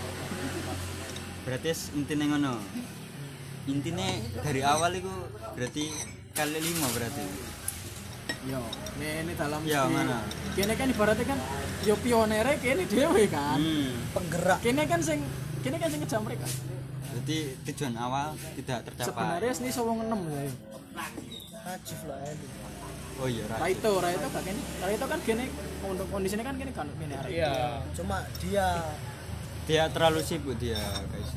berarti 1.40 1.70
intinya 1.96 2.24
ngono. 2.36 2.54
Intinya 3.64 4.08
dari 4.44 4.60
awal 4.60 5.00
itu 5.00 5.12
berarti 5.56 5.84
kali 6.36 6.60
lima 6.60 6.86
berarti 6.92 7.24
yo 8.42 8.60
ini 8.96 9.32
dalam 9.34 9.60
Ya, 9.62 9.82
segi- 9.82 9.94
mana? 9.94 10.18
kene 10.52 10.74
kan 10.74 10.86
ibaratnya 10.86 11.26
kan 11.26 11.38
yo 11.82 11.94
pionere 11.96 12.52
kene 12.56 12.82
dhewe 12.84 13.24
kan 13.26 13.56
Hmm. 13.56 13.90
penggerak 14.10 14.58
kene 14.60 14.82
kan 14.84 15.00
sing 15.00 15.20
kene 15.60 15.76
kan 15.76 15.88
sing 15.88 16.00
ngejam 16.00 16.22
mereka 16.22 16.46
Jadi 17.12 17.36
tujuan 17.66 17.94
awal 17.96 18.28
tidak 18.54 18.80
tercapai. 18.84 19.08
sebenarnya 19.08 19.52
sini 19.52 19.70
sawang 19.70 19.98
enam 20.00 20.20
ya 20.26 20.46
Najif 21.60 22.00
lah 22.04 22.18
ini 22.24 22.46
Oh 23.16 23.28
iya, 23.28 23.44
right. 23.44 23.60
Raito 23.76 23.92
Raito 23.94 24.26
gak 24.26 24.42
kene 24.42 24.60
Raito 24.80 25.04
kan 25.04 25.20
kene 25.20 25.44
untuk 25.82 26.06
kondisinya 26.08 26.40
kan 26.42 26.56
kene 26.56 26.72
kan 26.72 26.88
kene 26.94 27.14
Raito 27.16 27.30
iya 27.30 27.52
cuma 27.92 28.16
dia 28.38 28.66
Dia 29.62 29.86
terlalu 29.86 30.18
sibuk 30.20 30.56
dia, 30.56 30.80
guys. 31.06 31.30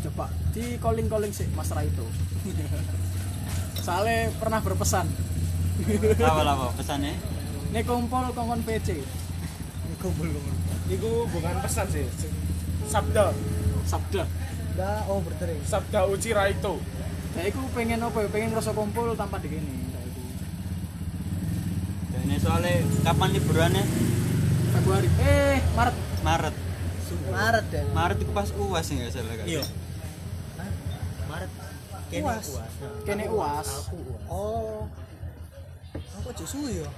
coba 0.00 0.26
di 0.50 0.64
calling 0.78 1.06
calling 1.06 1.28
sih 1.30 1.44
Mas 1.50 1.68
Raito 1.68 2.06
soalnya 3.84 4.32
pernah 4.36 4.60
berpesan. 4.60 5.06
Apa 6.20 6.42
apa 6.44 6.66
pesannya? 6.76 7.16
ini 7.70 7.80
kumpul 7.86 8.24
kongkon 8.34 8.60
PC. 8.66 8.98
Itu 10.90 11.10
bukan 11.30 11.54
pesan 11.62 11.86
sih. 11.88 12.06
Sabda. 12.90 13.30
Sabda. 13.86 14.24
Dah 14.74 15.06
oh 15.06 15.22
bertering 15.22 15.62
sabda 15.62 16.10
uci 16.10 16.34
raito. 16.34 16.82
Saya 17.30 17.46
itu 17.46 17.60
pengen 17.72 18.02
apa 18.02 18.26
ya? 18.26 18.28
Pengen 18.28 18.50
rasa 18.58 18.74
kumpul 18.74 19.14
tanpa 19.14 19.38
digini 19.38 19.70
Dan 22.10 22.26
ini 22.26 22.36
soalnya 22.42 22.82
kapan 23.06 23.30
liburannya? 23.38 23.84
Februari. 24.74 25.08
Eh 25.22 25.62
Maret. 25.78 25.96
Maret. 26.26 26.54
Maret 27.30 27.66
ya. 27.70 27.82
Maret 27.94 28.18
itu 28.18 28.32
pas 28.34 28.48
UAS 28.50 28.86
nggak 28.90 29.10
salah 29.14 29.34
kan? 29.38 29.46
Iya. 29.46 29.64
Uas. 32.10 32.46
kene 33.06 33.24
uas. 33.30 33.68
oh. 34.26 34.82
Aku 36.20 36.30
justru 36.34 36.82
ya? 36.82 36.88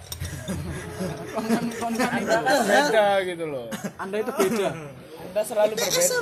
Kongan 1.36 1.64
kongan 1.76 2.10
itu. 2.16 2.38
beda 2.64 3.06
gitu 3.28 3.44
loh. 3.46 3.66
Anda 4.00 4.16
itu 4.24 4.32
beda. 4.32 4.68
Anda 5.28 5.40
selalu 5.44 5.72
berbeda. 5.76 6.18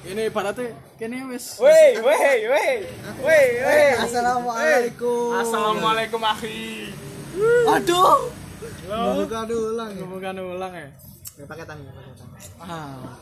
ini 0.00 0.32
ibaratnya 0.32 0.72
kene 0.96 1.28
wis 1.28 1.60
Woi, 1.60 2.00
woi, 2.00 2.36
woi, 2.48 2.72
woi, 3.20 3.46
woi. 3.60 3.86
assalamualaikum. 4.00 5.28
Assalamualaikum 5.36 6.20
akhi. 6.24 6.88
aduh 7.68 8.32
bukan 8.90 9.46
ulang 9.52 9.90
ya. 9.92 10.04
Bukan 10.08 10.34
ulang 10.40 10.72
ya. 10.72 10.88
Ya, 11.38 11.44
pakai 11.48 11.64
tangan 11.68 11.84
pakai 11.92 12.14
tangan. 12.16 12.40
Ah. 12.60 13.16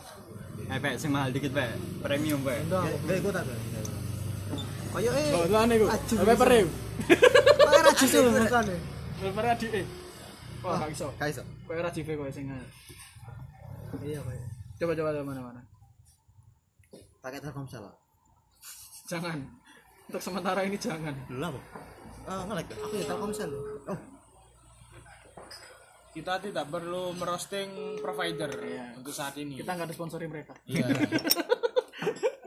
Eh, 0.69 0.79
Pak, 0.83 1.01
sing 1.01 1.11
mahal 1.15 1.31
dikit, 1.33 1.55
Pak. 1.55 1.71
Premium, 2.03 2.43
Pak. 2.45 2.67
Udah, 2.69 2.83
gak 2.85 3.17
ikut 3.25 3.35
Kayak 4.89 5.13
eh, 5.15 5.47
tuan 5.47 5.69
iku 5.69 5.87
paper 6.19 6.49
ya 6.49 6.63
kayak 7.61 7.83
raji 7.85 8.05
tuh 8.07 8.21
bukan 8.27 8.65
ya? 8.65 8.79
paper 9.21 9.45
adi 9.47 9.67
eh 9.75 9.87
oh 10.61 10.75
gak 10.75 10.91
iso 10.91 11.07
Kayak 11.15 11.31
iso. 11.31 11.43
paper 11.65 11.85
adi 11.85 12.01
kok 12.03 12.29
sing 12.31 12.47
Iya, 13.99 14.21
kayak. 14.21 14.45
coba 14.77 14.93
coba 14.95 15.11
coba 15.13 15.23
mana 15.25 15.41
mana 15.43 15.61
Pakai 17.19 17.39
Telkomsel. 17.39 17.85
jangan 19.05 19.39
untuk 20.07 20.21
sementara 20.21 20.61
ini 20.63 20.77
jangan 20.77 21.13
Lah, 21.31 21.49
apa? 21.49 21.61
Ah, 22.25 22.43
ngelek. 22.45 22.69
Aku 22.75 22.95
ya 22.95 23.05
Telkomsel. 23.05 23.51
Oh, 23.85 23.99
Kita 26.11 26.37
tidak 26.39 26.67
perlu 26.67 27.13
merosting 27.13 27.69
provider 27.99 28.49
untuk 28.95 29.13
saat 29.13 29.37
ini. 29.37 29.57
kita 29.57 29.71
nggak 29.71 29.87
ada 29.87 29.95
sponsori 29.95 30.27
mereka 30.27 30.53
Iya. 30.65 30.85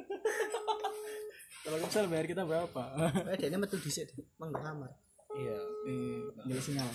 kalau 1.61 1.77
misal 1.77 2.09
bayar 2.09 2.25
kita 2.25 2.43
berapa 2.43 2.83
eh 3.31 3.37
dia 3.37 3.55
metu 3.55 3.77
dhisik. 3.77 4.09
Mang 4.41 4.49
kamar. 4.49 4.89
Iya. 5.31 5.55
eh 5.87 6.19
nggak 6.43 6.59
sinyal 6.59 6.91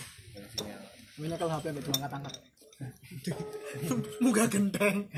Ini 1.17 1.33
kalau 1.33 1.57
HP 1.57 1.73
ambil 1.73 1.89
angkat 1.89 2.11
angkat 2.21 2.33
Muga 4.21 4.45
gendeng. 4.45 4.97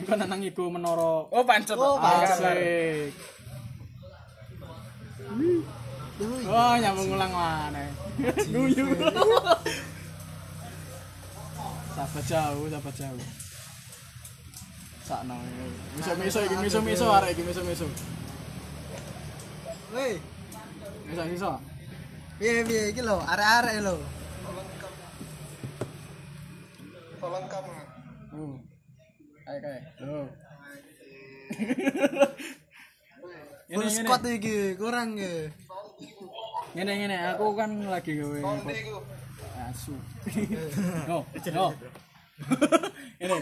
Iku 0.00 0.16
nanang 0.16 0.40
iku 0.40 0.72
menoro 0.72 1.28
Oh, 1.28 1.44
pancet. 1.44 1.76
Oh, 1.76 2.00
Ah, 2.00 2.24
asik 2.24 3.12
Oh, 6.48 6.72
nyambung 6.76 7.16
ulang 7.16 7.32
mana? 7.32 7.84
Guyu. 8.48 8.84
Sahabat 11.96 12.24
jauh, 12.24 12.64
sahabat 12.68 12.94
jauh. 12.96 13.20
Sakno. 15.10 15.34
Miso-miso 15.98 16.38
iki 16.46 16.56
miso-miso 16.62 17.06
arek 17.10 17.34
iki 17.34 17.42
miso-miso. 17.42 17.86
Woi, 19.90 20.14
Miso-miso. 21.10 21.50
piye 22.38 22.62
piye 22.62 22.82
iki 22.94 23.02
lho, 23.02 23.18
arek-arek 23.18 23.76
lho. 23.82 23.94
Hmm. 28.30 28.56
Kayak 29.44 29.60
kayak. 29.66 29.82
Loh. 30.06 30.26
Full 33.74 33.90
squad 33.90 34.22
iki, 34.30 34.78
kurang 34.78 35.18
ya. 35.18 35.50
ngene 36.70 36.92
ngene 37.02 37.16
aku 37.34 37.44
kan 37.58 37.70
lagi 37.90 38.14
gawe 38.14 38.38
asu 39.74 39.94
no 41.10 41.26
no 41.26 41.66
ini 43.18 43.38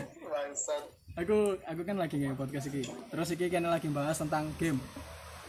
aku 1.18 1.36
aku 1.60 1.80
kan 1.82 1.96
lagi 1.96 2.16
gawe 2.16 2.34
podcast 2.36 2.66
iki 2.66 2.82
terus 3.06 3.28
iki 3.28 3.46
kene 3.46 3.66
lagi 3.66 3.88
bahas 3.88 4.14
tentang 4.16 4.46
game 4.56 4.78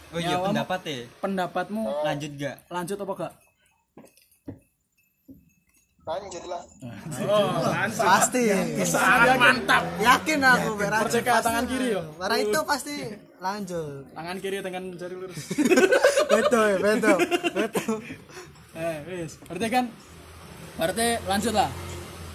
Oh 0.10 0.18
iya, 0.18 0.34
Nyawamu- 0.34 0.50
pendapat 0.50 0.82
ya. 0.84 1.00
pendapatmu 1.20 1.82
Lanjut 2.02 2.32
gak? 2.36 2.56
lanjut 2.68 2.98
apa 2.98 3.14
gak 3.16 3.34
Oh, 6.10 7.54
langsung. 7.62 8.02
Pasti. 8.02 8.50
Sangat 8.82 9.38
mantap. 9.38 9.86
Yakin 10.00 10.42
aku 10.42 10.74
berat. 10.74 11.06
Merdeka 11.06 11.38
tangan 11.38 11.64
kiri 11.64 11.94
yo 11.94 12.02
Para 12.18 12.34
itu 12.36 12.60
pasti 12.66 12.96
lanjut. 13.38 14.10
tangan 14.10 14.38
kiri 14.38 14.58
dengan 14.60 14.90
jari 14.92 15.14
lurus 15.14 15.38
Betul, 16.34 16.82
betul, 16.82 17.18
betul. 17.54 17.96
eh 18.72 18.98
wis 19.04 19.38
berarti 19.44 19.68
kan 19.68 19.86
berarti 20.76 21.08
lanjut 21.24 21.54
lah 21.54 21.70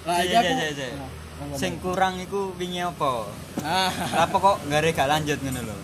lah 0.03 0.19
iki 0.19 0.31
Iya, 0.31 0.39
aku 0.39 0.47
iya, 0.47 0.65
iya, 0.65 0.71
iya. 0.73 0.89
Nah. 0.95 1.11
Sing 1.55 1.77
kurang 1.81 2.17
iku 2.21 2.57
wingi 2.57 2.81
apa? 2.81 3.29
ah. 3.65 3.93
Apa 4.25 4.37
kok 4.37 4.57
ada 4.69 4.89
gak 4.91 5.11
lanjut 5.11 5.39
ngono 5.41 5.61
lho? 5.61 5.77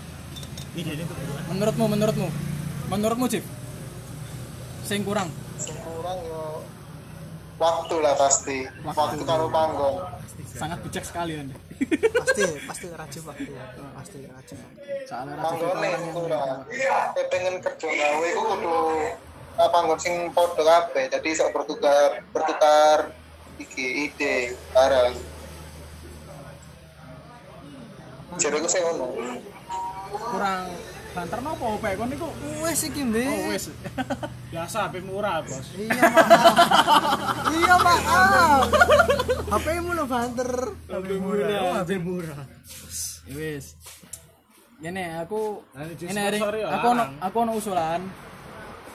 menurutmu 1.50 1.84
menurutmu? 1.90 2.28
Menurutmu 2.88 3.26
Cip? 3.28 3.44
Sing 4.86 5.04
kurang? 5.04 5.28
Kurang 5.84 6.18
yo 6.24 6.64
waktu 7.60 7.94
lah 8.00 8.14
pasti. 8.16 8.64
Waktu, 8.86 9.22
karo 9.28 9.52
panggon 9.52 10.20
sangat 10.50 10.78
bijak 10.84 11.04
sekali 11.06 11.32
anda. 11.38 11.56
Pasti, 12.20 12.42
pasti 12.68 12.86
rajin 12.92 13.22
waktu. 13.24 13.52
Pasti 13.98 14.18
rajin. 14.26 14.58
soalnya 15.08 15.34
raja 15.38 15.54
kita 15.56 15.64
panggone 15.64 15.86
orang 15.86 16.02
yang 16.04 16.12
kurang 16.12 16.58
Nek 17.16 17.26
pengen 17.32 17.54
kerja 17.62 17.88
gawe 17.88 18.26
iku 18.28 18.42
kudu 18.42 18.78
ah, 19.56 19.68
panggon 19.72 19.98
sing 20.00 20.14
padha 20.34 20.62
kabeh. 20.62 21.04
Jadi 21.08 21.28
iso 21.32 21.46
bertukar 21.52 22.20
bertukar 22.34 22.98
iki 23.56 24.08
ide 24.08 24.56
bareng 24.72 25.14
jadi 28.38 28.54
aku 28.60 28.68
sing 28.70 28.82
ngono 28.84 29.06
kurang 30.10 30.70
banter 31.10 31.38
nopo 31.42 31.64
opek 31.74 31.98
kon 31.98 32.06
niku 32.06 32.28
Wes 32.62 32.86
iki, 32.86 33.02
Mbak. 33.02 33.26
oh 33.26 33.40
wis 33.50 33.64
Biasa 34.54 34.90
HP 34.90 35.06
murah, 35.06 35.46
Bos. 35.46 35.62
Iya, 35.78 36.10
maaf. 36.10 37.54
iya, 37.54 37.74
maaf. 37.78 38.66
HP-mu 39.46 39.94
lo 39.94 40.10
banter. 40.10 40.50
HP 40.90 41.06
murah. 41.22 41.86
HP 41.86 41.90
murah. 42.02 42.42
Wis 43.30 43.78
aku 44.80 45.60
di 45.94 46.04
ini 46.08 46.18
hari 46.18 46.38
sponsori 46.40 46.58
ya, 46.64 46.68
aku 46.72 46.86
ono 46.90 47.04
aku 47.20 47.36
ono 47.44 47.52
usulan. 47.54 48.00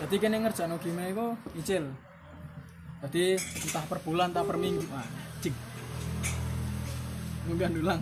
Jadi 0.02 0.16
kene 0.20 0.44
ngerjakno 0.44 0.76
game 0.82 1.14
iku 1.14 1.28
icil. 1.56 1.88
Jadi 3.06 3.38
entah 3.38 3.86
per 3.86 4.00
bulan 4.02 4.34
entah 4.34 4.44
per 4.44 4.58
minggu. 4.58 4.84
Cik. 7.46 7.50
Munggah 7.54 7.70
dulang. 7.70 8.02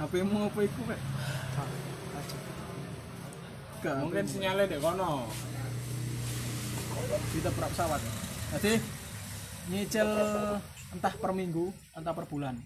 HP-mu 0.00 0.48
apa 0.48 0.60
iku? 0.64 0.82
Gak, 3.84 3.94
Mungkin 4.00 4.24
sinyalnya 4.24 4.64
deh 4.64 4.80
kono. 4.80 5.28
kita 7.36 7.52
per 7.52 7.68
pesawat. 7.68 8.00
Jadi 8.56 8.80
nyicil 9.68 10.08
entah 10.96 11.14
per 11.20 11.36
minggu, 11.36 11.68
entah 11.92 12.16
per 12.16 12.24
bulan. 12.24 12.56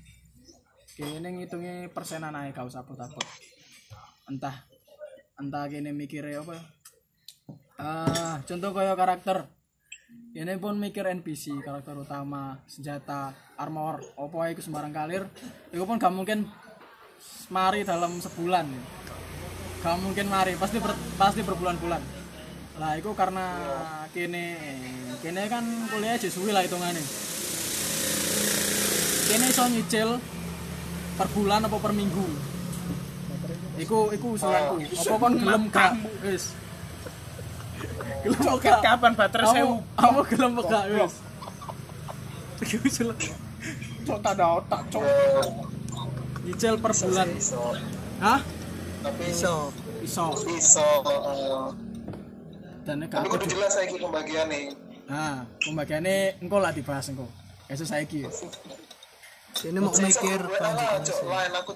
Kene 0.95 1.27
ngitungnya 1.35 1.91
persenan 1.91 2.39
aja 2.39 2.55
gak 2.55 2.71
usah 2.71 2.87
abot-abot. 2.87 3.27
Entah 4.31 4.63
entah 5.43 5.67
kene 5.67 5.91
mikirnya 5.91 6.39
apa. 6.47 6.55
Ah, 7.83 8.39
contoh 8.47 8.71
kaya 8.71 8.95
karakter. 8.95 9.58
Ini 10.39 10.55
pun 10.63 10.79
mikir 10.79 11.03
NPC, 11.03 11.51
karakter 11.67 11.99
utama, 11.99 12.63
senjata, 12.71 13.35
armor, 13.59 13.99
opo 14.15 14.39
iku 14.47 14.63
sembarang 14.63 14.95
kalir. 14.95 15.27
Iku 15.75 15.83
pun 15.83 15.99
gak 15.99 16.15
mungkin 16.15 16.47
mari 17.51 17.83
dalam 17.83 18.23
sebulan. 18.23 18.67
gak 19.79 19.99
mungkin 19.99 20.27
mari 20.27 20.55
pasti 20.55 20.79
ber- 20.79 21.01
pasti 21.19 21.43
berbulan-bulan. 21.43 22.03
Lah 22.79 22.93
itu 22.95 23.11
karena 23.19 23.47
kene 24.15 24.47
kene 25.23 25.43
kan 25.51 25.65
kuliah 25.91 26.15
aja 26.15 26.31
suwi 26.31 26.55
lah 26.55 26.63
hitungannya. 26.63 27.03
Kene 29.27 29.45
iso 29.51 29.65
nyicil 29.67 30.23
per 31.19 31.29
bulan 31.35 31.67
apa 31.67 31.77
per 31.83 31.93
minggu. 31.95 32.27
Iku 33.79 34.15
iku 34.15 34.39
usulanku. 34.39 34.87
Apa 34.87 35.15
kon 35.19 35.35
gelem 35.35 35.63
gak? 35.71 35.93
Wis 36.23 36.55
gelem 38.23 38.43
kapan 38.83 39.13
baterai 39.15 39.47
kamu 39.47 39.57
sewu? 39.57 39.75
kamu 39.95 40.21
gelem 40.33 40.51
gak 40.67 40.85
wis? 40.91 41.15
Iku 42.59 42.77
usulan 42.87 43.17
cok 44.07 44.19
tak 44.25 44.33
ada 44.35 44.45
otak 44.59 44.81
cok. 44.91 45.03
Nyicil 46.49 46.75
per 46.81 46.93
bulan. 46.97 47.29
hah? 48.25 48.41
Tapi 49.05 49.25
iso. 49.31 49.71
Iso. 50.03 50.27
Iso 50.49 50.89
dan 52.89 53.05
nek 53.05 53.13
aku 53.13 53.37
kudu 53.37 53.53
jelas 53.53 53.77
saya 53.77 53.85
ikut 53.85 54.01
pembagian 54.01 54.49
nih 54.49 54.73
Nah, 55.09 55.49
pembagiannya 55.65 56.37
engkau 56.45 56.61
lah 56.61 56.69
dibahas 56.69 57.09
engkau. 57.09 57.25
Esok 57.65 57.89
saya 57.89 58.05
ki. 58.05 58.29
ini 59.65 59.81
mau 59.81 59.89
mikir 59.89 60.41
lain 60.45 61.53
aku 61.57 61.73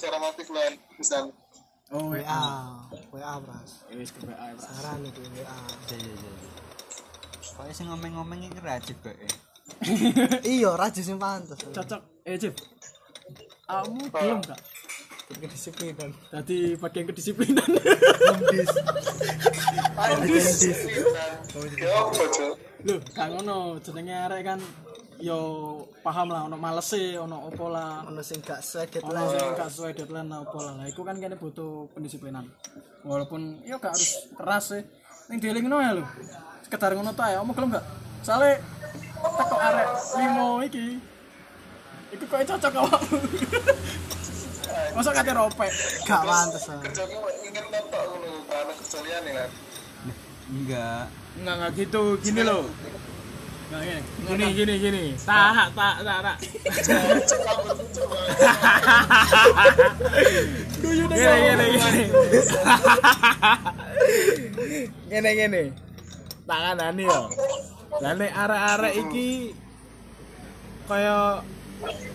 lain. 0.53 0.77
Misal 1.01 1.33
Oh, 1.93 2.09
WA 2.09 2.43
WA 3.13 3.33
pras 3.45 3.85
wis 3.93 4.09
ke 4.09 4.25
WA. 4.25 4.49
saran 4.57 5.05
itu 5.05 5.21
WA 5.37 5.57
Kok 7.53 7.69
sing 7.77 7.87
ngomong-ngomong 7.93 8.49
iki 8.49 8.61
rajib 8.65 8.97
kok. 9.05 9.13
eh. 9.13 9.29
iya 10.57 10.73
rajin 10.73 11.05
sing 11.05 11.19
pantes 11.21 11.61
Cocok. 11.61 12.01
Eh, 12.25 12.41
Cip. 12.41 12.57
Kamu 13.69 14.09
belum 14.09 14.41
kak? 14.41 14.61
kedisiplinan 15.33 16.13
Tadi 16.29 16.77
bagian 16.77 17.09
kedisiplinan. 17.09 17.65
ya 21.81 21.89
apa 21.89 22.23
cok 22.29 22.55
Loh, 22.83 22.99
kan 23.15 23.31
ngono 23.31 23.79
jenenge 23.79 24.11
arek 24.13 24.43
kan 24.45 24.59
yo 25.23 25.39
paham 26.03 26.35
lah 26.35 26.51
ono 26.51 26.59
malese, 26.59 27.15
ono 27.15 27.47
opo 27.47 27.71
lah. 27.71 28.03
ono 28.03 28.19
sing 28.27 28.43
gak 28.43 28.59
sesuai 28.59 29.07
Ono 29.07 29.23
deadline 29.23 29.31
sing 29.39 29.51
gak 29.55 29.71
sesuai 29.71 29.93
deadline 29.95 30.29
lah, 30.29 30.39
opo 30.43 30.59
lah. 30.59 30.83
Iku 30.91 31.07
kan 31.07 31.15
kene 31.23 31.39
butuh 31.39 31.87
pendisiplinan. 31.95 32.51
Walaupun 33.07 33.63
yo 33.63 33.79
gak 33.79 33.95
harus 33.95 34.27
keras 34.35 34.65
sih. 34.75 34.83
Ning 35.31 35.39
dielingno 35.39 35.79
ya 35.79 35.95
lho. 35.95 36.05
Sekedar 36.67 36.99
ngono 36.99 37.15
ta 37.15 37.31
ya, 37.31 37.39
omong 37.39 37.55
gelem 37.55 37.79
gak? 37.79 37.87
Soale 38.27 38.59
teko 39.23 39.57
arek 39.63 39.89
limo 40.19 40.49
iki. 40.67 40.87
Iku 42.19 42.25
kok 42.27 42.43
cocok 42.43 42.73
awakmu. 42.83 43.19
Masa 44.93 45.11
kate 45.15 45.33
ropek. 45.33 45.71
gak 46.05 46.21
pantes 46.27 46.67
kerjanya 46.67 47.17
inget 47.47 47.67
notok 47.71 48.03
ngono 48.11 48.31
karena 48.51 48.73
kerjaan 48.75 49.21
nih 49.25 49.33
kan 49.39 49.51
Enggak. 50.53 51.05
enggak 51.39 51.55
enggak 51.57 51.71
gitu 51.79 52.03
gini 52.21 52.43
loh. 52.45 52.67
Gini 53.73 54.47
gini 54.53 54.75
gini. 54.77 55.05
tak 55.25 55.73
tak 55.73 55.95
tak 56.05 56.19
tak 56.21 56.37
gini 60.83 61.17
gini 61.17 61.67
gini. 61.73 62.05
Gini 65.09 65.31
gini. 65.33 65.63
Tangan 66.45 66.79
ani 66.85 67.05
yo. 67.09 67.23
Lah 68.03 68.13
nek 68.17 68.33
arek-arek 68.33 68.95
iki 69.09 69.29
kaya 70.85 71.41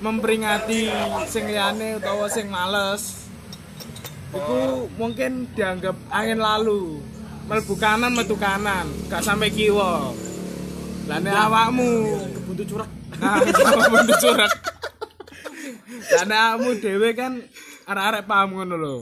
memperingati 0.01 0.93
sing 1.25 1.49
liyane 1.49 1.97
utawa 1.97 2.29
sing 2.29 2.49
males 2.53 3.25
iku 4.29 4.85
mungkin 5.01 5.49
dianggap 5.57 5.97
angin 6.13 6.37
lalu. 6.37 7.01
Melbu 7.47 7.79
kanan 7.79 8.11
metu 8.13 8.35
kanan. 8.35 8.85
Gak 9.07 9.23
sampai 9.23 9.47
kiwa 9.49 10.11
lah 11.07 11.19
nek 11.23 11.35
awakmu 11.35 11.89
Buntu 12.47 12.63
curag. 12.67 12.89
Nah, 13.19 13.39
sama 13.43 13.83
buntu 13.93 14.13
curhat. 14.23 14.51
Karena 16.07 16.35
awakmu 16.55 16.69
dhewe 16.79 17.09
kan 17.15 17.43
arek-arek 17.87 18.23
paham 18.27 18.49
ngono 18.55 18.75
lho. 18.75 18.95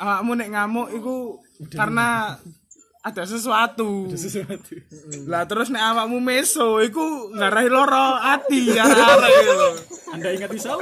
Awakmu 0.00 0.32
nek 0.36 0.48
ngamuk 0.52 0.88
iku 0.96 1.40
karena 1.72 2.36
ada 3.04 3.22
sesuatu. 3.24 4.10
Sesuatu. 4.12 4.80
Lah 5.28 5.44
terus 5.48 5.68
nek 5.72 5.84
awakmu 5.96 6.20
meso 6.20 6.80
iku 6.84 7.32
ngarahi 7.36 7.68
loro 7.72 8.20
ati 8.20 8.76
arek-arek 8.76 9.30
iku 9.44 9.52
lho. 9.56 9.70
Anda 10.16 10.28
ingat 10.32 10.50
Isal? 10.56 10.80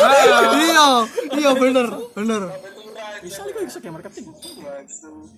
iya 0.64 0.88
iya 1.36 1.50
bener 1.52 1.86
bener 2.16 2.42
Isal 3.20 3.52
itu 3.52 3.60
bisa 3.68 3.78
kayak 3.84 3.94
marketing. 4.00 4.26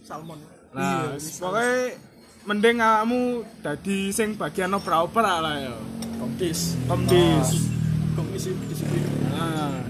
Salmon. 0.07 0.39
Nah, 0.71 1.19
pokoknya 1.19 1.99
mending 2.43 2.83
awakmu 2.83 3.47
dadi 3.63 4.11
sing 4.11 4.35
bagian 4.35 4.75
oper-oper 4.75 5.23
lah 5.23 5.55
ya. 5.59 5.75
Komdis. 6.19 6.75
Komdis. 6.87 7.49
Komisi 8.13 8.51
disiplin. 8.69 9.03
Nah, 9.33 9.83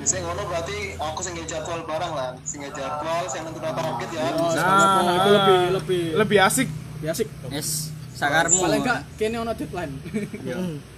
Sing 0.00 0.24
ngono 0.24 0.48
berarti 0.48 0.96
aku 0.96 1.20
sing 1.20 1.36
jadwal 1.44 1.84
barang 1.84 2.12
lah, 2.16 2.32
sing 2.40 2.64
jadwal, 2.64 3.28
sing 3.28 3.44
nentuin 3.44 3.68
target 3.68 4.08
ya. 4.16 4.32
Oh, 4.32 4.48
nah, 4.48 5.12
itu 5.12 5.30
lebih 5.30 5.58
lebih 5.76 6.02
lebih 6.16 6.38
asik. 6.40 6.68
lebih 6.98 7.08
asik. 7.12 7.28
Wis 7.52 7.92
sakarmu. 8.20 8.60
Paling 8.60 8.82
enggak 8.84 9.00
kene 9.16 9.36
ono 9.40 9.52
deadline. 9.56 9.94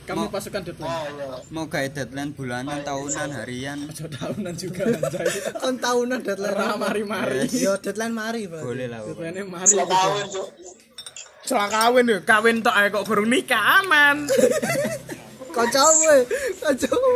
Kami 0.03 0.25
pasukan 0.27 0.61
deadline. 0.67 0.91
Oh 0.91 1.07
iya. 1.15 1.27
mau 1.55 1.71
gawe 1.71 1.87
deadline 1.95 2.35
bulanan, 2.35 2.83
tahunan, 2.83 3.29
harian. 3.39 3.79
Aja 3.87 4.11
tahunan 4.11 4.55
juga 4.59 4.83
anjay. 4.91 5.31
kon 5.63 5.77
tahunan 5.79 6.19
deadline 6.27 6.55
Ora 6.59 6.75
mari-mari. 6.75 7.47
yo 7.55 7.79
deadline 7.79 8.15
mari 8.15 8.51
Pak. 8.51 8.61
Boleh 8.67 8.87
lah. 8.91 9.01
Deadline 9.07 9.47
mari. 9.47 9.75
Setelah 11.43 11.69
kawin 11.71 12.07
yo, 12.07 12.19
kawin 12.23 12.63
tok 12.63 12.75
ae 12.75 12.87
kok 12.91 13.07
burung 13.07 13.31
nikah 13.31 13.83
aman. 13.83 14.27
kancamu 15.57 16.25
kancamu 16.65 17.13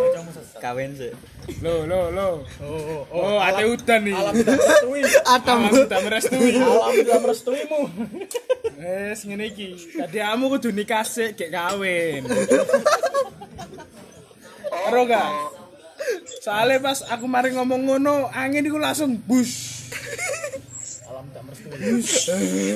Kawin 0.61 0.93
sih. 0.93 1.13
Lo 1.63 1.87
lo 1.87 2.11
lo. 2.11 2.43
Oh, 2.59 3.07
oh, 3.15 3.15
Oh, 3.15 3.39
ate 3.39 3.63
udan 3.71 4.03
nih. 4.03 4.15
Alam 4.19 4.35
tidak 4.35 4.59
merestui. 4.59 5.03
atam 5.39 5.59
Alam 5.63 5.73
sudah 5.79 6.01
merestui. 6.03 6.53
Alam 6.59 6.93
tidak 6.99 7.19
merestuimu. 7.23 7.81
Wes 8.83 9.21
ngene 9.23 9.45
iki. 9.55 9.69
Dadi 9.95 10.19
kamu 10.19 10.45
kudu 10.59 10.69
nikah 10.75 11.07
sik 11.07 11.39
gek 11.39 11.55
kawin. 11.55 12.27
Ero 14.91 15.03
gak? 15.07 15.31
Soalnya 16.43 16.83
pas 16.83 16.99
aku 17.11 17.27
mari 17.27 17.51
ngomong 17.55 17.83
ngono, 17.91 18.31
angin 18.31 18.67
iku 18.67 18.79
langsung 18.79 19.15
bus. 19.15 19.87
Alam 21.07 21.31
tidak 21.31 21.43
merestui. 21.47 22.75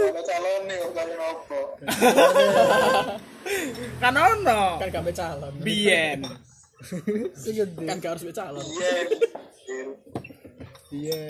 Kalau 0.00 0.22
calon 0.24 0.60
nih, 0.64 0.78
calon 0.96 1.18
apa? 1.20 1.58
Kan 4.00 4.14
ono. 4.16 4.60
Kan 4.80 4.88
gak 4.88 5.12
calon. 5.12 5.52
Biyen. 5.60 6.24
Kan 6.80 7.96
gak 8.00 8.10
harus 8.16 8.24
calon. 8.32 8.64
Iya. 8.64 8.92
Iya. 10.90 11.22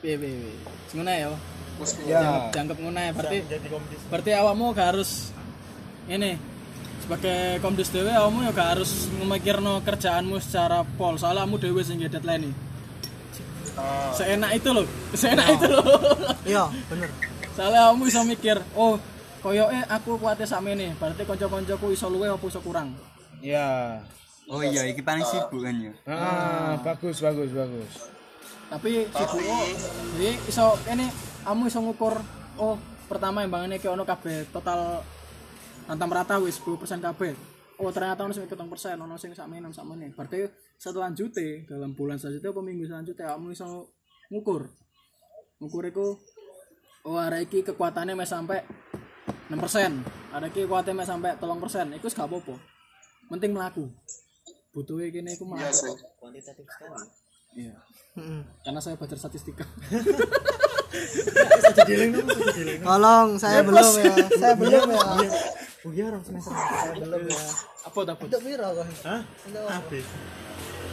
Piye 0.00 0.14
piye. 0.16 0.34
piye. 0.36 0.52
Ngono 0.96 1.10
ya. 1.12 1.30
Ya. 2.08 2.20
Dianggap 2.52 2.76
ngono 2.80 2.98
ya. 3.00 3.12
Berarti 3.12 3.38
berarti 4.08 4.30
awakmu 4.36 4.64
gak 4.72 4.88
harus 4.96 5.32
ini 6.08 6.34
sebagai 7.00 7.58
komdis 7.58 7.90
dewe 7.90 8.12
awakmu 8.12 8.46
ya 8.46 8.50
gak 8.54 8.68
harus 8.78 9.10
memikirno 9.18 9.82
kerjaanmu 9.82 10.38
secara 10.38 10.86
pol 10.86 11.18
soalnya 11.18 11.42
kamu 11.42 11.56
dewe 11.58 11.80
sing 11.82 11.98
deadline 12.00 12.50
nih. 12.50 12.54
Seenak 14.12 14.50
itu 14.60 14.68
loh, 14.70 14.86
seenak 15.20 15.46
itu 15.56 15.66
loh. 15.72 15.84
iya 16.44 16.68
bener 16.90 17.08
Soalnya 17.56 17.90
kamu 17.90 18.02
bisa 18.06 18.20
mikir, 18.22 18.56
oh 18.76 18.94
koyoke 19.42 19.80
aku 19.88 20.20
kuatnya 20.20 20.46
sama 20.46 20.70
ini, 20.70 20.94
berarti 21.00 21.26
konco-koncoku 21.26 21.90
iso 21.90 22.06
luwe 22.06 22.30
apa 22.30 22.44
iso 22.46 22.60
kurang. 22.62 22.94
Ya. 23.40 24.00
Oh 24.50 24.60
iya, 24.60 24.82
iki 24.90 25.00
paling 25.00 25.22
sibuk 25.22 25.62
kan 25.62 25.76
ya. 25.78 25.92
Ah, 26.10 26.74
bagus 26.82 27.22
bagus 27.22 27.54
bagus. 27.54 27.92
Tapi 28.66 29.06
sibuk 29.06 29.40
kok. 29.40 29.66
Jadi 30.18 30.30
iso 30.50 30.74
ini 30.90 31.06
kamu 31.46 31.70
iso 31.70 31.78
ngukur 31.80 32.18
oh 32.60 32.76
pertama 33.08 33.42
yang 33.42 33.50
bangunnya 33.50 33.78
kayak 33.78 33.94
ono 33.94 34.04
kabeh 34.06 34.46
total 34.50 35.02
antam 35.90 36.10
rata 36.10 36.38
wis 36.42 36.58
10% 36.62 37.02
kabeh. 37.02 37.34
Oh 37.80 37.88
ternyata 37.94 38.26
ono 38.26 38.34
sing 38.36 38.44
hitung 38.44 38.68
persen, 38.68 39.00
ono 39.00 39.16
sing 39.16 39.32
sakmene 39.32 39.70
ono 39.70 39.74
sakmene. 39.74 40.12
Berarti 40.12 40.44
selanjutnya 40.76 41.64
dalam 41.70 41.96
bulan 41.96 42.20
selanjutnya 42.20 42.50
apa 42.52 42.60
minggu 42.60 42.84
selanjutnya 42.86 43.24
kamu 43.34 43.56
iso 43.56 43.94
ngukur. 44.28 44.68
Ngukur 45.62 45.84
iku 45.88 46.06
oh 47.08 47.16
ada 47.16 47.40
iki 47.40 47.64
kekuatannya 47.64 48.18
mes 48.18 48.28
sampai 48.28 48.60
6%. 49.48 49.56
Ada 50.34 50.46
iki 50.50 50.66
kekuatannya 50.66 50.98
mes 51.00 51.08
sampai 51.08 51.30
3%. 51.38 51.96
Iku 51.96 52.04
wis 52.06 52.14
gak 52.18 52.28
apa-apa. 52.28 52.69
Penting 53.30 53.54
melaku. 53.54 53.86
Butuhnya 54.70 55.08
gini 55.08 55.30
iku 55.32 55.44
Iya 55.46 55.70
melaku. 55.70 55.78
sih. 55.78 55.94
Iya. 57.56 57.74
Karena 58.62 58.80
saya 58.80 58.94
belajar 58.94 59.18
statistika. 59.18 59.64
tolong 62.82 63.38
saya 63.38 63.62
belum 63.62 63.92
ya 63.96 64.14
saya 64.36 64.54
belum 64.58 64.90
ya 64.90 65.00
Apa 67.80 67.98
dapat? 68.04 68.26
untuk 68.28 68.42
piro 68.44 68.68
kok 68.68 68.84
Hah? 69.00 69.20
Untuk. 69.48 70.04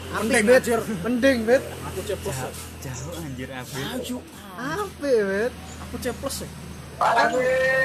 Mending 0.08 0.46
anjir. 0.48 0.80
Mending, 1.04 1.38
Bet. 1.44 1.60
Aku 1.84 2.00
C 2.00 2.16
plus. 2.16 2.32
ya. 2.32 2.48
jauh 2.80 3.12
anjir 3.20 3.50
abi 3.52 3.76
Ayo, 3.76 4.18
Apik, 4.56 5.18
Bet. 5.20 5.52
aku 5.84 5.96
C 6.00 6.06
plus 6.16 6.38
ya. 6.40 6.50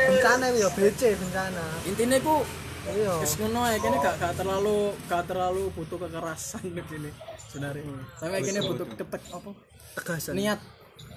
Bencana 0.06 0.46
ya 0.54 0.68
BC 0.70 1.00
bencana. 1.18 1.64
Intinya 1.82 2.16
ku 2.22 2.46
Iya. 2.82 3.12
Wis 3.22 3.38
ngono 3.38 3.62
ae 3.62 3.78
kene 3.78 3.96
gak 4.02 4.18
gak 4.18 4.34
terlalu 4.34 4.90
gak 5.06 5.22
terlalu 5.30 5.70
butuh 5.78 5.98
kekerasan 6.02 6.66
nih 6.74 6.84
gini. 6.90 7.10
Sebenarnya. 7.46 7.84
Tapi 8.18 8.42
kene 8.42 8.60
butuh 8.66 8.86
ketek 8.90 9.22
apa? 9.30 9.50
Tegasan. 10.00 10.34
Niat. 10.34 10.60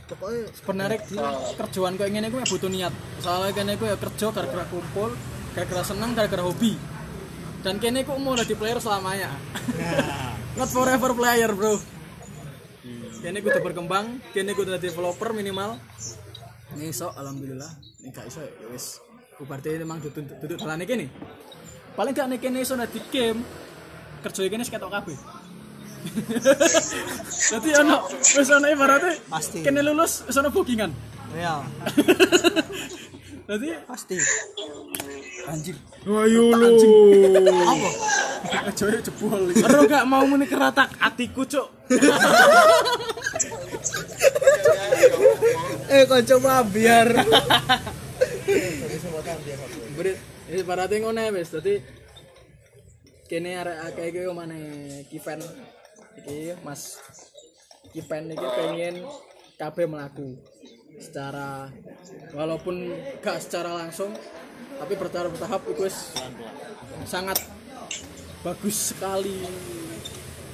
Pokoknya 0.06 0.46
Sebenarnya 0.54 1.00
kerjaan 1.58 1.98
kayak 1.98 2.12
gini 2.14 2.28
ku 2.30 2.38
ya 2.38 2.46
butuh 2.46 2.70
niat. 2.70 2.94
Soalnya 3.26 3.52
kene 3.58 3.72
ku 3.82 3.90
ya 3.90 3.98
kerja 3.98 4.30
gara-gara 4.30 4.66
kumpul, 4.70 5.10
gara-gara 5.58 5.82
seneng, 5.82 6.14
gara-gara 6.14 6.46
hobi. 6.46 6.78
Dan 7.66 7.82
kene 7.82 8.06
ku 8.06 8.14
mau 8.22 8.38
jadi 8.38 8.54
player 8.54 8.78
selamanya. 8.78 9.34
Not 10.54 10.70
forever 10.70 11.18
player, 11.18 11.50
Bro. 11.50 11.82
Kene 13.26 13.42
ku 13.42 13.50
udah 13.50 13.64
berkembang, 13.66 14.22
kene 14.30 14.54
ku 14.54 14.62
udah 14.62 14.78
developer 14.78 15.34
minimal. 15.34 15.82
Ini 16.78 16.94
iso 16.94 17.10
alhamdulillah. 17.10 17.72
Ini 18.06 18.14
gak 18.14 18.30
iso 18.30 18.46
ya 18.46 18.70
wis. 18.70 19.02
Ku 19.36 19.44
berarti 19.44 19.76
memang 19.76 20.00
duduk 20.00 20.24
duduk 20.40 20.58
dalan 20.64 20.80
iki 20.80 20.96
nih. 20.96 21.10
Paling 21.96 22.14
gak 22.16 22.28
nek 22.32 22.40
kene 22.40 22.64
iso 22.64 22.76
di 22.76 23.00
game 23.12 23.40
kerja 24.24 24.48
kene 24.48 24.64
seketok 24.64 24.92
kabeh. 24.92 25.18
Jadi 27.52 27.70
ono 27.82 28.06
wis 28.12 28.50
ono 28.54 28.68
ibaratnya 28.70 29.18
Pasti. 29.28 29.60
kene 29.66 29.84
lulus 29.84 30.24
wis 30.24 30.38
ono 30.40 30.52
bookingan. 30.52 30.92
Iya, 31.36 31.68
Jadi 33.50 33.68
pasti. 33.86 34.16
anjir. 35.52 35.76
Ayo 36.08 36.44
lu. 36.56 36.72
Apa? 37.36 37.90
Ya 38.46 38.70
jebol. 39.02 39.50
Ero 39.58 39.90
gak 39.90 40.06
mau 40.06 40.22
muni 40.22 40.46
keratak 40.46 40.94
atiku, 41.02 41.50
Cuk. 41.50 41.66
Eh, 45.90 46.06
kok 46.06 46.22
coba 46.30 46.62
biar 46.62 47.10
Berit, 49.96 50.18
ini 50.54 50.58
ibaratnya 50.62 50.98
ngono 51.02 51.22
wis. 51.34 51.50
Dadi 51.50 51.82
kene 53.26 53.58
arek 53.58 53.78
akeh 53.90 54.06
iki 54.14 54.22
mana 54.30 54.58
Kiven 55.10 55.42
iki 56.22 56.54
Mas 56.62 57.02
Kiven 57.90 58.30
iki 58.30 58.48
pengen 58.54 58.96
kabeh 59.58 59.90
melaku 59.90 60.38
secara 61.02 61.74
walaupun 62.38 62.94
gak 63.20 63.42
secara 63.42 63.74
langsung 63.74 64.14
tapi 64.78 64.94
bertahap 64.96 65.34
bertahap 65.34 65.62
itu 65.66 65.90
sangat 67.04 67.42
bagus 68.46 68.94
sekali 68.94 69.42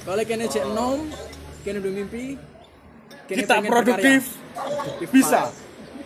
kalau 0.08 0.24
kene 0.24 0.48
cek 0.48 0.64
nom 0.72 1.06
kene 1.62 1.78
udah 1.78 1.92
mimpi 1.92 2.40
kene 3.28 3.44
Kita 3.44 3.60
produktif. 3.62 4.22
Produktif 4.56 5.08
Bisa. 5.12 5.52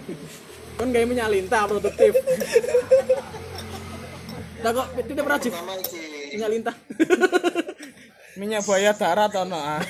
kan 0.76 0.92
gak 0.92 1.08
menyalintah 1.08 1.62
produktif 1.64 2.12
Nah 4.56 4.72
kok 4.72 4.88
tidak 4.98 5.22
pernah 5.22 5.38
iki. 5.38 5.50
Menyalintah 6.36 6.74
Minyak 8.36 8.68
buaya 8.68 8.92
darat 8.92 9.32
ono 9.32 9.56
ah. 9.56 9.80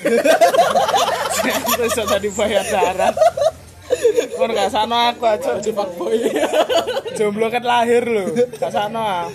Terus 1.75 1.99
tadi 1.99 2.31
buaya 2.31 2.63
darat. 2.63 3.11
Kon 4.39 4.55
gak 4.55 4.71
sano 4.71 4.95
aku 5.11 5.27
aja 5.27 5.59
Jadi 5.59 5.75
fuckboy 5.75 6.15
jomblo 7.19 7.51
kan 7.51 7.63
lahir 7.67 8.07
lho. 8.07 8.31
Gak 8.55 8.71
sano 8.71 9.03
ah. 9.03 9.27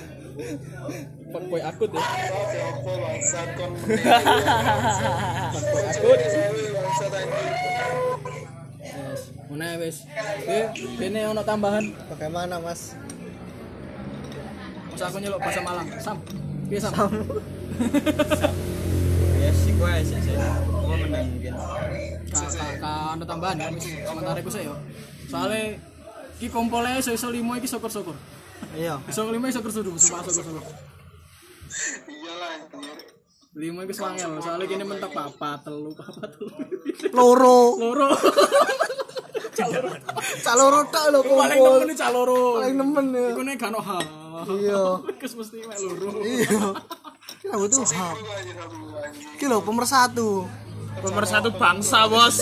Fuckboy 1.29 1.61
akut 1.61 1.93
ya 1.93 2.01
kon. 3.61 3.73
Fuckboy 5.53 5.85
akut. 5.85 6.21
Yes. 8.83 9.31
Mana 9.47 9.65
ya 9.73 9.77
wes 9.79 10.03
Oke 10.43 10.59
Ini 10.99 11.21
ono 11.31 11.43
tambahan? 11.47 11.95
Bagaimana, 12.11 12.59
Mas? 12.59 12.99
Masa 14.91 15.05
aku 15.09 15.23
nyeluk 15.23 15.39
bahasa 15.39 15.63
Malang? 15.63 15.87
Sam. 16.03 16.19
Oke 16.67 16.77
Sam? 16.83 16.93
Ya 19.39 19.51
sih 19.55 19.73
gue 19.75 19.93
sih 20.03 20.19
sih 20.19 20.35
gue 20.35 20.97
menang 21.07 21.27
mungkin. 21.31 21.55
Ka, 22.31 22.47
ka, 22.51 22.67
ka 22.83 22.93
ono 23.15 23.25
tambahan 23.25 23.57
ya 23.63 23.67
wis. 23.71 23.87
Sementara 24.03 24.39
iku 24.43 24.51
saya 24.51 24.75
Soalnya 25.31 25.79
Ki 26.43 26.51
kompolnya 26.51 26.99
iso-iso 26.99 27.31
limo 27.31 27.55
iki 27.55 27.71
syukur-syukur. 27.71 28.19
Iya. 28.75 28.99
Iso 29.07 29.31
limo 29.31 29.47
iso 29.47 29.63
Sumpah 29.63 30.27
syukur-syukur. 30.27 30.75
Iyalah 32.11 32.67
anjir. 33.53 33.61
Limo 33.61 33.85
iki 33.85 33.93
swangel 33.93 34.33
Soalnya 34.41 34.65
kini 34.65 34.81
mentok 34.83 35.13
papa 35.13 35.61
telu 35.61 35.93
papa 35.93 36.25
telu 36.25 36.49
Loro. 37.13 37.77
Loro 37.77 38.09
Caloro 40.43 40.81
tak 40.89 41.13
lho 41.13 41.21
Paling 41.21 41.61
kumpul. 41.61 41.77
nemen 41.77 41.93
iki 41.93 41.97
caloro 42.01 42.41
Paling 42.57 42.77
nemen 42.81 43.07
ya. 43.13 43.27
Iku 43.37 43.43
nek 43.45 43.55
gak 43.61 43.77
ha 43.77 43.99
Iya. 44.49 44.85
Kes 45.21 45.33
mesti 45.37 45.61
mek 45.69 45.77
loro 45.77 46.25
Iya. 46.25 46.73
Kita 47.43 47.55
butuh 47.59 47.85
hap. 47.93 48.17
Aku 48.17 48.27
anjir 48.33 48.57
aku 48.57 48.77
anjing. 48.97 49.37
Ki 49.37 49.45
lho 49.45 49.59
pemersatu. 49.61 50.31
Pemersatu 50.93 51.49
bangsa, 51.57 52.05
Bos. 52.09 52.37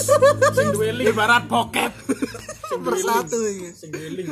Sing 0.54 0.66
duwe 0.70 0.90
link 0.92 1.10
Ibarat 1.10 1.46
bokep. 1.50 1.90
Pemersatu 2.70 3.38
iki. 3.50 3.68
Sing 3.74 3.90
duwe 3.90 4.08
link 4.14 4.30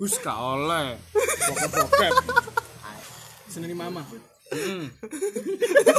Gus 0.00 0.16
gak 0.18 0.34
oleh. 0.34 0.96
Bokep-bokep. 1.12 2.14
Seneni 3.52 3.76
mama 3.76 4.00
Hmm. 4.52 4.84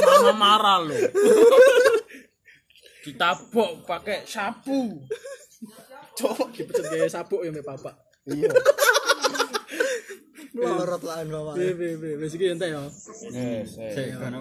Mama 0.06 0.32
marah 0.38 0.78
lo. 0.78 0.96
Ditabok 3.04 3.84
pakai 3.84 4.22
sapu. 4.24 5.02
Cok 6.14 6.54
dipecut 6.54 6.86
gaya 6.86 7.10
sabuk 7.10 7.42
ya 7.42 7.50
mbak 7.50 7.66
papa 7.66 7.90
Lorot 10.54 11.02
lah 11.02 11.26
bapak. 11.26 11.54
Be 11.58 11.74
be 11.74 11.88
be 11.98 12.10
wis 12.22 12.38
iki 12.38 12.54
ente 12.54 12.70
ya. 12.70 12.86
Yes, 13.34 13.74
sih 13.74 14.14
karena 14.14 14.38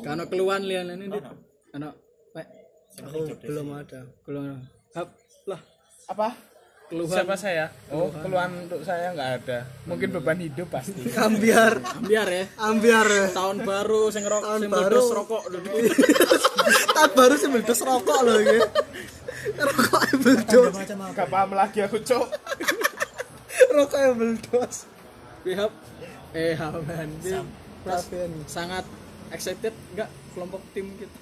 Kan 0.00 0.20
keluhan 0.28 0.64
lian 0.64 0.88
ini 0.96 1.12
dit. 1.12 1.24
Ano 1.76 1.92
Pak 2.32 2.46
Aku 3.04 3.28
belum 3.44 3.76
ada. 3.76 4.08
keluhan. 4.24 4.64
Hap 4.96 5.12
lah. 5.44 5.60
Apa? 6.08 6.53
Keluhan 6.90 7.16
Siapa 7.16 7.34
saya? 7.34 7.66
Oh, 7.90 8.12
keluhan 8.12 8.68
untuk 8.68 8.80
saya 8.84 9.10
nggak 9.16 9.30
ada. 9.42 9.58
Mungkin 9.88 10.08
beban 10.14 10.38
hidup 10.38 10.68
pasti. 10.68 11.04
Ambiar. 11.26 11.80
biar 12.04 12.28
ya 12.28 12.44
Ambiar. 12.60 13.06
tahun 13.32 13.64
baru 13.64 14.12
sing 14.12 14.24
rokok 14.24 14.44
Tahun 14.44 14.60
sing 14.60 14.70
baru. 14.70 15.00
rokok 15.12 15.42
Tak 16.92 17.08
baru 17.16 17.34
sih 17.40 17.48
meledos 17.48 17.80
rokok 17.82 18.18
loh 18.22 18.36
iki. 18.44 18.58
Rokok 19.56 20.00
yang 20.12 20.18
meledos. 20.20 20.72
Gak 21.16 21.28
paham 21.28 21.50
lagi 21.52 21.78
aku, 21.84 21.98
Cok. 22.00 22.26
Rokok 23.74 23.98
yang 23.98 24.14
meledos. 24.16 24.76
Pihak 25.44 25.72
eh 26.34 26.58
haman 26.58 27.08
sangat 28.50 28.82
excited 29.30 29.70
enggak 29.94 30.10
kelompok 30.34 30.58
tim 30.74 30.90
kita 30.98 31.14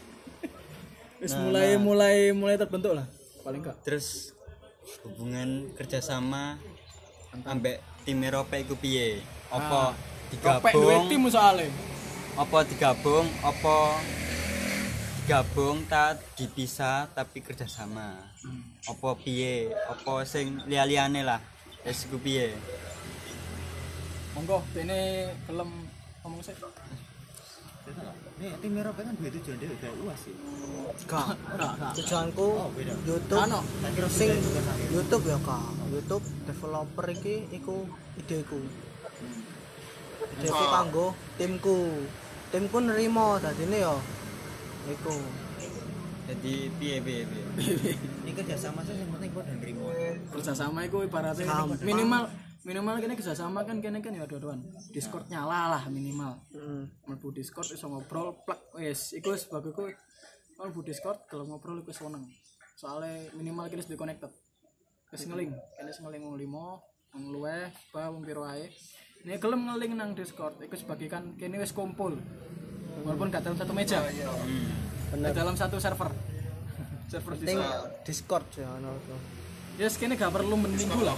Wis 1.21 1.37
mulai 1.37 1.77
mulai 1.77 2.17
mulai 2.33 2.57
terbentuk 2.57 2.97
lah 2.97 3.05
paling 3.45 3.61
enggak 3.61 3.77
terus 3.85 4.33
hubungan 5.05 5.71
kerjasama 5.75 6.59
ambek 7.47 7.81
tim 8.05 8.19
Eropa 8.23 8.59
iku 8.59 8.75
piye? 8.77 9.23
Apa 9.53 9.95
Kopek 10.33 10.73
duwe 10.73 10.97
digabung? 10.97 11.09
tim 11.09 11.23
soalnya. 11.29 11.69
Apa 12.41 12.59
digabung? 12.65 13.27
Apa 13.45 13.77
digabung 15.23 15.77
tak 15.87 16.19
dipisah 16.35 17.07
tapi 17.13 17.45
kerjasama? 17.45 18.17
Apa 18.89 19.15
piye? 19.21 19.71
Apa 19.87 20.25
sing 20.25 20.65
liya-liyane 20.65 21.21
lah? 21.21 21.41
Wis 21.85 22.09
iku 22.09 22.17
piye? 22.17 22.57
Monggo 24.33 24.65
ini 24.81 25.29
film 25.45 25.71
ngomong 26.25 26.41
sih 26.41 26.57
Nih, 28.43 28.51
tim 28.59 28.75
Eropa 28.75 29.07
kan 29.07 29.15
dua 29.15 29.31
tujuan 29.31 29.55
dia 29.55 29.71
kayak 29.79 29.95
uas 30.03 30.19
sih. 30.19 30.35
Kak, 31.07 31.39
tujuanku 31.95 32.75
YouTube. 33.07 33.39
Ano? 33.39 33.63
sing 34.11 34.35
YouTube 34.91 35.31
ya 35.31 35.39
kak. 35.47 35.63
YouTube 35.95 36.27
developer 36.51 37.07
iki 37.15 37.47
iku 37.55 37.87
ideku. 38.19 38.59
Ideku. 40.43 40.65
Kanggo 40.75 41.07
timku. 41.39 42.03
Timku 42.51 42.79
nerimo 42.83 43.39
dadine 43.39 43.79
ya 43.79 43.95
iku. 44.91 45.15
Jadi 46.27 46.55
piye 46.83 46.99
piye 46.99 47.23
piye? 47.23 47.45
Ini 48.27 48.31
kerjasama 48.35 48.83
sih 48.83 48.99
yang 48.99 49.11
penting 49.15 49.31
buat 49.39 49.47
dan 49.47 49.63
terima. 49.63 49.87
kerjasama 50.35 50.83
itu 50.83 50.99
ibaratnya 51.07 51.47
minimal 51.87 52.27
minimal 52.63 52.95
kini 53.03 53.15
kerjasama 53.19 53.67
kan 53.67 53.83
kini 53.83 53.99
kan 53.99 54.15
ya 54.15 54.23
dua-duaan 54.23 54.63
discord 54.95 55.27
nyala 55.27 55.79
lah 55.79 55.83
minimal. 55.91 56.39
Hmm. 56.55 56.87
mlebu 57.11 57.35
discord 57.35 57.67
iso 57.75 57.91
ngobrol 57.91 58.39
plek 58.47 58.61
wes 58.79 59.15
iku 59.19 59.35
wis 59.35 59.51
bagiku 59.51 59.91
kalau 60.55 60.71
mlebu 60.71 60.83
discord 60.87 61.19
kalau 61.27 61.45
ngobrol 61.47 61.83
iku 61.83 61.91
seneng. 61.91 62.23
Soalnya 62.79 63.35
minimal 63.35 63.67
kini 63.67 63.83
sudah 63.83 63.99
connected. 63.99 64.31
Wis 65.11 65.27
ngeling 65.27 65.51
kini 65.51 65.89
wis 65.91 65.99
ngeling 65.99 66.23
wong 66.23 66.37
limo 66.39 66.67
wong 67.13 67.25
luweh 67.35 67.67
ba 67.91 68.11
wong 68.15 68.23
piro 68.23 68.47
ae. 68.47 68.71
Ini 69.27 69.39
gelem 69.43 69.67
ngeling 69.67 69.93
nang 69.99 70.11
discord 70.15 70.63
iku 70.63 70.79
sebagai 70.79 71.11
kan 71.11 71.35
kini 71.35 71.59
wis 71.59 71.75
kumpul. 71.75 72.15
Walaupun 73.03 73.35
gak 73.35 73.43
dalam 73.43 73.59
satu 73.59 73.75
meja. 73.75 73.99
Di 74.07 75.31
dalam 75.35 75.59
satu 75.59 75.83
server. 75.83 76.33
Server 77.13 77.37
Discord 77.37 77.93
Discord 78.09 78.47
ya 78.57 78.69
ono 78.73 78.97
tuh. 79.77 79.83
ya 79.83 79.89
sekini 79.89 80.15
gak 80.17 80.33
perlu 80.33 80.55
minggu 80.57 81.01
lah. 81.03 81.17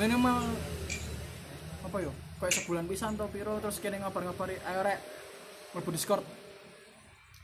Minimal 0.00 0.36
apa 1.82 1.96
yo 2.00 2.12
kayak 2.40 2.52
sebulan 2.58 2.84
pisan 2.88 3.14
atau 3.14 3.28
piro 3.28 3.60
terus 3.62 3.78
kene 3.78 4.00
ngabar-ngabari 4.00 4.56
ayo 4.64 4.80
rek 4.82 4.98
mlebu 5.76 5.90
Discord. 5.92 6.24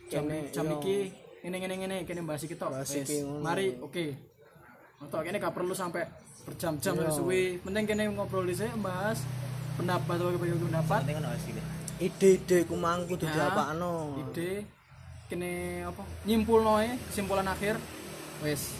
Jam 0.08 0.24
Kene, 0.24 0.48
jam 0.48 0.64
iki 0.80 1.12
ini 1.44 1.56
ini 1.60 1.74
ini 1.84 1.96
kene 2.08 2.24
bahas 2.24 2.42
iki 2.42 2.56
tok. 2.56 2.72
Iki, 2.80 3.28
ngono. 3.28 3.44
mari 3.44 3.76
oke. 3.76 4.06
Atau 5.04 5.20
kene 5.20 5.36
gak 5.36 5.54
perlu 5.54 5.76
sampai 5.76 6.08
berjam-jam 6.48 6.96
suwi. 7.12 7.60
Penting 7.60 7.84
kene 7.84 8.02
ngobrol 8.08 8.48
di 8.48 8.56
sini 8.56 8.72
bahas 8.80 9.20
pendapat 9.76 10.16
atau 10.16 10.32
pendapat. 10.40 11.00
Ide-ide 11.98 12.62
ku 12.62 12.78
mangku 12.78 13.18
kudu 13.18 13.26
Ya. 13.26 13.50
diapakno. 13.50 14.22
ide. 14.22 14.62
Kene 15.28 15.84
apa 15.84 16.02
nyimpul 16.24 16.64
noe 16.64 16.88
kesimpulan 17.10 17.46
akhir. 17.50 17.76
Wes 18.38 18.77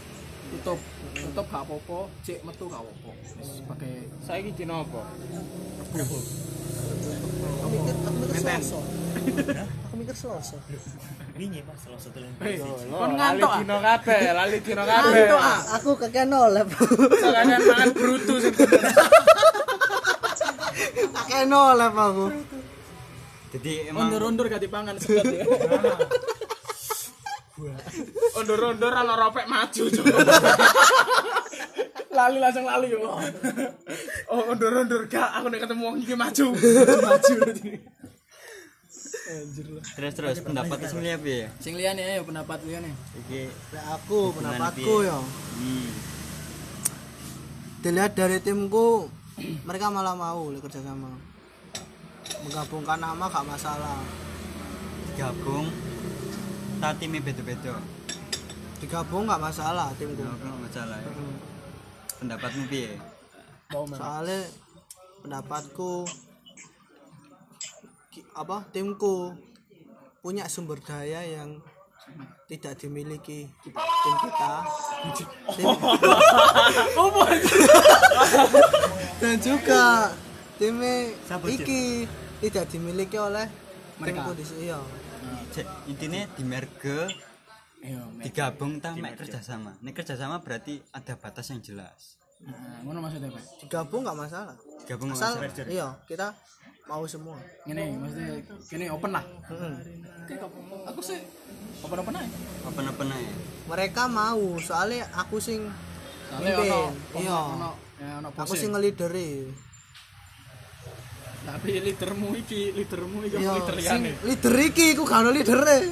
tutup 0.49 0.79
tutup 1.13 1.47
gak 1.49 1.63
apa-apa 1.65 1.99
cek 2.23 2.39
metu 2.43 2.65
gak 2.67 2.81
apa-apa. 2.81 3.11
Wes, 3.37 3.49
sebagai 3.61 3.95
saya 4.21 4.39
iki 4.41 4.53
dino 4.55 4.81
apa 4.81 5.01
Aku 7.59 7.67
mikir 7.69 7.95
aku 7.99 8.17
mikir 8.23 8.37
Selasa. 8.39 8.79
Aku 9.89 9.95
mikir 9.97 10.17
Selasa. 10.17 10.57
wingi 11.39 11.63
pas 11.63 11.79
salah 11.79 12.01
satu 12.03 12.19
yang 12.19 12.35
Hei, 12.43 12.59
Loh, 12.59 12.99
kon 12.99 13.15
lali 13.15 13.39
ngantuk 13.39 13.47
ah. 13.47 13.59
dino 13.63 13.77
kabeh 13.79 14.21
lali 14.35 14.59
dino 14.59 14.83
kabeh. 14.83 15.07
Ngantuk 15.07 15.39
ah, 15.39 15.61
aku 15.79 15.91
kakek 15.95 16.27
nolep. 16.27 16.67
soalnya 17.23 17.57
mangan 17.63 17.91
brutu 17.95 18.35
sing 18.43 18.55
Kakek 21.15 21.45
nolep 21.47 21.95
aku. 21.95 22.27
jadi 23.49 23.73
emang 23.89 24.11
undur-undur 24.11 24.45
gak 24.45 24.61
dipangan 24.61 24.99
sedot 24.99 25.25
ya 25.25 25.45
ondur-ondur 28.39 28.93
ana 28.95 29.19
ropek 29.19 29.51
maju 29.51 29.85
lali 32.19 32.39
langsung 32.43 32.67
lali 32.67 32.91
yo. 32.91 32.99
Oh. 33.07 34.43
Ondur-ondur 34.51 35.07
gak 35.07 35.39
aku 35.39 35.55
nek 35.55 35.63
ketemu 35.63 35.83
wong 35.87 35.97
iki 36.03 36.15
maju. 36.19 36.47
Maju. 36.99 37.37
Terus 39.95 40.13
terus 40.17 40.41
pendapat 40.41 40.89
sing 40.89 41.05
liya 41.05 41.21
piye 41.21 41.53
sing 41.61 41.77
liyane 41.77 42.01
ayo 42.01 42.25
pendapat 42.27 42.59
liyane. 42.65 42.91
Iki 43.27 43.43
Lek 43.77 43.85
aku 43.87 44.35
pendapatku 44.35 44.95
ya. 45.05 45.21
hmm. 45.21 45.91
Dilihat 47.85 48.13
dari 48.19 48.43
timku 48.43 49.07
mereka 49.69 49.93
malah 49.93 50.17
mau 50.19 50.51
le 50.51 50.59
kerja 50.59 50.83
sama. 50.83 51.13
Menggabungkan 52.43 52.99
nama 52.99 53.25
gak 53.31 53.47
masalah. 53.47 54.01
gabung 55.19 55.67
tak 56.79 56.93
timnya 57.03 57.21
beda-beda 57.23 57.75
Digabung 58.79 59.27
gak 59.27 59.43
masalah 59.43 59.91
timku. 59.99 60.23
Nggak 60.23 60.59
masalah 60.63 60.97
ya. 61.03 61.11
pendapatmu 62.23 62.63
piye 62.71 62.95
Soalnya 63.71 64.41
pendapatku 65.23 66.07
apa 68.35 68.67
timku 68.75 69.35
punya 70.23 70.51
sumber 70.51 70.83
daya 70.83 71.23
yang 71.23 71.63
tidak 72.49 72.81
dimiliki 72.81 73.45
tim 73.63 74.15
kita 74.25 74.55
tim, 75.55 75.69
dan 79.21 79.35
juga 79.39 80.11
timnya 80.57 81.13
iki 81.53 82.09
tidak 82.41 82.65
dimiliki 82.73 83.21
oleh 83.21 83.47
Mereka. 84.01 84.25
timku 84.25 84.31
di 84.35 84.45
sini 84.49 84.73
iya. 84.73 84.81
Cek, 85.55 85.67
intinya 85.91 86.23
di 86.35 86.43
merge 86.45 86.99
ayo 87.79 88.11
digabung 88.19 88.83
tak 88.83 88.99
mek 88.99 89.15
kerjasama. 89.15 89.79
Ini 89.79 89.91
kerjasama 89.95 90.43
berarti 90.43 90.83
ada 90.91 91.15
batas 91.15 91.47
yang 91.55 91.63
jelas. 91.63 92.19
Nah, 92.43 92.83
ngono 92.87 93.03
maksudnya 93.03 93.31
Pak? 93.31 93.43
Digabung 93.67 94.03
nggak 94.07 94.19
masalah. 94.19 94.57
Gabung 94.87 95.11
nggak 95.11 95.21
asal 95.21 95.39
masalah. 95.39 95.69
iya 95.71 95.89
kita 96.07 96.35
mau 96.89 97.05
semua. 97.07 97.39
Ngene 97.67 97.99
maksudnya 97.99 98.29
kene 98.67 98.87
open 98.91 99.11
lah. 99.15 99.25
Apa-apa. 99.47 100.77
aku 100.91 101.01
sih 101.03 101.19
open 101.83 101.99
open 102.03 102.15
aja. 102.15 102.31
Apa-apa 102.67 103.03
ya 103.15 103.33
mereka 103.69 104.03
mau 104.09 104.57
soalnya 104.59 105.05
aku 105.13 105.37
sing 105.39 105.69
soalnya 106.33 106.57
Mimpin. 106.57 106.73
ono 106.73 106.83
Iya. 107.21 107.41
ya 108.01 108.11
ono 108.25 108.29
aku 108.33 108.55
sing 108.57 108.71
ngelideri 108.73 109.53
tapi 111.49 111.81
leadermu 111.81 112.29
iki 112.37 112.61
leadermu 112.77 113.19
iki 113.25 113.37
iya 113.41 113.53
leader 113.57 113.75
liyane? 113.81 114.11
leader 114.21 114.55
iki 114.61 114.85
aku 114.93 115.03
gak 115.09 115.19
ono 115.25 115.31
lidere 115.33 115.77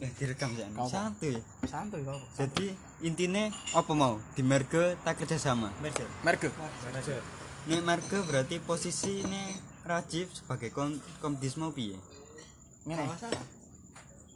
eh 0.00 0.10
direkam 0.16 0.56
ya 0.56 0.64
santuy. 0.88 1.36
Santuy 1.68 2.00
kau 2.08 2.16
jadi 2.32 2.72
intinya 3.04 3.52
apa 3.76 3.92
mau? 3.92 4.16
Di 4.32 4.40
merge 4.40 4.96
tak 5.04 5.20
kerjasama? 5.20 5.68
Merge. 6.24 6.48
Ini 7.68 7.84
merge. 7.84 8.16
Berarti 8.24 8.64
posisi 8.64 9.20
ini 9.20 9.52
Rajif 9.84 10.32
sebagai 10.32 10.72
kom 10.72 10.96
komdis 11.20 11.60
mau 11.60 11.76
piye? 11.76 12.00
Ngene. 12.88 13.12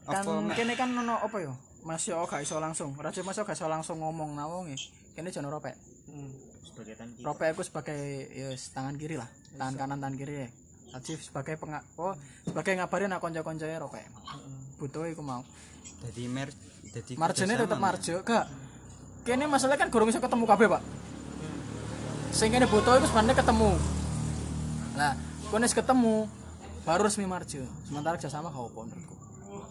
Kan 0.04 0.52
kene 0.52 0.76
kan 0.76 0.92
ono 0.92 1.16
apa 1.24 1.36
yo? 1.40 1.56
Mas 1.80 2.04
yo 2.04 2.20
gak 2.28 2.44
iso 2.44 2.60
langsung. 2.60 2.92
Raja 3.00 3.24
Mas 3.24 3.40
yo 3.40 3.48
gak 3.48 3.56
iso 3.56 3.64
langsung 3.64 4.04
ngomong 4.04 4.36
nawonge 4.36 4.76
kene 5.14 5.30
jono 5.30 5.48
ropek 5.48 5.78
sebagai 6.64 6.94
tanki 6.96 7.20
ropek 7.20 7.48
aku 7.54 7.62
sebagai 7.62 8.00
ya 8.32 8.48
tangan 8.72 8.94
kiri 8.96 9.20
lah. 9.20 9.28
Tangan 9.54 9.74
kanan 9.76 9.98
tangan 10.00 10.16
kiri 10.16 10.34
ya. 10.34 10.48
Rajif 10.94 11.18
sebagai 11.26 11.58
penga 11.58 11.82
oh 11.98 12.14
sebagai 12.46 12.78
ngabarin 12.78 13.10
nak 13.10 13.20
konco-koncoe 13.20 13.74
ropek 13.78 14.04
butuh 14.80 15.04
iku 15.10 15.22
mau. 15.22 15.42
Jadi 16.04 16.24
mer 16.26 16.48
jadi 16.94 17.12
tetep 17.14 17.78
Mas. 17.78 17.82
marjo 17.82 18.16
gak? 18.22 18.46
Kene 19.24 19.48
masalah 19.48 19.76
kan 19.80 19.88
gurung 19.88 20.08
iso 20.08 20.20
ketemu 20.20 20.44
kabeh 20.44 20.66
pak. 20.68 20.82
Sing 22.30 22.50
kene 22.52 22.66
butuh 22.68 22.98
iku 23.00 23.06
sebenarnya 23.10 23.36
ketemu. 23.40 23.70
Lah 24.96 25.14
kene 25.50 25.66
ketemu 25.66 26.14
baru 26.84 27.08
resmi 27.08 27.24
marjo 27.24 27.64
sementara 27.88 28.20
kerjasama 28.20 28.52
gak 28.52 28.60
apa 28.60 28.80
menurutku. 28.84 29.16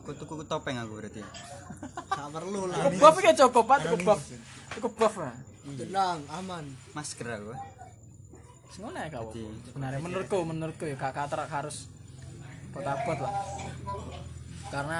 Aku 0.03 0.11
tuku 0.19 0.43
topeng 0.43 0.75
aku 0.79 0.99
berarti. 0.99 1.23
Gak 2.19 2.29
perlu 2.31 2.67
lah. 2.67 2.87
Cukup 2.87 2.99
buff 2.99 3.15
iki 3.23 3.31
cukup 3.39 3.63
pak 3.63 3.77
cukup 3.87 3.99
buff 4.03 4.21
cukup 4.75 4.93
buff 4.99 5.15
lah 5.21 5.33
tenang 5.63 6.19
aman. 6.29 6.65
Masker 6.91 7.27
aku. 7.29 7.53
Ngono 8.73 8.97
ya 8.97 9.07
kau 9.13 9.29
sebenarnya 9.69 9.99
menurutku 10.01 10.37
menurutku 10.43 10.83
ya 10.89 10.95
gak 10.97 11.13
kata 11.13 11.45
harus 11.47 11.87
abot 12.73 13.17
lah. 13.21 13.33
Karena 14.73 14.99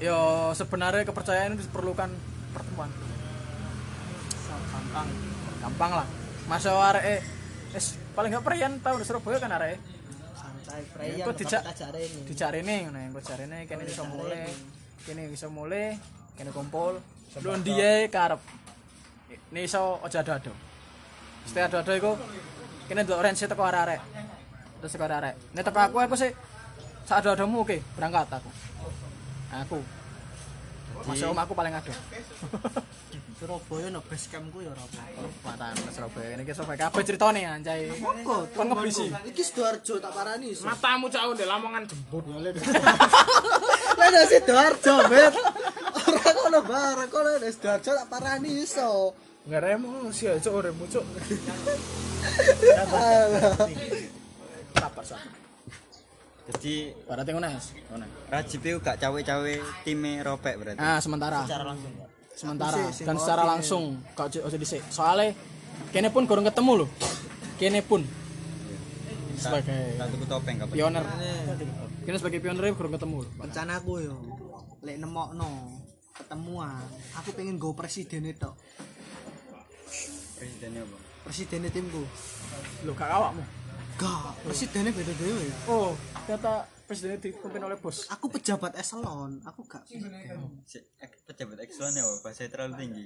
yo 0.00 0.50
sebenarnya 0.56 1.04
kepercayaan 1.04 1.54
itu 1.54 1.68
diperlukan 1.68 2.08
pertemuan. 2.56 2.90
Gampang 4.72 5.08
gampang 5.60 5.92
lah. 6.02 6.06
Masa 6.48 6.72
arek 6.72 7.04
eh 7.04 7.20
es 7.76 7.94
paling 8.16 8.32
gak 8.32 8.42
perian 8.42 8.80
tau 8.80 8.96
di 8.96 9.04
Surabaya 9.04 9.38
kan 9.38 9.52
arek 9.54 9.78
santai 10.34 11.20
Ya, 11.20 11.24
kok 11.28 11.36
dijak- 11.36 11.64
dicari 12.26 12.64
nih 12.64 12.88
ngono 12.88 12.98
yang 12.98 13.12
cari 13.20 13.44
nih 13.46 13.60
kene 13.68 13.84
iso 13.86 14.02
mulai 14.08 14.48
kene 15.04 15.22
iso 15.28 15.48
mulai 15.52 15.94
kene 16.34 16.50
kumpul. 16.50 16.96
Lu 17.44 17.52
ndiye 17.60 18.08
karep 18.08 18.40
ini 19.50 19.66
iso 19.66 19.98
aja 20.02 20.22
ado-ado. 20.22 20.52
Setiap 21.46 21.66
ado-ado 21.70 21.92
iku 21.98 22.12
kene 22.86 23.02
ndelok 23.02 23.22
range 23.22 23.46
teko 23.46 23.62
arek-arek. 23.66 24.00
Terus 24.80 24.92
teko 24.94 25.04
arek 25.06 25.34
nek 25.54 25.62
teko 25.66 25.78
aku 25.78 25.96
aku 25.98 26.14
sih 26.14 26.30
sak 27.06 27.22
ado-adomu 27.22 27.66
oke 27.66 27.78
berangkat 27.98 28.30
aku. 28.30 28.50
Aku. 29.66 29.78
Masuk 31.06 31.32
om 31.32 31.40
aku 31.40 31.52
paling 31.56 31.74
ado. 31.74 31.92
Surabaya 33.40 33.88
no 33.88 34.04
base 34.04 34.28
campku 34.28 34.60
ya 34.60 34.68
ora 34.68 34.84
apa 34.84 35.00
Matan 35.48 35.72
Surabaya. 35.96 36.36
Ini 36.36 36.52
Surabaya 36.52 36.76
kabeh 36.76 37.02
critane 37.08 37.40
anjay. 37.48 37.88
kok? 38.20 38.52
Kon 38.52 38.68
ngebisi. 38.68 39.08
iki 39.32 39.40
Sidoarjo 39.40 39.96
tak 39.96 40.12
parani 40.12 40.52
matamu 40.60 41.08
cak 41.08 41.24
ndek 41.32 41.48
lamongan 41.48 41.88
jembut. 41.88 42.24
Lah 42.28 42.52
nek 44.12 44.24
Sidoarjo 44.36 44.94
bet 45.08 45.32
ora 46.04 46.30
kono 46.36 46.60
bareng 46.68 47.08
kono 47.08 47.30
Sidoarjo 47.40 47.90
tak 47.96 48.08
parani 48.12 48.60
iso 48.60 49.16
nggak 49.40 49.60
remo 49.62 49.88
sih 50.10 50.28
cok 50.30 50.54
remo 50.60 50.84
cok 50.84 51.04
Apa 54.76 55.02
sih? 55.02 55.16
jadi 56.42 56.74
Berarti. 57.04 57.30
Ngono. 57.30 58.06
Rajib 58.26 58.60
itu 58.60 58.78
gak 58.80 58.96
cawe-cawe 58.98 59.52
time 59.82 60.12
ropek 60.20 60.54
berarti 60.56 60.78
Ah, 60.78 60.98
sementara. 60.98 61.42
secara 61.42 61.64
langsung 61.64 61.92
Sementara 62.30 62.76
Aku 62.80 63.04
dan 63.04 63.16
secara 63.16 63.42
langsung 63.44 63.82
kau 64.14 64.24
aja 64.24 64.40
dhisik. 64.50 64.80
Soale 64.88 65.36
kene 65.90 66.08
pun 66.08 66.24
gorong 66.24 66.42
ketemu 66.42 66.84
loh. 66.84 66.88
Kene 67.54 67.80
pun 67.80 68.00
sebagai 69.36 69.96
tak 69.96 70.08
tuku 70.08 70.24
topeng 70.26 70.56
kapan 70.58 70.72
pioner. 70.72 71.04
Kene 72.02 72.16
sebagai 72.16 72.40
pioner 72.40 72.64
gorong 72.72 72.94
ketemu 72.94 73.16
loh. 73.20 73.30
rencanaku 73.38 73.92
yo 74.00 74.16
lek 74.80 74.96
nemokno 74.96 75.48
ketemuan 76.10 76.80
aku 77.14 77.32
pengen 77.32 77.56
go 77.56 77.72
presiden 77.72 78.24
itu 78.24 78.48
presidennya 80.40 80.80
apa? 80.88 80.96
Presiden 81.28 81.68
timku. 81.68 82.02
Lho 82.88 82.92
gak 82.96 83.12
awakmu. 83.12 83.44
gak. 84.00 84.32
Presidennya 84.48 84.96
beda 84.96 85.12
dewe. 85.20 85.46
Oh, 85.68 85.92
kata 86.24 86.64
presiden 86.88 87.20
dipimpin 87.20 87.60
oleh 87.60 87.76
bos. 87.76 88.08
Aku 88.08 88.32
pejabat 88.32 88.72
eselon. 88.80 89.44
Aku 89.44 89.68
gak 89.68 89.84
pejabat 91.28 91.58
ekselon 91.62 91.94
ya 92.00 92.04
bahasa 92.24 92.48
terlalu 92.48 92.74
tinggi. 92.80 93.04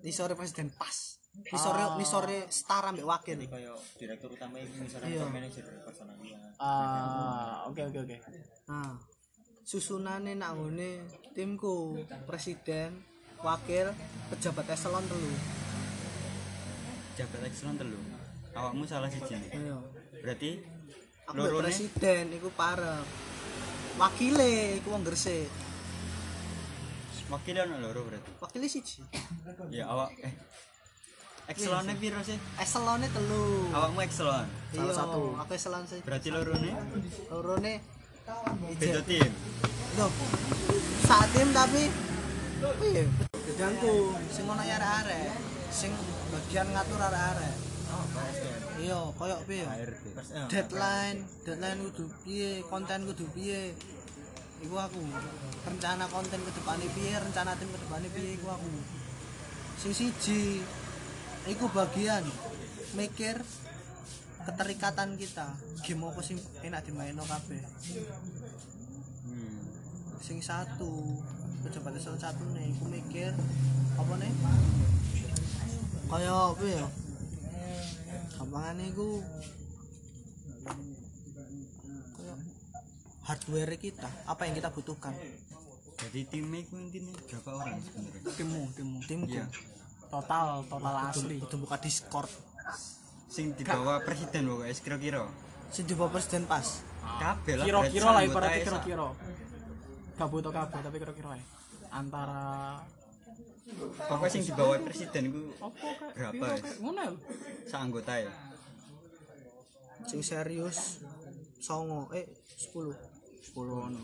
Di 0.00 0.12
sore 0.14 0.38
presiden. 0.38 0.70
Pas. 0.78 1.18
Di 1.32 1.58
sore 1.58 1.98
di 1.98 2.06
sore 2.06 2.38
setara 2.46 2.94
mbak 2.94 3.04
wakil. 3.04 3.36
Kayak 3.50 3.76
direktur 3.98 4.30
utama 4.32 4.62
ini 4.62 4.70
misalnya 4.78 5.08
Iya. 5.10 5.24
manajer 5.28 5.64
personalnya 5.82 6.38
ah 6.62 7.66
oke 7.66 7.82
oke 7.90 7.98
oke. 8.06 8.16
Nah 8.70 9.00
susunane 9.66 10.36
nak 10.36 10.54
timku 11.34 11.98
presiden 12.28 13.11
wakil 13.42 13.86
pejabat 14.30 14.66
eselon 14.70 15.04
telu. 15.10 15.32
Pejabat 17.12 17.40
ekselon 17.50 17.76
telu. 17.76 18.00
Awakmu 18.54 18.86
salah 18.86 19.10
siji. 19.10 19.34
Iya. 19.50 19.76
Berarti 20.22 20.50
aku 21.26 21.42
lorone? 21.42 21.66
presiden 21.66 22.24
iku 22.38 22.48
parek. 22.54 23.04
Wakile 23.98 24.78
iku 24.78 24.94
wong 24.94 25.02
gresik. 25.02 25.50
Wakil 27.28 27.56
ono 27.66 27.76
loro 27.82 28.00
berarti? 28.06 28.30
Wakile 28.38 28.66
siji. 28.70 29.02
Ya 29.74 29.90
awak 29.90 30.14
eh. 30.22 30.32
Ekselonnya 31.50 31.98
piro 31.98 32.22
sih? 32.22 32.38
Eselone 32.62 33.10
telu. 33.10 33.68
Awakmu 33.74 34.00
ekselon? 34.06 34.46
Salah 34.70 34.94
satu. 34.94 35.34
aku 35.34 35.52
eselon 35.58 35.84
sih. 35.90 36.00
Berarti 36.06 36.30
lorone? 36.30 36.72
Lorone 37.26 37.74
beda 38.78 39.02
tim. 39.02 39.30
Loh, 39.98 40.08
saat 41.04 41.28
tim 41.34 41.50
tapi 41.50 41.90
piye? 42.62 43.31
Gedangku 43.42 44.14
sing 44.30 44.44
ono 44.46 44.62
arek-arek, 44.62 45.34
sing 45.74 45.90
bagian 46.30 46.70
ngatur 46.70 47.00
arek-arek. 47.02 47.56
Iya, 48.82 49.00
koyo 49.18 49.36
piye? 49.46 49.66
Deadline, 50.48 51.18
deadline 51.44 51.80
kudu 51.90 52.04
piye, 52.22 52.62
konten 52.70 53.04
kudu 53.06 53.26
piye. 53.34 53.74
Iku 54.62 54.78
aku. 54.78 55.02
Rencana 55.66 56.06
konten 56.06 56.40
ke 56.40 56.50
depannya 56.54 56.88
piye, 56.94 57.14
rencana 57.18 57.58
tim 57.58 57.68
ke 57.70 57.78
depannya 57.82 58.08
piye 58.14 58.38
iku 58.38 58.46
aku. 58.54 58.70
Sing 59.76 59.92
siji 59.92 60.62
iku 61.50 61.66
bagian 61.74 62.22
mikir 62.94 63.42
keterikatan 64.46 65.18
kita. 65.18 65.50
Game 65.82 66.06
apa 66.06 66.20
sing 66.22 66.38
enak 66.62 66.86
dimainno 66.86 67.26
kabeh. 67.26 67.62
hmm. 69.26 69.58
sing 70.22 70.38
satu 70.38 71.18
pejabat 71.62 71.92
eselon 71.94 72.18
satu 72.18 72.42
nih 72.52 72.74
aku 72.74 72.84
mikir 72.90 73.30
apa 73.94 74.12
nih? 74.18 74.32
Kaya 76.10 76.34
apa 76.52 76.64
ya? 76.66 76.86
Gampangannya 78.36 78.86
aku. 78.90 79.08
Kaya 82.12 82.34
hardware 83.22 83.74
kita 83.78 84.10
apa 84.26 84.42
yang 84.44 84.54
kita 84.58 84.68
butuhkan. 84.68 85.14
Jadi 86.02 86.20
timnya 86.26 86.58
itu 86.60 86.74
intinya 86.74 87.14
berapa 87.30 87.50
orang 87.54 87.78
sebenarnya? 87.78 88.22
Timmu 88.34 88.62
timmu. 88.74 88.98
Timku 89.06 89.30
Iya. 89.30 89.46
total 90.10 90.66
total 90.66 90.94
asli. 91.08 91.38
udah 91.38 91.58
buka 91.62 91.76
discord. 91.78 92.28
Sing 93.30 93.54
di 93.54 93.64
bawah 93.64 94.02
presiden 94.02 94.50
pokoknya 94.50 94.74
kira-kira. 94.76 95.22
Sing 95.70 95.86
di 95.86 95.94
bawah 95.94 96.10
presiden 96.12 96.44
pas. 96.44 96.82
Kabeh 97.02 97.54
lah 97.54 97.64
kira-kira 97.64 98.08
lah 98.10 98.22
ibaratnya 98.26 98.60
kira-kira 98.66 99.08
kabut 100.22 100.42
atau 100.46 100.52
kabut 100.54 100.80
tapi 100.86 100.96
kira-kira 101.02 101.34
antara 101.90 102.78
pokoknya 104.06 104.30
sing 104.30 104.42
di 104.46 104.52
bawah 104.54 104.78
presiden 104.80 105.22
itu 105.34 105.42
apa 105.58 105.88
Berapa, 106.14 106.46
ngono. 106.78 107.00
Ya 107.02 107.10
lho. 107.10 107.18
seanggota 107.66 108.12
ya 108.22 108.32
sing 110.06 110.20
serius 110.22 111.02
songo 111.62 112.10
eh 112.10 112.26
10 112.58 113.12
10 113.52 113.58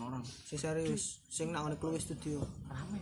orang. 0.05 0.21
Sing 0.45 0.61
serius 0.61 1.25
sing 1.25 1.49
nak 1.49 1.65
ngene 1.65 1.97
studio. 1.97 2.45
Rame. 2.69 3.01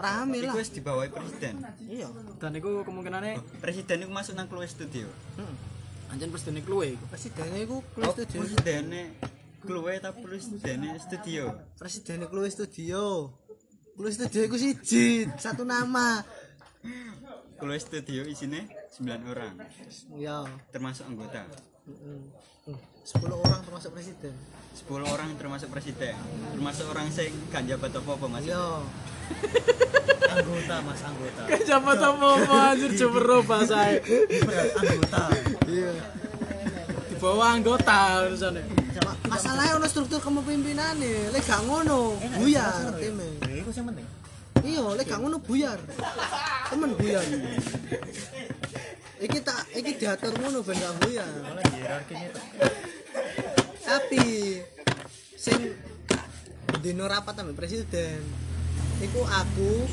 Rame 0.00 0.36
lah. 0.48 0.54
wis 0.56 0.72
di 0.72 0.80
bawah 0.80 1.04
presiden. 1.12 1.60
Iya. 1.84 2.08
Dan 2.40 2.56
itu 2.56 2.80
kemungkinannya 2.86 3.60
presiden 3.60 4.06
itu 4.06 4.10
masuk 4.10 4.32
nang 4.32 4.48
keluar 4.48 4.64
studio? 4.64 5.04
Anjir 6.08 6.28
presiden 6.32 6.60
keluar 6.64 6.88
iku 6.88 7.04
presidennya 7.08 7.60
iku 7.64 7.76
keluar 7.96 8.12
oh 8.12 8.14
studio. 8.16 8.38
presidennya 8.44 9.04
keluar 9.62 9.94
tapi 9.98 10.18
presidennya 10.22 10.98
studio? 10.98 11.54
Presiden 11.78 12.26
keluar 12.26 12.48
studio. 12.48 13.30
Keluar 13.92 14.12
studio 14.12 14.40
iku 14.44 14.56
siji, 14.56 15.28
satu 15.36 15.62
nama. 15.62 16.22
keluar 17.62 17.78
studio 17.78 18.26
isinya 18.26 18.58
9 18.98 19.30
orang. 19.30 19.54
Ya, 20.18 20.42
termasuk 20.74 21.06
anggota. 21.06 21.46
10 22.66 22.66
orang 23.30 23.60
termasuk 23.62 23.90
presiden. 23.94 24.34
10 24.74 25.06
orang 25.06 25.30
termasuk 25.38 25.68
presiden. 25.70 26.14
Termasuk 26.50 26.90
orang 26.90 27.06
sing 27.14 27.30
gak 27.54 27.62
jabat 27.64 27.94
apa-apa 27.94 28.26
mas? 28.26 28.42
Ya, 28.42 28.82
anggota 30.26 30.74
mas 30.82 31.00
anggota. 31.06 31.42
Siapa 31.62 31.90
tahu 31.94 32.14
apa 32.18 32.56
anjir 32.74 32.90
cembero 32.98 33.38
bahasa 33.46 33.94
anggota. 34.74 35.22
Iya. 35.70 35.92
di 37.06 37.14
bawah 37.20 37.54
anggota 37.54 38.26
urusannya 38.26 38.62
Ma- 38.66 38.81
Masalahnya 39.32 39.80
ono 39.80 39.88
struktur 39.88 40.20
kepemimpinan 40.20 41.00
nih, 41.00 41.32
lek 41.32 41.40
gak 41.48 41.64
ngono, 41.64 42.20
buyar 42.36 42.92
time. 43.00 43.24
ya 43.48 43.54
itu 43.64 43.70
yang 43.72 43.86
penting. 43.88 44.06
Iya, 44.60 44.84
lek 44.92 45.06
gak 45.08 45.20
ngono 45.24 45.36
buyar. 45.40 45.80
Temen 46.68 46.90
buyar. 47.00 47.24
Iki 49.22 49.38
tak 49.40 49.72
iki 49.72 49.96
diatur 49.96 50.36
ngono 50.36 50.60
ben 50.60 50.76
gak 50.76 50.94
buyar. 51.00 51.32
tapi 53.82 54.56
sing 55.36 55.76
dino 56.80 57.04
rapat 57.04 57.44
ambek 57.44 57.60
presiden 57.60 58.24
iku 59.00 59.24
aku 59.24 59.88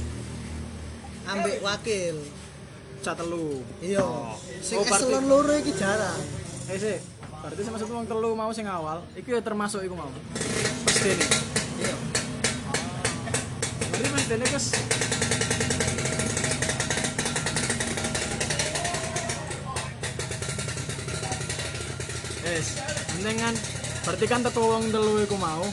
ambek 1.32 1.64
wakil. 1.64 2.20
Cak 3.00 3.16
telu. 3.16 3.64
Iya. 3.80 4.36
Sing 4.60 4.84
Oh, 4.84 4.84
eselon 4.84 5.32
loro 5.32 5.56
iki 5.56 5.72
jarang. 5.72 6.20
Eh 6.68 6.76
sih 6.76 7.19
berarti 7.40 7.62
sama 7.64 7.80
satu 7.80 7.96
wong 7.96 8.08
telu 8.08 8.36
mau 8.36 8.52
sing 8.52 8.68
awal 8.68 9.00
iku 9.16 9.40
ya 9.40 9.42
termasuk 9.42 9.80
iku 9.88 9.96
mau. 9.96 10.12
Presiden 10.84 11.18
iya. 11.80 11.96
Berarti 13.88 14.08
presidennya 14.12 14.48
kes 14.52 14.66
Yes, 22.50 22.82
penting 23.14 23.38
kan 23.38 23.56
berarti 24.04 24.26
kan 24.26 24.40
teko 24.44 24.62
wong 24.66 24.84
telu 24.92 25.24
iku 25.24 25.38
mau. 25.40 25.64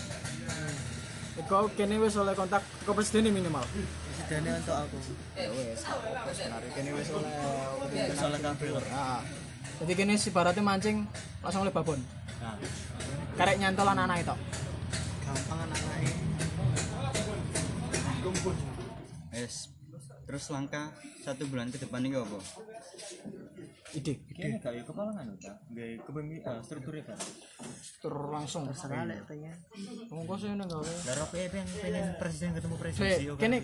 Iku 1.41 1.67
kene 1.75 1.99
wis 1.99 2.15
oleh 2.15 2.37
kontak 2.39 2.63
ke 2.63 2.91
presiden 2.95 3.33
minimal. 3.35 3.65
presidennya 3.67 4.61
untuk 4.63 4.77
aku. 4.77 4.99
Ya 5.35 5.49
wis, 5.51 5.83
kene 6.75 6.91
wis 6.95 7.09
oleh 7.11 7.33
soalnya 8.15 8.39
kabel 8.45 8.77
Nah, 8.93 9.23
jadi 9.77 9.93
kene 9.93 10.15
si 10.17 10.33
baratnya 10.33 10.65
mancing 10.65 11.05
langsung 11.45 11.63
oleh 11.65 11.75
babon. 11.75 12.01
nah 12.41 12.57
Karek 13.37 13.61
nyantol 13.61 13.93
anak-anak 13.93 14.19
itu. 14.25 14.35
gampang 15.27 15.59
anak-anaknya 15.69 16.13
es 19.37 19.69
terus 20.27 20.49
langkah 20.51 20.91
satu 21.23 21.45
bulan 21.47 21.69
ke 21.71 21.79
depan 21.79 22.03
ini 22.03 22.17
apa 22.17 22.41
Ide, 23.95 24.19
ini 24.35 24.59
gak 24.59 24.83
kepala 24.83 25.15
anggota 25.15 25.57
gak 25.73 26.03
kepemimpinan 26.05 26.59
strukturnya 26.61 27.15
kan 27.15 27.19
tur 28.03 28.15
langsung. 28.35 28.67
salah 28.75 29.07
lek 29.07 29.23
Ngomong 30.11 30.27
kok 30.27 30.37
sih 30.43 30.51
ini 30.51 30.65
gawe. 30.67 30.91
ya 31.07 31.25
pengen 31.31 31.67
pengen 31.81 32.05
presiden 32.19 32.51
ketemu 32.59 32.77
presiden 32.77 33.37
kene 33.39 33.59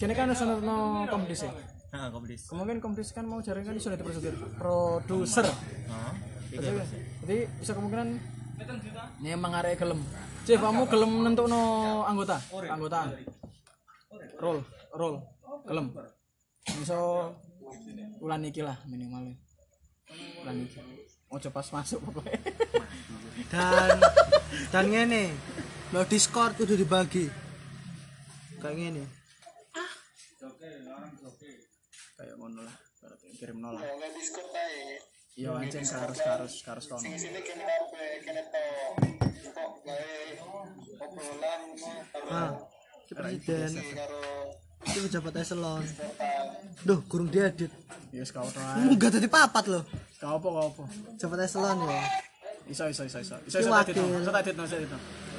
kene 0.00 0.12
kan 0.16 0.32
ono 0.32 1.04
kompetisi. 1.06 1.46
Nah 1.88 2.12
kompetisi 2.12 2.44
Kemungkinan 2.52 2.80
kompetisi 2.84 3.12
kan 3.16 3.24
mau 3.24 3.40
jaring 3.40 3.64
kan 3.64 3.74
iso 3.76 3.88
dari 3.88 4.04
produser. 4.04 4.34
Produser. 4.60 5.46
oh 5.88 6.12
Jadi, 6.48 7.36
bisa 7.60 7.72
kemungkinan 7.76 8.08
ini 9.22 9.28
emang 9.32 9.52
arek 9.54 9.78
gelem. 9.78 10.00
Cek 10.42 10.58
kamu 10.58 10.88
gelem 10.90 11.12
nentukno 11.22 11.60
anggota, 12.08 12.40
anggota. 12.50 13.12
Roll, 14.40 14.58
roll, 14.96 15.22
gelem. 15.68 15.92
Iso 16.82 17.32
bulan 18.18 18.42
iki 18.48 18.64
lah 18.64 18.76
minimal. 18.88 19.36
Bulan 20.42 20.56
iki. 20.64 20.80
Ojo 21.28 21.48
pas 21.52 21.68
masuk 21.70 22.00
pokoknya. 22.08 22.40
dan 23.52 23.96
dan 24.72 24.84
ngene 24.90 25.32
lo 25.94 26.04
discord 26.04 26.58
udah 26.60 26.76
dibagi 26.76 27.30
kayak 28.60 28.74
gini 28.76 29.02
Kayak 32.18 32.34
ngono 32.34 32.60
lah. 32.66 32.74
Berarti 32.98 33.26
kirim 33.38 33.58
nol 33.62 33.78
lah. 33.78 33.82
Nggak 33.86 34.10
Discord 34.12 34.50
aja. 34.50 34.98
Iya 35.38 35.50
anjing 35.54 35.86
harus 35.86 36.18
harus 36.18 36.52
harus 36.66 36.84
kono. 36.90 37.06
Di 37.06 37.14
sini 37.14 37.40
kene 37.46 37.62
apa? 37.62 37.98
Kene 38.26 38.42
to. 38.50 38.64
Kok 39.54 39.70
gawe 39.86 40.10
obrolan 40.98 41.60
no, 41.78 42.34
ah 42.34 42.50
presiden 43.08 43.72
karo 43.96 44.20
si 44.84 44.98
pejabat 45.00 45.34
eselon 45.40 45.82
duh 46.84 47.00
kurung 47.08 47.30
diedit 47.32 47.72
Ya 48.08 48.24
yes, 48.24 48.32
kau 48.32 48.44
tuh. 48.48 48.60
munggah 48.84 49.08
tadi 49.12 49.28
papat 49.28 49.64
loh 49.68 49.84
Kau 50.20 50.36
apa 50.36 50.48
kau 50.48 50.64
apa? 50.68 50.82
pejabat 51.16 51.38
eselon 51.44 51.76
ya 51.88 52.02
Iso 52.68 52.84
iso 52.84 53.00
iso 53.08 53.16
iso. 53.24 53.32
Iso 53.48 53.64
iso 53.64 53.72
tadi. 53.72 53.96
Iso 53.96 54.28
tadi 54.28 54.50
iso 54.52 54.64
tadi 54.68 54.86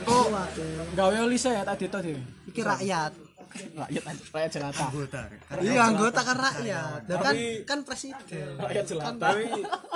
oh 0.10 0.26
wakil 0.34 0.66
Gawe 0.98 1.16
olise 1.22 1.50
ya 1.54 1.62
tadi 1.62 1.86
to 1.86 2.00
dhewe. 2.02 2.22
iki 2.50 2.62
rakyat 2.66 3.14
Rakyat 3.50 4.04
rakyat 4.30 4.52
jelata. 4.54 4.86
iya 5.60 5.82
anggota 5.90 6.22
kan 6.22 6.38
rakyat 6.38 7.02
Dan 7.10 7.18
kan 7.20 7.36
kan 7.66 7.80
presiden 7.82 8.56
Rakyat 8.62 8.86
jelata. 8.86 9.34
Tapi 9.34 9.46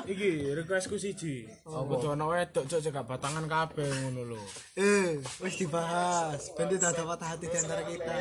iki 0.09 0.29
requestku 0.57 0.97
siji. 0.97 1.45
Kudu 1.63 2.17
ana 2.17 2.25
wedok 2.27 2.65
cok 2.65 2.81
cekak 2.81 3.05
batangan 3.05 3.45
kabeh 3.45 3.87
ngono 4.09 4.35
lho. 4.35 4.41
eh 4.75 5.21
wis 5.39 5.55
dibahas 5.57 6.49
ben 6.57 6.67
tidak 6.73 6.97
ada 6.97 7.03
patah 7.05 7.27
hati 7.37 7.45
di 7.47 7.57
antara 7.57 7.81
kita 7.85 8.13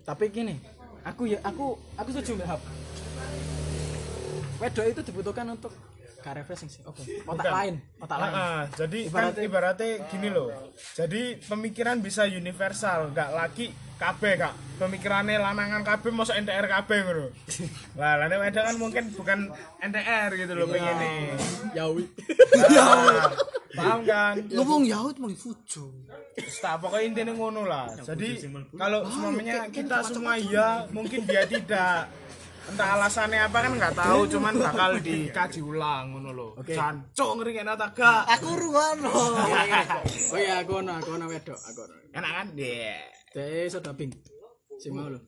Tapi 0.00 0.24
gini, 0.32 0.56
aku 1.06 1.28
ya 1.28 1.38
aku 1.44 1.78
aku 1.94 2.08
setuju 2.10 2.40
Mbak 2.40 2.48
Hap. 2.50 2.60
Wedok 4.60 4.84
itu 4.90 5.00
dibutuhkan 5.06 5.46
untuk 5.48 5.72
gak 6.20 6.34
refreshing 6.40 6.70
sih. 6.70 6.82
Oke. 6.84 7.02
Otak 7.24 7.48
Bukan. 7.48 7.52
lain, 7.52 7.74
otak 8.00 8.16
lain. 8.20 8.32
Ah, 8.32 8.62
jadi 8.76 9.00
kan 9.08 9.32
ibaratnya 9.40 9.90
gini 10.12 10.28
loh. 10.28 10.48
Jadi 10.94 11.40
pemikiran 11.40 11.98
bisa 12.04 12.28
universal, 12.28 13.10
nggak 13.12 13.30
lagi 13.32 13.72
kabeh 14.00 14.32
kak. 14.40 14.54
Pemikirannya 14.80 15.36
lanangan 15.36 15.84
kabeh 15.84 16.08
masuk 16.08 16.32
NTR 16.32 16.64
kabeh 16.64 16.98
ngono. 17.04 17.26
Lah, 18.00 18.16
lane 18.16 18.36
wedok 18.40 18.64
kan 18.64 18.76
mungkin 18.80 19.04
bukan 19.12 19.38
NTR 19.84 20.30
gitu 20.40 20.52
loh 20.56 20.66
pengen 20.72 20.96
nih. 20.96 21.18
Yawi. 21.76 22.04
Paham 23.70 24.00
kan? 24.02 24.34
ngomong 24.50 24.82
yaut 24.82 25.14
mau 25.22 25.30
fujo 25.30 25.94
Tak 26.34 26.82
pokoknya 26.82 27.06
intinya 27.06 27.32
ngono 27.36 27.62
lah. 27.68 27.86
Jadi 28.02 28.40
kalau 28.74 29.04
semuanya 29.06 29.68
kita 29.68 30.02
semua 30.08 30.34
iya, 30.40 30.88
mungkin 30.90 31.28
dia 31.28 31.44
tidak. 31.44 32.08
Entah 32.70 32.88
alasannya 32.94 33.50
apa 33.50 33.58
kan 33.66 33.72
nggak 33.74 33.94
tahu, 33.98 34.20
cuman 34.38 34.54
bakal 34.54 34.90
dikaji 35.02 35.58
ulang 35.58 36.14
ngono 36.14 36.30
loh. 36.30 36.50
Cancuk 36.62 37.30
ngeri 37.42 37.52
kena 37.58 37.74
tak 37.74 37.98
gak? 37.98 38.30
aku 38.30 38.54
ruwono 38.54 39.10
Oh 39.10 40.38
iya, 40.38 40.62
aku 40.62 40.78
ono, 40.78 40.94
aku 41.02 41.18
ono 41.18 41.26
wedok, 41.26 41.58
aku 41.58 41.80
ono. 41.82 41.94
Enak 42.14 42.30
kan? 42.30 42.46
Iya. 42.54 43.10
Dek 43.34 43.66
iso 43.66 43.82
dubbing. 43.82 44.10
Sing 44.78 44.94
mau 44.94 45.10
lho. 45.10 45.18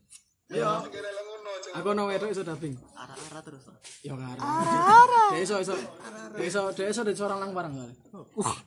Iya. 0.54 0.86
Aku 1.82 1.86
ono 1.90 2.06
wedok 2.06 2.30
iso 2.30 2.46
dubbing. 2.46 2.78
Arah-arah 2.94 3.42
terus. 3.42 3.62
Ya 4.06 4.14
ora. 4.14 4.38
Ara. 4.38 5.24
Dek 5.34 5.42
iso 5.42 5.58
iso. 5.58 5.74
Dek 6.38 6.46
iso, 6.46 6.62
dek 6.70 6.86
iso 6.94 7.00
dek 7.02 7.16
seorang 7.18 7.42
lang 7.42 7.50
bareng 7.50 7.74
kali. 7.74 7.94
Uh. 8.38 8.58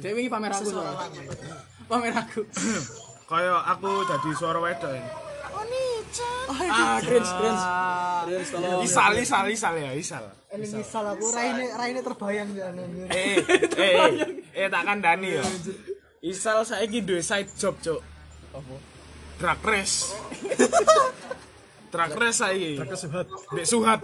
Dek 0.00 0.12
wingi 0.16 0.32
pamer 0.32 0.56
aku 0.56 0.72
soalnya. 0.72 1.04
Pamer 1.84 2.16
aku. 2.16 2.48
Kayak 3.28 3.60
aku 3.76 3.90
jadi 4.08 4.30
suara 4.32 4.56
wedok. 4.56 5.28
Ah, 6.50 6.98
cringe, 6.98 7.30
cringe. 7.38 7.64
Cringe 8.26 8.48
tolong. 8.50 8.82
Isal, 8.82 9.12
isal, 9.22 9.44
isal 9.50 9.74
ya, 9.78 9.90
isal. 9.94 10.24
ini 10.50 10.66
misal 10.66 11.06
aku 11.06 11.30
raine 11.30 11.70
raine 11.78 12.02
terbayang 12.02 12.50
ya 12.58 12.74
Eh, 13.06 13.38
eh, 13.78 14.10
eh, 14.50 14.66
tak 14.66 14.82
kandani 14.82 15.38
ya. 15.38 15.44
Isal 16.20 16.66
saiki 16.66 17.06
duwe 17.06 17.22
side 17.22 17.54
job, 17.54 17.78
Cuk. 17.78 18.02
Apa? 18.50 18.74
Drag 19.38 19.60
race. 19.62 20.12
Drag 21.94 22.12
race 22.18 22.38
saiki. 22.42 22.76
Drag 22.76 22.92
suhat. 22.98 23.26
Dek 23.54 23.66
suhat. 23.66 24.00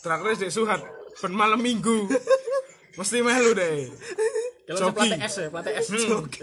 Drag 0.00 0.20
race 0.24 0.40
dek 0.40 0.54
suhat. 0.54 0.80
Ben 1.20 1.34
malam 1.34 1.60
minggu. 1.60 2.08
Mesti 2.96 3.20
melu 3.20 3.52
deh. 3.52 3.90
Joki. 4.78 4.94
pelatih 4.94 5.20
S 5.26 5.34
ya, 5.40 5.48
pelatih 5.50 5.72
S. 5.74 5.86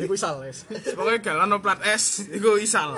Iku 0.04 0.14
isal, 0.18 0.36
S. 0.44 0.58
Pokoknya 0.68 1.20
gak 1.24 1.36
ono 1.48 1.58
plat 1.64 1.80
S, 1.86 2.28
iku 2.28 2.60
isal. 2.60 2.98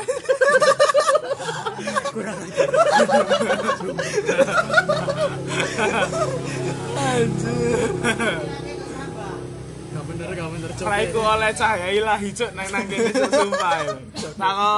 Gak 9.90 10.04
bener, 10.06 10.28
gak 10.38 10.50
bener. 10.54 10.70
Cok. 10.78 10.86
Raiku 10.86 11.20
oleh 11.20 11.50
cahaya 11.58 11.88
ilahi 11.90 12.30
cuk 12.30 12.52
nang 12.54 12.68
nang 12.70 12.86
kene 12.86 13.10
cuk 13.10 13.32
sumpah. 13.34 13.72
ya. 13.82 13.98
Tako 14.38 14.74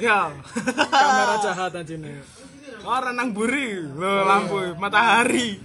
ya. 0.00 0.20
Kamera 0.88 1.36
jahat 1.44 1.72
anjine. 1.76 2.12
Ora 2.86 3.10
nang 3.12 3.28
buri 3.36 3.82
lho 3.84 4.12
lampu 4.24 4.56
matahari. 4.80 5.60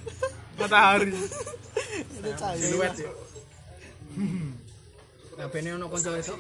Matahari. 0.59 1.13
Siluet 2.59 2.95
ya. 2.99 3.11
Nah, 5.37 5.47
bene 5.47 5.69
ono 5.75 5.87
kanca 5.87 6.11
itu. 6.19 6.35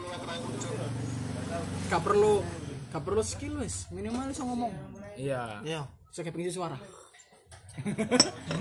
Gak 1.87 2.01
perlu 2.03 2.43
gak 2.91 3.03
perlu 3.07 3.23
skill 3.23 3.63
wis, 3.63 3.87
minimal 3.95 4.27
iso 4.27 4.43
ngomong. 4.43 4.73
Iya. 5.15 5.63
iya 5.63 5.81
Iso 6.11 6.21
pengisi 6.27 6.55
suara. 6.55 6.75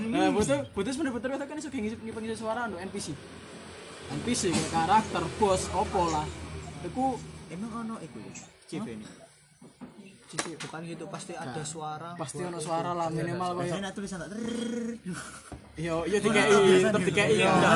Nah, 0.07 0.31
butuh 0.31 0.71
butuh 0.71 0.95
bener-bener 0.95 1.43
kan 1.43 1.59
iso 1.59 1.69
ngisi 1.71 2.39
suara 2.39 2.71
untuk 2.71 2.79
NPC. 2.79 3.11
NPC 4.11 4.55
karakter, 4.71 5.23
bos, 5.39 5.67
opo 5.75 6.11
lah. 6.11 6.27
Iku 6.87 7.19
Emang 7.51 7.83
ono 7.83 7.99
iku 7.99 8.19
ya. 8.23 8.33
CV 8.71 8.87
ini. 8.95 9.07
Cici, 10.31 10.55
bukan 10.55 10.87
gitu 10.87 11.11
pasti 11.11 11.35
ada 11.35 11.67
suara 11.67 12.15
pasti 12.15 12.39
ono 12.47 12.63
suara 12.63 12.95
lah 12.95 13.11
minimal 13.11 13.59
Biasanya 13.59 13.67
koyo 13.67 13.83
nak 13.83 13.93
tulisan 13.99 14.19
tak. 14.23 14.31
Yo 15.81 16.05
yo 16.05 16.17
dikai 16.19 16.47
tetep 16.81 17.03
dikai 17.03 17.27
enggak 17.35 17.73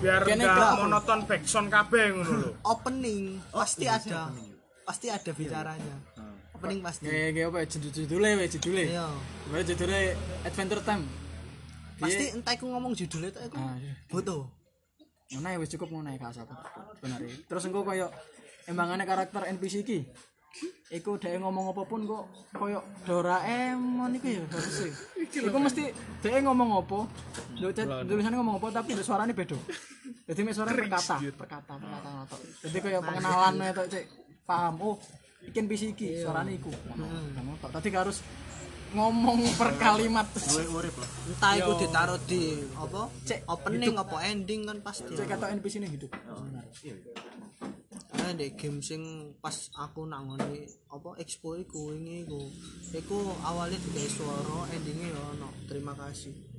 Biar 0.00 0.22
Kene 0.24 0.42
gak 0.42 0.56
gak- 0.56 0.76
monoton 0.78 1.18
backsound 1.24 1.68
kabeh 1.68 2.04
ngono 2.10 2.32
lho. 2.32 2.50
opening 2.64 3.38
pasti 3.48 3.84
ada. 3.86 4.32
pasti 4.82 5.06
ada 5.08 5.30
bicaranya. 5.30 5.96
Opening 6.52 6.80
pasti. 6.80 7.04
Kayak 7.04 7.30
kayak 7.32 7.46
apa 7.46 7.58
ya 7.60 7.66
judul 7.68 7.90
judulnya 7.92 8.30
we 8.34 8.46
judulnya 8.48 8.84
iya 8.86 9.06
Baru 9.46 9.62
judulnya 9.62 10.00
Adventure 10.42 10.82
Time. 10.82 11.04
Pasti 11.96 12.24
entah 12.30 12.52
aku 12.52 12.64
ngomong 12.66 12.92
judulnya 12.92 13.28
itu 13.30 13.40
aku 13.42 13.56
ah 13.56 13.76
iya. 13.76 13.92
butuh. 14.08 14.42
Ngono 15.28 15.46
ya 15.46 15.58
wis 15.58 15.70
cukup 15.70 15.88
ngono 15.90 16.08
ya 16.08 16.18
kasa 16.18 16.42
benar 16.96 17.18
ya. 17.18 17.28
terus 17.44 17.62
engko 17.64 17.82
koyo 17.82 18.08
embangannya 18.64 19.04
karakter 19.04 19.42
NPC 19.52 19.82
iki 19.82 19.98
Iku 20.86 21.18
dhek 21.18 21.42
ngomong 21.42 21.74
apa 21.74 21.82
pun 21.82 22.06
kok 22.06 22.24
koyo 22.54 22.78
Doraemon 23.02 24.14
iku 24.16 24.38
ya 24.38 24.42
harusnya. 24.46 24.90
Iku 25.18 25.58
mesti 25.58 25.90
dhek 26.22 26.46
ngomong 26.46 26.78
apa, 26.78 26.98
tulisannya 27.58 28.36
ngomong 28.38 28.62
apa 28.62 28.80
tapi 28.80 28.94
suaranya 29.02 29.34
beda. 29.34 29.58
Jadi 30.30 30.40
mek 30.46 30.54
suaranya 30.54 30.78
perkata, 30.86 31.16
perkata, 31.34 31.74
perkata 31.74 31.74
ngono. 31.74 32.38
Jadi 32.62 32.76
koyo 32.78 32.98
pengenalan 33.02 33.54
itu 33.66 33.82
cek 33.90 34.04
paham 34.46 34.74
oh 34.78 34.94
iki 35.42 35.58
NPC 35.58 35.82
iki 35.98 36.22
iku. 36.22 36.70
Ngono 36.94 37.52
tok. 37.58 37.70
Tadi 37.74 37.88
harus 37.90 38.22
ngomong 38.96 39.40
per 39.60 39.76
kalimat. 39.76 40.24
entah 41.28 41.52
itu 41.52 41.72
ditaruh 41.84 42.20
di 42.24 42.64
apa? 42.80 43.12
Cek, 43.28 43.44
opening 43.44 43.94
apa 44.00 44.16
ending 44.24 44.64
kan 44.64 44.80
pasti 44.80 45.12
Cek 45.12 45.28
kata 45.28 45.52
NPC 45.52 45.84
ini 45.84 45.88
hidup. 45.92 46.10
karena 48.06 48.32
di 48.32 48.48
game 48.58 48.80
sing 48.80 49.34
pas 49.38 49.54
aku 49.76 50.08
nangoni 50.08 50.64
apa 50.88 51.20
expo 51.20 51.54
iku 51.54 51.92
wingi 51.92 52.24
iku. 52.24 52.40
Iku 52.96 53.18
awalnya 53.44 53.76
digawe 53.76 54.08
suara 54.08 54.58
endingnya 54.72 55.12
ya 55.12 55.20
ono. 55.36 55.48
Terima 55.68 55.92
kasih 55.92 56.55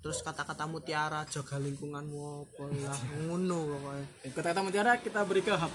terus 0.00 0.24
kata-kata 0.24 0.64
mutiara 0.64 1.28
jaga 1.28 1.60
lingkunganmu 1.60 2.16
apa 2.48 2.64
lah 2.72 2.96
ngono 3.20 3.58
pokoknya 3.68 4.04
Kata-kata 4.32 4.60
mutiara 4.64 4.96
kita 4.96 5.20
beri 5.28 5.44
ke 5.44 5.52
hub. 5.52 5.68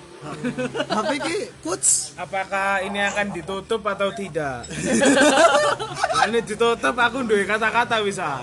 tapi 0.89 1.15
ki 1.22 1.38
quotes 1.61 2.18
Apakah 2.18 2.81
ini 2.81 3.06
akan 3.06 3.38
ditutup 3.38 3.85
atau 3.85 4.10
tidak? 4.18 4.65
Nah, 4.65 6.26
ini 6.34 6.41
ditutup 6.41 6.95
aku 6.97 7.22
duwe 7.22 7.45
kata-kata 7.45 8.02
bisa. 8.02 8.41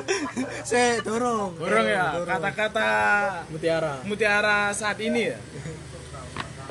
saya 0.68 1.04
dorong 1.04 1.60
Burung 1.60 1.84
ya, 1.84 2.24
kata-kata 2.24 2.88
Mutiara. 3.52 4.00
mutiara 4.08 4.72
saat 4.72 4.96
ini 5.04 5.28
ya. 5.28 5.38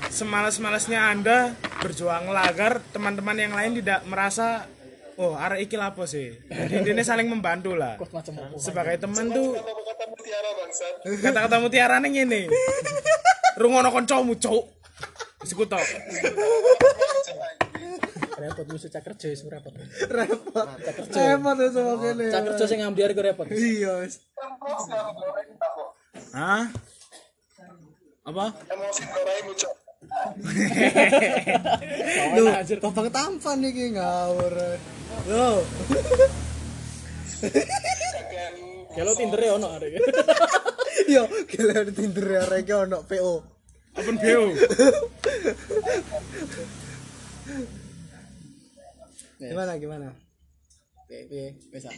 Semalas-malasnya 0.09 1.13
Anda 1.13 1.53
berjuang 1.77 2.33
agar 2.33 2.81
teman-teman 2.89 3.37
yang 3.37 3.53
lain 3.53 3.77
tidak 3.77 4.01
merasa 4.09 4.65
oh 5.17 5.33
arek 5.33 5.65
iki 5.65 5.75
lapo 5.75 6.05
sih. 6.05 6.33
Jadi 6.45 6.73
intinya 6.77 7.03
saling 7.03 7.27
membantu 7.27 7.73
lah. 7.73 7.97
Sebagai 8.57 8.97
teman 8.97 9.29
tuh 9.29 9.57
Kata-kata 9.57 10.05
mutiara 10.07 10.49
bangsat. 10.53 10.93
kata-kata 11.21 11.55
mutiara 11.57 11.95
ning 11.97 12.13
ngene. 12.13 12.41
Rungono 13.57 13.89
kancamu, 13.89 14.37
cuk. 14.37 14.65
Wis 15.41 15.51
iku 15.53 15.65
tok. 15.65 15.81
Repot 18.37 18.65
musuh 18.69 18.85
cak 18.87 19.01
kerja 19.01 19.33
wis 19.33 19.41
repot. 19.49 19.73
repot 20.13 20.65
repot 21.09 21.57
itu 21.57 21.69
sama 21.73 21.93
kene 21.97 22.25
Cak 22.29 22.41
kerja 22.45 22.63
sing 22.69 22.79
ngambiar 22.85 23.09
iku 23.09 23.21
repot. 23.25 23.49
iya 23.49 23.97
wis. 24.05 24.21
Hah? 26.37 26.69
Apa? 28.21 28.45
Emosi 28.69 29.01
cok. 29.57 29.73
Lu, 32.37 32.43
babang 32.81 33.09
tampan 33.09 33.59
iki 33.65 33.95
ngawur. 33.95 34.53
Yo, 35.27 35.47
Kalau 38.97 39.13
Tinder 39.13 39.41
ya 39.41 39.51
ono 39.61 39.67
arek. 39.77 39.93
yo, 41.13 41.23
di 41.85 41.93
Tinder 41.93 42.27
arek 42.49 42.65
iki 42.65 42.73
ono 42.73 43.05
PO. 43.05 43.33
Open 43.97 44.15
BO. 44.17 44.43
Gimana 49.37 49.77
gimana? 49.77 50.09
Piye 51.05 51.53
bisa. 51.69 51.93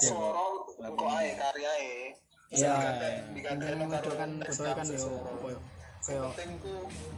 Soro 0.00 0.68
kok 0.76 1.08
ae 1.12 1.32
karyae. 1.36 2.24
iya 2.54 2.74
kan 3.34 3.58
yo 4.86 5.10
apa 5.26 5.46
yo 5.50 5.60
kayak 6.04 6.36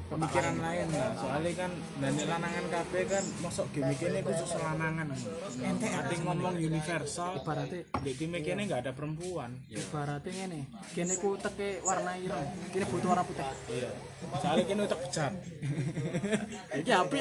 pemikiran 0.06 0.56
lain 0.62 0.86
lah 0.94 1.10
soalnya 1.18 1.52
kan 1.58 1.72
dan 1.98 2.12
lanangan 2.22 2.64
KB 2.70 2.92
kan 3.10 3.24
masuk 3.42 3.66
gimmick 3.74 3.98
ini 3.98 4.22
khusus 4.22 4.50
lanangan 4.62 5.06
ente 5.58 5.88
ada 5.90 6.14
ngomong 6.22 6.54
universal 6.54 7.42
ibaratnya 7.42 7.82
di 7.82 8.10
gimmick 8.14 8.46
ini 8.46 8.62
nggak 8.70 8.86
ada 8.86 8.92
perempuan. 8.94 9.58
Ibaratnya 9.66 10.30
ngene 10.30 10.60
kene 10.94 11.14
ku 11.18 11.34
teke 11.34 11.82
warna 11.82 12.14
ireng 12.14 12.46
kene 12.70 12.86
butuh 12.86 13.08
warna 13.10 13.26
putih. 13.26 13.42
Iya. 13.74 13.90
Soalnya 14.38 14.62
kini 14.70 14.80
udah 14.86 14.98
pecat 15.02 15.32
iki 16.78 16.92
api 16.94 17.20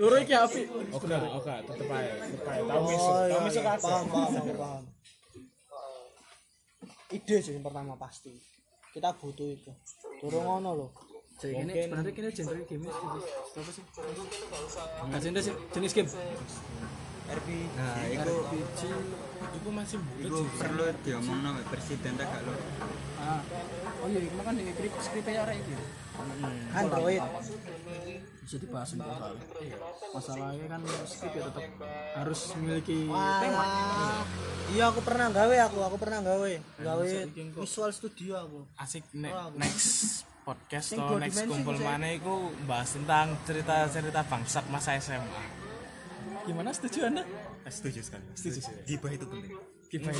loro 0.00 0.16
iki 0.16 0.32
api 0.34 0.62
oke 0.96 1.04
oke 1.04 1.54
tetep 1.68 1.88
aja 1.92 2.12
tetep 2.24 2.40
aja 2.48 2.64
tahu 2.64 2.64
Oh, 2.72 2.88
tahu 2.88 3.24
iya, 3.28 3.38
misuk 3.44 3.62
iya. 3.62 3.74
paham 3.76 4.04
paham, 4.08 4.32
paham. 4.56 4.82
Ide 7.10 7.36
sih 7.42 7.52
yang 7.58 7.64
pertama 7.66 7.94
pasti 8.00 8.32
kita 8.90 9.08
butuh 9.18 9.48
itu. 9.54 9.70
Turun 10.20 10.42
ngono 10.44 10.70
loh 10.74 10.90
jadi 11.40 11.56
kene 11.56 11.72
sebenarnya 11.72 12.12
kene 12.12 12.28
genre 12.36 12.62
game 12.68 12.84
sih 12.84 12.92
apa 13.56 13.70
sih? 13.72 13.84
Nggak 15.08 15.20
genre 15.24 15.40
sih 15.40 15.54
jenis 15.72 15.92
game. 15.96 16.10
Nah 17.80 17.96
itu 18.10 18.34
RPG 18.50 18.80
itu 19.50 19.68
masih 19.72 19.98
bulat 20.04 20.28
itu 20.28 20.42
perlu 20.60 20.84
diomong 21.00 21.38
nama 21.40 21.60
presiden 21.70 22.12
tak 22.18 22.26
gak 22.28 22.42
lo 22.44 22.52
ah. 23.24 23.40
Oh 24.04 24.08
iya 24.12 24.20
itu 24.20 24.36
kan 24.42 24.52
di 24.52 24.68
skrip 24.68 24.92
skripnya 25.00 25.48
arek 25.48 25.64
iki. 25.64 25.74
Android 26.76 27.22
bisa 28.50 28.66
dibahas 28.66 28.90
untuk 28.98 29.06
soalnya 29.14 29.46
masalahnya 30.10 30.66
kan 30.66 30.80
skrip 31.06 31.32
ya 31.38 31.42
tetap 31.46 31.70
harus 32.18 32.40
memiliki 32.58 32.98
tema. 33.06 33.62
Wah, 33.62 34.22
iya 34.74 34.84
aku 34.90 35.00
pernah 35.06 35.30
gawe 35.30 35.56
aku 35.70 35.78
aku 35.86 35.96
pernah 36.02 36.18
gawe. 36.18 36.52
Gawe 36.82 37.06
visual 37.62 37.90
studio 37.94 38.42
aku. 38.42 38.66
Asik 38.74 39.06
ne 39.14 39.30
next 39.54 40.26
podcast 40.42 40.90
Sing 40.90 40.98
atau 40.98 41.14
dua 41.14 41.22
next 41.22 41.38
dimensi 41.38 41.52
kumpul 41.62 41.78
ku, 41.78 41.86
mana 41.86 42.10
itu 42.10 42.34
bahas 42.66 42.90
tentang 42.90 43.38
cerita-cerita 43.46 44.20
bangsat 44.26 44.66
masa 44.66 44.98
SMA 44.98 45.42
gimana? 46.42 46.74
Setuju 46.74 47.06
anda? 47.06 47.22
Setuju 47.70 48.02
sekali. 48.02 48.26
Setuju. 48.34 48.66
Gibah 48.82 49.14
itu 49.14 49.30
penting. 49.30 49.54
Gibah 49.94 50.10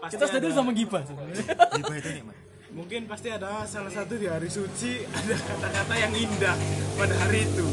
pasti 0.00 0.16
kita 0.16 0.24
setuju 0.24 0.48
sama 0.56 0.72
gibah 0.72 1.00
gibah 1.04 1.96
itu 1.96 2.08
nikmat 2.16 2.47
mungkin 2.78 3.10
pasti 3.10 3.26
ada 3.34 3.66
salah 3.66 3.90
satu 3.90 4.14
di 4.14 4.30
hari 4.30 4.46
suci 4.46 5.02
ada 5.18 5.34
kata-kata 5.34 5.94
yang 5.98 6.14
indah 6.14 6.54
pada 6.94 7.14
hari 7.26 7.42
itu. 7.42 7.66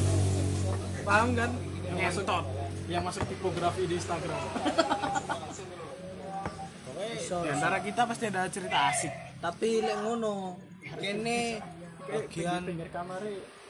Paham 1.06 1.38
kan? 1.38 1.53
Ngentot. 1.94 2.45
Yang 2.90 3.03
masuk 3.06 3.23
tipografi 3.30 3.86
di 3.86 4.02
Instagram. 4.02 4.41
Di 7.22 7.49
antara 7.53 7.77
kita 7.86 8.02
pasti 8.10 8.26
ada 8.34 8.49
cerita 8.49 8.77
asik. 8.90 9.14
Tapi 9.38 9.86
lek 9.86 9.98
ngono 10.02 10.57
kene 10.82 11.61
bagian 12.06 12.61
pinggir 12.65 12.90
kamar 12.94 13.22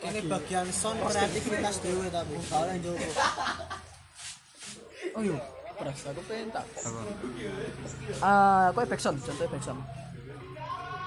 kene 0.03 0.19
bagian 0.27 0.67
sound 0.71 0.99
kreativitas 1.07 1.79
dewe 1.79 2.11
tapi 2.11 2.35
kalau 2.51 2.67
yang 2.67 2.79
jowo 2.83 2.99
oh 5.15 5.21
iya. 5.23 5.39
Beras 5.75 6.07
aku 6.07 6.21
pengen 6.27 6.51
tak? 6.55 6.63
Ah 8.23 8.71
aku 8.71 8.83
backsound 8.87 9.19
contoh 9.23 9.47
backsound 9.47 9.83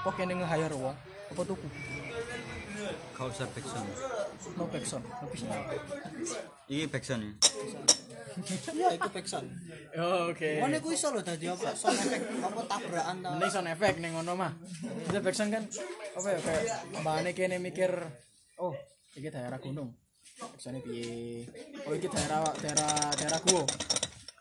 kok 0.09 0.17
kene 0.17 0.41
nge-hire 0.41 0.73
wong 0.73 0.97
apa 1.29 1.41
tuku? 1.45 1.67
Kau 3.13 3.29
usah 3.29 3.45
backsound 3.53 3.89
no 4.57 4.65
backsound 4.65 5.05
no 5.05 5.25
bisa 5.29 5.45
ini 6.65 6.89
backsound 6.89 7.21
ya? 7.21 7.31
Iya 8.73 8.87
itu 8.97 9.09
backsound 9.13 9.45
oh, 10.01 10.33
oke. 10.33 10.49
Mana 10.65 10.81
ku 10.81 10.89
iso 10.89 11.13
lho 11.13 11.21
dadi 11.21 11.45
apa 11.45 11.77
sound 11.77 12.01
effect 12.01 12.25
apa 12.41 12.61
tabrakan 12.65 13.15
ta. 13.21 13.29
ini 13.37 13.47
sound 13.53 13.69
effect 13.69 13.97
nih 14.01 14.09
ngono 14.17 14.33
mah. 14.33 14.51
Itu 15.05 15.21
backsound 15.21 15.53
kan 15.53 15.63
apa 16.17 16.27
ya 16.33 16.39
kayak 16.41 16.65
mbakane 17.05 17.31
kene 17.37 17.57
mikir 17.61 17.93
oh 18.57 18.73
iki 19.13 19.29
daerah 19.29 19.61
gunung. 19.61 19.93
Backsoundnya 20.41 20.81
piye? 20.81 21.45
Oh 21.85 21.93
iki 21.93 22.09
daerah 22.09 22.49
daerah 22.57 23.13
daerah 23.13 23.39
gua 23.45 23.61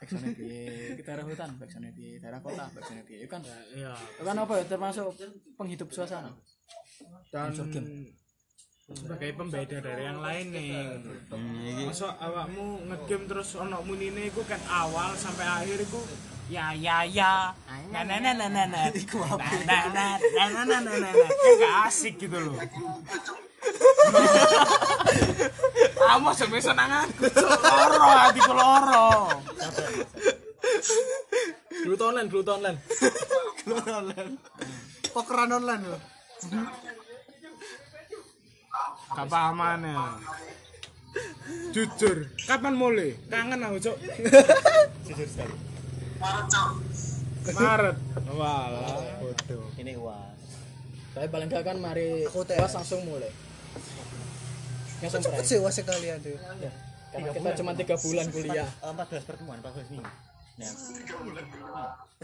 backsoundnya 0.09 0.33
piye? 0.33 0.97
Iki 0.97 1.05
daerah 1.05 1.25
hutan 1.29 1.53
backsoundnya 1.61 1.93
piye? 1.93 2.17
Daerah 2.17 2.41
kota 2.41 2.65
backsoundnya 2.73 3.05
piye? 3.05 3.21
Itu 3.21 3.29
kan 3.29 3.45
ya 3.77 3.93
itu 3.93 4.25
kan 4.25 4.37
apa 4.41 4.53
ya? 4.57 4.65
Termasuk 4.65 5.13
penghidup 5.61 5.93
suasana. 5.93 6.33
Dan 7.29 7.53
sebagai 8.89 9.37
pembeda 9.37 9.85
dari 9.85 10.09
yang 10.09 10.25
lain 10.25 10.49
nih. 10.49 10.97
Ini 11.29 11.85
Masa 11.85 12.17
awakmu 12.17 12.89
ngegame 12.89 13.29
terus 13.29 13.53
ono 13.61 13.85
munine 13.85 14.33
iku 14.33 14.41
kan 14.49 14.57
awal 14.65 15.13
sampai 15.13 15.45
akhir 15.45 15.85
iku 15.85 16.01
ya 16.49 16.73
ya 16.73 17.05
ya. 17.05 17.53
Nah 17.93 18.01
nah 18.09 18.17
nah 18.17 18.33
nah 18.33 18.49
nah 18.49 18.65
nah 18.65 18.65
nah 18.65 18.89
nah 18.89 19.85
nah 19.93 19.93
nah 19.93 20.17
nah 20.33 20.65
nah 20.65 20.81
nah 20.81 20.97
nah 20.97 21.13
nah 21.13 21.85
Amos 26.09 26.37
yang 26.41 26.51
bisa 26.51 26.73
nangan. 26.73 27.09
Loro 27.21 28.09
hati 28.11 28.41
ku 28.41 28.53
loro 28.57 29.09
Glut 31.85 32.03
online, 32.03 32.29
glut 32.29 32.49
online 32.49 32.79
Glut 33.65 33.89
online 33.89 34.33
Pokeran 35.15 35.51
online 35.57 35.85
loh 35.89 36.03
Gak 39.09 39.27
pahaman 39.27 39.81
ya 39.89 39.97
Jujur, 41.73 42.29
kapan 42.45 42.75
mulai? 42.77 43.17
Kangen 43.33 43.65
aku 43.65 43.81
cok 43.81 43.97
Jujur 45.09 45.29
sekali. 45.29 45.57
Maret. 46.21 46.47
Cok 46.53 46.71
Maret 47.57 47.97
Walah 48.37 49.17
Bodoh. 49.23 49.65
Ini 49.81 49.93
was 49.97 50.45
Tapi 51.17 51.27
paling 51.33 51.49
gak 51.49 51.65
kan 51.65 51.79
mari 51.81 52.29
Aku 52.29 52.45
langsung 52.45 53.01
mulai. 53.09 53.48
Langsung 54.99 55.23
Cepet 55.23 55.45
sih 55.47 55.59
wase 55.63 55.83
kalian 55.87 56.19
tuh. 56.19 56.35
Ya, 56.35 56.71
Karena 57.15 57.31
kita 57.33 57.51
cuma 57.63 57.73
tiga 57.73 57.95
bulan 57.97 58.27
kuliah. 58.29 58.69
Eh, 58.69 58.93
14 58.93 59.25
pertemuan 59.25 59.57
14 59.63 59.89
minggu 59.95 60.11
nah 60.59 60.75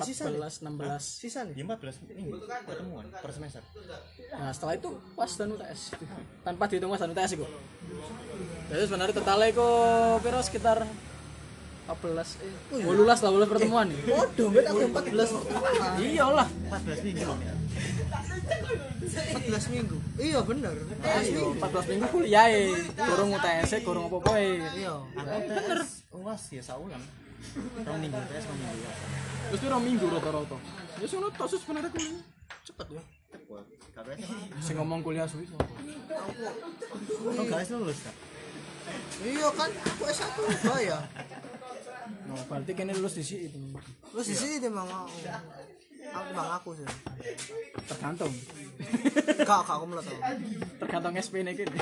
Sisa 0.03 0.27
14, 0.27 0.67
16. 0.67 0.99
sisa 0.99 1.41
nih. 1.47 1.55
14 1.63 2.03
minggu 2.19 2.43
pertemuan 2.67 3.07
per 3.07 3.31
semester 3.31 3.63
Nah 4.35 4.51
setelah 4.51 4.75
itu 4.75 4.91
pas 5.15 5.31
dan 5.31 5.55
UTS 5.55 5.81
tanpa 6.43 6.67
dihitung 6.67 6.91
pas 6.91 6.99
dan 6.99 7.15
UTS 7.15 7.39
itu. 7.39 7.47
Jadi 8.75 8.83
sebenarnya 8.91 9.15
totalnya 9.15 9.49
itu 9.55 9.69
piro 10.19 10.41
sekitar 10.43 10.83
14 10.83 12.43
eh 12.43 12.83
18 12.83 13.07
lah 13.07 13.31
18 13.47 13.55
pertemuan 13.55 13.87
nih. 13.87 14.01
Waduh, 14.03 14.49
bet 14.51 14.67
aku 14.67 14.79
14 14.91 16.03
Iyalah. 16.03 16.49
14 16.75 17.07
minggu 17.07 17.23
14 18.45 19.75
minggu. 19.75 19.97
Iya 20.21 20.41
bener. 20.45 20.75
14 21.01 21.35
minggu. 21.35 21.51
14 21.61 21.91
minggu 21.91 22.07
kuliah 22.13 22.47
e. 22.51 22.63
Kurung 22.97 23.31
UTS, 23.35 23.71
kurung 23.85 24.05
apa-apa 24.09 24.33
e. 24.41 24.53
Iya. 24.81 24.95
aku 25.15 25.49
bener 25.49 25.81
uas 26.15 26.43
ya 26.55 26.63
saulan 26.63 27.03
rong 27.85 28.01
minggu 28.01 28.17
tes 28.31 28.45
rong 28.49 28.57
minggu 28.57 28.87
Terus 29.45 29.61
piro 29.61 29.79
minggu 29.79 30.07
rata-rata. 30.09 30.59
Ya 30.99 31.07
sono 31.07 31.29
tok 31.35 31.47
sus 31.51 31.61
sebenarnya 31.63 31.91
kuliah. 31.93 32.23
Cepet 32.65 32.87
ya. 32.97 33.03
Sing 34.65 34.75
ngomong 34.81 35.05
kuliah 35.05 35.29
suwi 35.29 35.45
sapa? 35.47 35.69
oh 37.25 37.45
guys 37.47 37.71
lulus 37.71 38.01
kan 38.03 38.15
Iya 39.25 39.49
kan, 39.57 39.71
aku 39.73 40.03
S1 40.13 40.29
ya. 40.85 40.99
Nah, 42.29 42.43
berarti 42.53 42.73
kene 42.77 42.93
lulus 42.93 43.17
di 43.17 43.25
sini 43.25 43.49
itu. 43.49 43.57
Terus 44.13 44.27
di 44.29 44.37
sini 44.37 44.55
emang 44.69 44.85
aku. 46.11 46.31
Bang 46.35 46.51
aku 46.59 46.71
sih. 46.77 46.87
Tergantung. 47.89 48.33
Kak, 49.45 49.61
kak 49.65 49.75
aku 49.79 49.85
melet. 49.89 50.05
aku. 50.05 50.17
Tergantung 50.85 51.15
SP 51.17 51.35
ini 51.41 51.53
kene. 51.57 51.79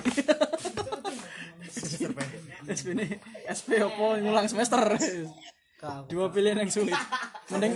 SP 2.69 2.86
ini 2.94 3.07
SP 3.49 3.69
apa 3.81 4.05
ngulang 4.23 4.47
semester. 4.47 4.81
Dua 6.07 6.27
pilihan 6.31 6.62
yang 6.62 6.70
sulit. 6.70 6.94
Mending 7.51 7.74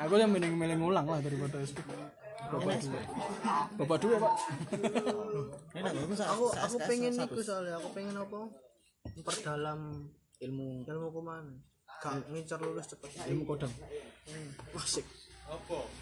aku 0.00 0.14
yang 0.16 0.32
mending 0.32 0.54
milih 0.56 0.76
ngulang 0.80 1.04
lah 1.04 1.20
daripada 1.20 1.60
SP. 1.60 1.84
Bapak 2.44 2.76
dua. 2.80 3.00
Bapak 3.80 3.96
dua, 3.98 4.16
Pak. 4.22 4.34
Aku 6.32 6.44
aku 6.54 6.76
pengen 6.86 7.12
iku 7.18 7.40
soalnya 7.42 7.76
aku 7.80 7.88
pengen 7.92 8.14
apa? 8.16 8.40
Memperdalam 9.04 10.08
Ilmu 10.44 10.84
ilmu 10.84 11.08
kuman. 11.14 11.44
Gak 12.02 12.28
ngincer 12.28 12.60
lulus 12.60 12.90
cepet. 12.90 13.10
ilmu 13.32 13.48
kodam. 13.48 13.70
Asik. 14.76 15.06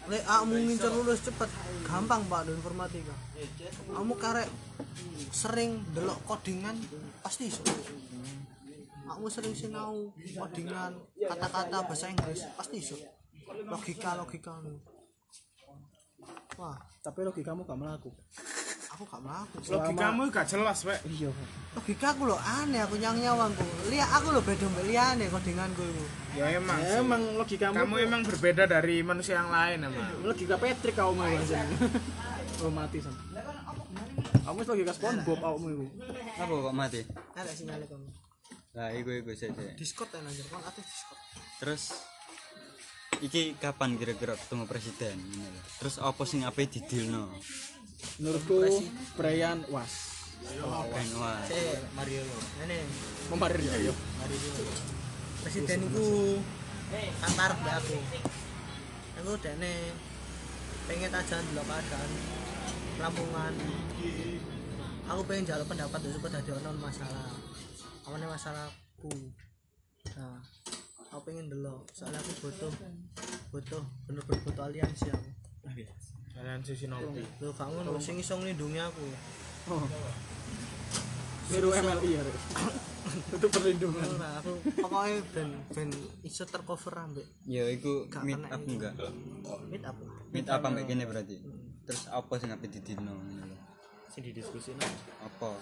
Lek 0.07 0.23
kamu 0.23 0.55
ngincer 0.67 0.91
lulus 0.91 1.23
cepet, 1.23 1.49
gampang 1.87 2.23
Pak 2.27 2.47
do 2.47 2.51
informatika. 2.55 3.15
Kamu 3.91 4.13
karek 4.19 4.49
sering 5.31 5.83
delok 5.95 6.19
kodingan 6.27 6.75
pasti 7.23 7.51
iso. 7.51 7.63
Kamu 9.03 9.27
sering 9.27 9.53
sinau 9.55 10.11
kodingan, 10.15 10.95
kata-kata 11.15 11.77
bahasa 11.85 12.07
Inggris 12.11 12.47
pasti 12.55 12.79
iso. 12.79 12.97
Logika 13.67 14.15
logika. 14.15 14.55
Wah, 16.55 16.77
Tapi 17.03 17.19
logikamu 17.27 17.67
gak 17.67 17.75
melaku. 17.75 18.11
Aku 18.93 19.03
gak 19.09 19.21
melaku 19.25 19.55
logikamu 19.73 20.21
gak 20.29 20.45
jelas 20.45 20.79
wek. 20.85 21.01
Iya. 21.09 21.33
Logika 21.73 22.13
aku 22.13 22.29
lo 22.29 22.37
aneh 22.37 22.85
aku 22.85 22.95
nyang 23.01 23.17
nyawangku. 23.17 23.65
Lihat 23.89 24.09
aku 24.21 24.27
lo 24.29 24.41
beda 24.45 24.65
mbak 24.69 24.85
liane 24.85 25.25
kodenganku 25.33 25.81
itu 25.81 26.05
ya 26.33 26.45
emang 26.53 26.79
sih. 26.81 27.01
emang 27.01 27.21
logikamu 27.37 27.73
kamu 27.73 27.95
emang 28.05 28.21
berbeda 28.25 28.63
dari 28.69 29.01
manusia 29.01 29.41
yang 29.41 29.49
lain 29.49 29.89
emang. 29.89 30.05
Logika 30.21 30.61
Patrick 30.61 30.93
kau 30.93 31.17
mau 31.17 31.25
aja 31.25 31.65
oh 32.61 32.69
mati 32.69 33.01
sam. 33.01 33.15
Kamu 34.45 34.57
itu 34.61 34.69
logika 34.77 34.93
SpongeBob 34.93 35.39
kamu 35.41 35.67
itu 35.73 35.85
apa 36.37 36.53
kok 36.53 36.75
mati? 36.77 37.01
Ada 37.33 37.51
sinyalnya 37.51 37.87
kamu. 37.89 38.07
Lah 38.77 38.89
iku 38.93 39.09
iku 39.09 39.29
sik 39.33 39.53
sik. 39.57 39.73
discord 39.73 40.09
ya 40.13 40.21
anjir 40.21 40.45
kan 40.53 40.61
ada 40.61 40.81
discord. 40.81 41.19
Terus 41.57 41.83
iki 43.25 43.57
kapan 43.57 43.97
kira-kira 43.97 44.37
ketemu 44.37 44.69
presiden? 44.69 45.17
Terus 45.81 45.97
apa 45.97 46.21
sing 46.29 46.45
ape 46.45 46.69
didilno 46.69 47.33
menurutku 48.19 48.83
Brian 49.17 49.65
was. 49.71 50.13
Ben 50.43 51.09
wah 51.15 51.39
eh 51.47 51.79
Mario. 51.95 52.23
Ini. 52.67 52.79
Memarir 53.31 53.61
ya 53.63 53.77
yo 53.89 53.93
presiden 55.43 55.79
itu 55.87 56.39
antar 57.23 57.51
mbak 57.59 57.79
aku 57.79 57.99
aku 59.19 59.31
dene 59.39 59.95
pengen 60.87 61.11
aja 61.15 61.39
dulu 61.39 61.63
keadaan 61.63 62.11
Lamongan. 63.01 63.53
Aku 65.09 65.21
pengen 65.25 65.43
jalur 65.49 65.65
pendapat 65.65 65.99
dulu 65.99 66.15
supaya 66.15 66.39
ada 66.39 66.53
non 66.63 66.77
masalah. 66.79 67.33
Awalnya 68.05 68.27
masalahku. 68.29 69.11
Nah 70.13 70.39
aku 71.13 71.21
pengen 71.29 71.45
dulu 71.45 71.85
soalnya 71.93 72.17
aku 72.21 72.31
butuh 72.49 72.73
butuh 73.53 73.83
bener-bener 74.09 74.41
butuh 74.49 74.63
aliansi 74.65 75.13
aku 75.13 75.29
kalian 76.33 76.59
sih 76.65 76.75
Shinobi 76.75 77.23
lu 77.39 77.53
gak 77.53 77.69
ngono 77.69 77.97
sing 78.01 78.17
iso 78.17 78.35
nglindungi 78.37 78.79
aku. 78.81 79.05
Niru 81.53 81.69
MLI 81.69 82.09
ya 82.17 82.21
untuk 83.33 83.49
perlindungan. 83.51 84.07
Ora 84.15 84.29
aku 84.39 84.53
pokoknya 84.79 85.19
ben 85.35 85.49
ben 85.75 85.89
iso 86.23 86.43
tercover 86.47 86.93
ambek 87.03 87.27
ya 87.45 87.67
iku 87.69 88.07
meet 88.23 88.41
up 88.47 88.63
enggak? 88.63 88.93
Meet 89.69 89.83
up. 89.85 89.97
Meet 90.31 90.47
up 90.49 90.61
ambek 90.63 90.83
kene 90.89 91.03
berarti? 91.05 91.37
Terus 91.83 92.07
apa 92.09 92.33
sing 92.39 92.49
ape 92.55 92.67
ngono 92.95 93.43
lho. 93.43 93.57
sing 94.13 94.21
didiskusin 94.29 94.77
apa? 95.25 95.57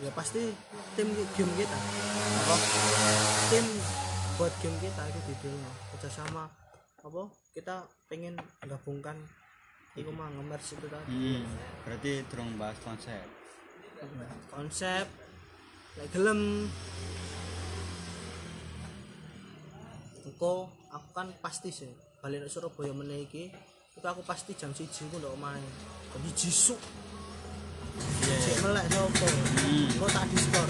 Ya 0.00 0.08
pasti 0.16 0.48
tim 0.96 1.08
game 1.12 1.52
kita. 1.60 1.78
Apa? 2.40 2.56
Tim 3.52 3.66
buat 4.40 4.52
game 4.64 4.78
kita 4.80 5.02
itu 5.12 5.20
di 5.28 5.34
film 5.44 5.62
kerjasama 5.92 6.48
apa? 7.04 7.22
Kita 7.52 7.84
pengen 8.08 8.40
gabungkan 8.64 9.20
itu 9.92 10.08
mah 10.08 10.24
nge-merge 10.32 10.72
itu 10.72 10.86
tadi 10.88 11.12
hmm. 11.12 11.42
berarti 11.84 12.12
durung 12.32 12.56
bahas 12.56 12.80
konsep. 12.80 13.26
Konsep 14.48 15.04
like 16.00 16.08
gelem. 16.16 16.72
Engko 20.24 20.72
aku 20.88 21.08
kan 21.12 21.28
pasti 21.44 21.68
sih 21.68 21.92
balik 22.24 22.40
nang 22.40 22.48
Surabaya 22.48 22.96
meneh 22.96 23.28
iki 23.28 23.52
itu 23.92 24.06
aku 24.08 24.24
pasti 24.24 24.56
jam 24.56 24.72
siji 24.72 25.04
ku 25.12 25.20
ndak 25.20 25.36
main. 25.36 25.60
Jadi 26.16 26.30
jisuk. 26.40 26.80
Cek 28.24 28.56
melek 28.64 28.88
sopo 28.88 29.28
kok 30.00 30.10
tak 30.16 30.24
diskor 30.32 30.68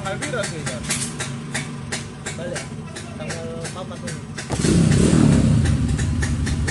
tanggal 0.00 0.14
piro 0.20 0.42
sih 0.44 0.60
kan 0.68 0.82
balik. 2.36 2.62
Tanggal 3.16 3.48
4 3.78 4.39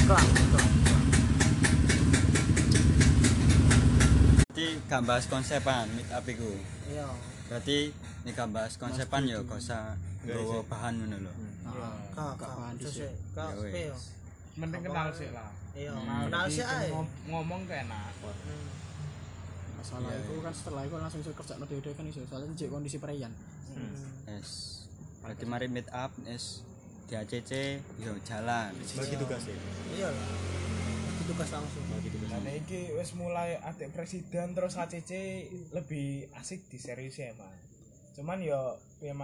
kelak. 0.10 0.26
berarti 4.49 4.65
gak 4.90 5.02
bahas 5.06 5.26
konsepan 5.30 5.86
meet 5.94 6.10
up 6.10 6.26
iku? 6.26 6.49
Iya. 6.90 7.06
Berarti 7.45 7.94
nek 8.26 8.34
gak 8.34 8.49
bahas 8.49 8.73
konsepan 8.81 9.30
ya 9.30 9.38
gak 9.45 9.61
usah 9.61 9.94
nggawa 10.26 10.65
bahan 10.65 10.94
ngono 10.98 11.30
lho. 11.30 11.34
Kak 12.18 12.41
kak 12.41 12.73
terus 12.81 13.06
sih 13.06 13.14
kak 13.38 13.53
Ya 13.53 13.61
wes. 13.61 13.72
iya 13.72 13.95
mending 14.57 14.81
kenal 14.81 15.07
sih 15.14 15.30
lah. 15.30 15.53
Iya 15.77 15.94
Nah, 15.94 16.26
kenal 16.26 16.45
sih 16.49 16.65
ae. 16.65 16.90
ngom- 16.90 17.14
ngomong 17.30 17.61
enak. 17.69 18.11
Hmm. 18.26 18.68
masalah 19.80 20.11
itu 20.11 20.44
kan 20.44 20.52
setelah 20.52 20.84
itu 20.84 20.95
langsung 20.99 21.19
iso 21.23 21.31
kerja 21.31 21.56
no 21.56 21.64
dhewe 21.64 21.95
kan 21.95 22.03
iso 22.03 22.19
soalnya 22.27 22.52
kondisi 22.68 22.99
Brian 22.99 23.31
yes. 24.27 24.84
Berarti 25.23 25.48
mari 25.48 25.72
meet 25.72 25.88
up 25.88 26.11
es 26.27 26.68
di 27.10 27.15
ACC 27.15 27.52
yo 27.98 28.14
jalan. 28.22 28.69
Bagi 28.72 29.15
tugas 29.18 29.41
ya? 29.44 29.57
Iya 29.91 30.10
lah 30.10 30.30
itu 31.10 31.23
tugas 31.27 31.49
langsung. 31.49 31.84
Dan 32.30 32.45
iki 32.56 32.94
wis 32.94 33.11
mulai 33.14 33.57
adik 33.60 33.90
presiden 33.91 34.53
terus 34.53 34.77
ACC 34.77 35.11
lebih 35.73 36.30
asik 36.34 36.69
di 36.69 36.77
serius 36.77 37.18
ya 37.18 37.34
man 37.34 37.52
cuman 38.10 38.44
yo 38.44 38.76
ya 38.99 39.15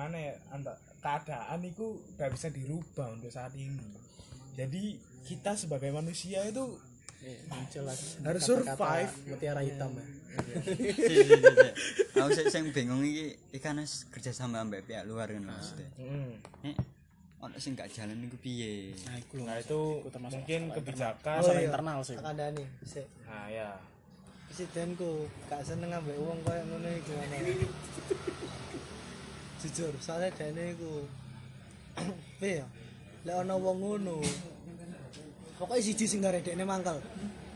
anta- 0.49 0.79
keadaan 1.03 1.59
itu 1.61 1.99
gak 2.15 2.31
bisa 2.31 2.47
dirubah 2.49 3.11
untuk 3.11 3.27
saat 3.29 3.51
ini. 3.53 3.75
Jadi 4.55 4.95
kita 5.23 5.53
sebagai 5.53 5.91
manusia 5.91 6.41
itu 6.41 6.79
jelas 7.69 8.21
Harus 8.21 8.41
survive. 8.41 9.11
mutiara 9.27 9.61
hitam 9.61 9.91
ya. 9.91 10.05
Si 10.55 11.15
si 11.15 11.31
aku 12.13 12.29
sih 12.31 12.45
sing 12.47 12.71
bingung 12.71 13.01
iki 13.01 13.35
ikan 13.55 13.79
es 13.79 14.07
kerja 14.07 14.31
sama 14.31 14.61
ambek 14.61 14.85
pihak 14.85 15.03
luar 15.03 15.27
kan 15.27 15.43
maksudnya 15.43 15.89
nek 16.63 16.75
ono 17.43 17.55
sing 17.59 17.75
gak 17.75 17.91
jalan 17.91 18.15
niku 18.15 18.39
piye? 18.39 18.95
Nah 19.43 19.59
itu 19.59 19.81
mungkin 20.05 20.61
kebijakan 20.71 21.39
masalah 21.43 21.61
internal 21.61 21.99
sih. 22.01 22.15
Tak 22.15 22.31
ada 22.35 22.45
nih 22.55 22.67
sih 22.87 23.05
nah 23.27 23.51
ya 23.51 23.75
presidenku 24.47 25.27
gak 25.51 25.61
seneng 25.67 25.91
ambek 25.91 26.15
uang 26.15 26.39
kaya 26.47 26.63
ngono 26.63 26.87
iku 26.87 27.11
ana. 27.19 27.37
jujur 29.65 29.93
soalnya 29.97 30.29
dene 30.37 30.77
iku 30.77 31.09
piye 32.39 32.61
ya 32.61 32.67
lek 33.25 33.35
ana 33.41 33.57
wong 33.57 33.77
ngono 33.81 34.21
pokoknya 35.57 35.81
siji 35.81 36.05
sing 36.05 36.21
gare 36.21 36.45
dekne 36.45 36.63
mangkel. 36.63 37.01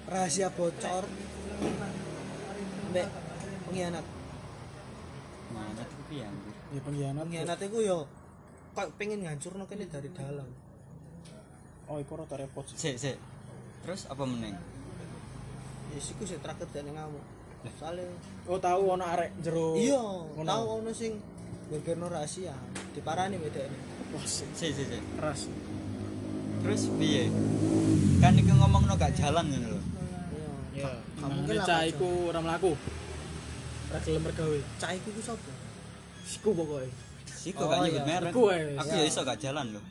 Rahasia 0.10 0.50
bocor 0.50 1.06
mbek 2.90 3.08
pengkhianat. 3.70 4.06
Nah 5.54 5.66
itu 5.72 6.04
piye 6.10 6.26
ya 6.74 6.82
pengkhianat. 6.82 7.24
Pengkhianat 7.30 7.60
iku 7.62 7.78
yo 7.86 8.00
kok 8.74 8.96
pengen 8.96 9.26
ngancurno 9.26 9.66
kene 9.66 9.90
dari 9.90 10.10
dalam? 10.14 10.50
Oh 11.90 11.98
itu 11.98 12.14
rada 12.14 12.36
repot 12.38 12.66
sih. 12.70 12.78
Si 12.78 12.90
si 13.02 13.12
terus 13.82 14.06
apa 14.06 14.24
meneng? 14.24 14.54
Ya 15.90 16.00
siku 16.00 16.24
sih 16.24 16.38
terakhir 16.38 16.70
dekne 16.70 16.94
ngamuk. 16.94 17.26
Soalnya 17.82 18.06
oh 18.46 18.60
tahu 18.62 18.94
ono 18.94 19.04
arek 19.04 19.42
jero. 19.42 19.74
Iya 19.74 20.02
tahu 20.38 20.64
ono 20.80 20.92
sing 20.94 21.18
beberno 21.68 22.08
rahasia. 22.08 22.54
Diparani 22.94 23.42
beda 23.42 23.66
ini 23.66 23.78
wah 24.14 24.26
sih 24.26 24.46
si 24.54 24.70
si 24.70 24.84
si 24.86 24.98
keras. 25.18 25.50
Terus 26.60 26.92
piye? 27.00 27.32
Kan 28.20 28.36
iki 28.36 28.52
ngomongno 28.52 29.00
gak 29.00 29.16
jalan 29.16 29.48
ngono 29.48 29.68
lho. 29.80 29.82
Iya. 30.76 30.92
Mungkin 31.24 31.56
lah 31.58 31.66
cah 31.66 31.82
iku 31.88 32.30
ora 32.30 32.40
mlaku. 32.44 32.76
Ora 33.90 34.00
gelem 34.04 34.22
mergawe. 34.28 34.60
Cah 34.78 34.92
iku 34.94 35.10
ku 35.16 35.22
sapa? 35.24 35.52
Siku 36.28 36.54
pokoknya 36.54 37.09
Iku 37.46 37.62
Oh, 37.62 37.68
gak 37.68 37.78
iya. 37.80 37.86
nyebut 37.88 38.04
merek. 38.04 38.32
Iku 38.32 38.42
wes. 38.48 38.78
Aku 38.78 38.92
ya 38.92 39.04
iso 39.06 39.22
gak 39.24 39.40
jalan 39.40 39.68
lho. 39.72 39.82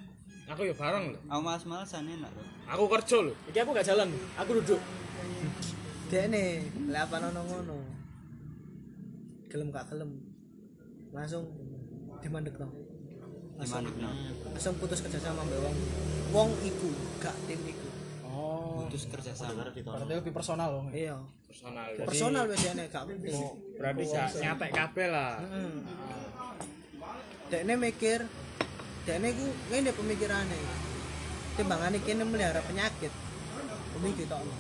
aku 0.49 0.65
ya 0.65 0.73
bareng 0.73 1.13
loh 1.13 1.21
Aku 1.29 1.41
males-malesan 1.45 2.09
enak 2.09 2.33
lho. 2.33 2.41
aku 2.65 2.85
kerja 2.89 3.17
loh 3.21 3.37
iki 3.45 3.59
aku 3.61 3.71
gak 3.73 3.85
jalan 3.85 4.09
aku 4.35 4.51
duduk. 4.61 4.81
Dekne 6.09 6.45
lek 6.89 7.03
apa 7.05 7.17
ono 7.21 7.41
ngono? 7.45 7.77
Gelem 9.49 9.69
gak 9.69 9.93
gelem. 9.93 10.11
Langsung 11.13 11.45
dimandekno. 12.21 12.69
Dimandekno. 13.61 14.09
langsung 14.49 14.75
putus 14.81 15.05
kerja 15.05 15.21
sama 15.21 15.45
mbak 15.45 15.61
wong. 15.61 15.77
Wong 16.33 16.51
iku 16.65 16.89
gak 17.21 17.37
tim 17.45 17.61
iku. 17.65 17.89
Oh. 18.25 18.85
Putus 18.85 19.05
kerja 19.05 19.33
sama. 19.37 19.69
berarti 19.69 19.85
lebih 20.17 20.33
personal 20.33 20.69
loh 20.73 20.85
iya. 20.93 21.17
Personal. 21.45 21.93
Personal 22.09 22.45
wis 22.49 22.61
dene 22.63 22.85
gak 22.89 23.05
berarti 23.77 24.03
gak 24.09 24.29
nyatek 24.33 24.71
kabeh 24.73 25.07
lah. 25.13 25.45
Heeh 25.45 25.73
dekne 27.49 27.75
mikir 27.81 28.29
dekne 29.09 29.29
ku 29.33 29.47
ngene 29.73 29.91
pemikirane. 29.97 30.59
Timbangane 31.57 31.99
kene 32.05 32.23
melihara 32.29 32.63
penyakit. 32.63 33.11
Bumi 33.97 34.15
ditokno. 34.15 34.57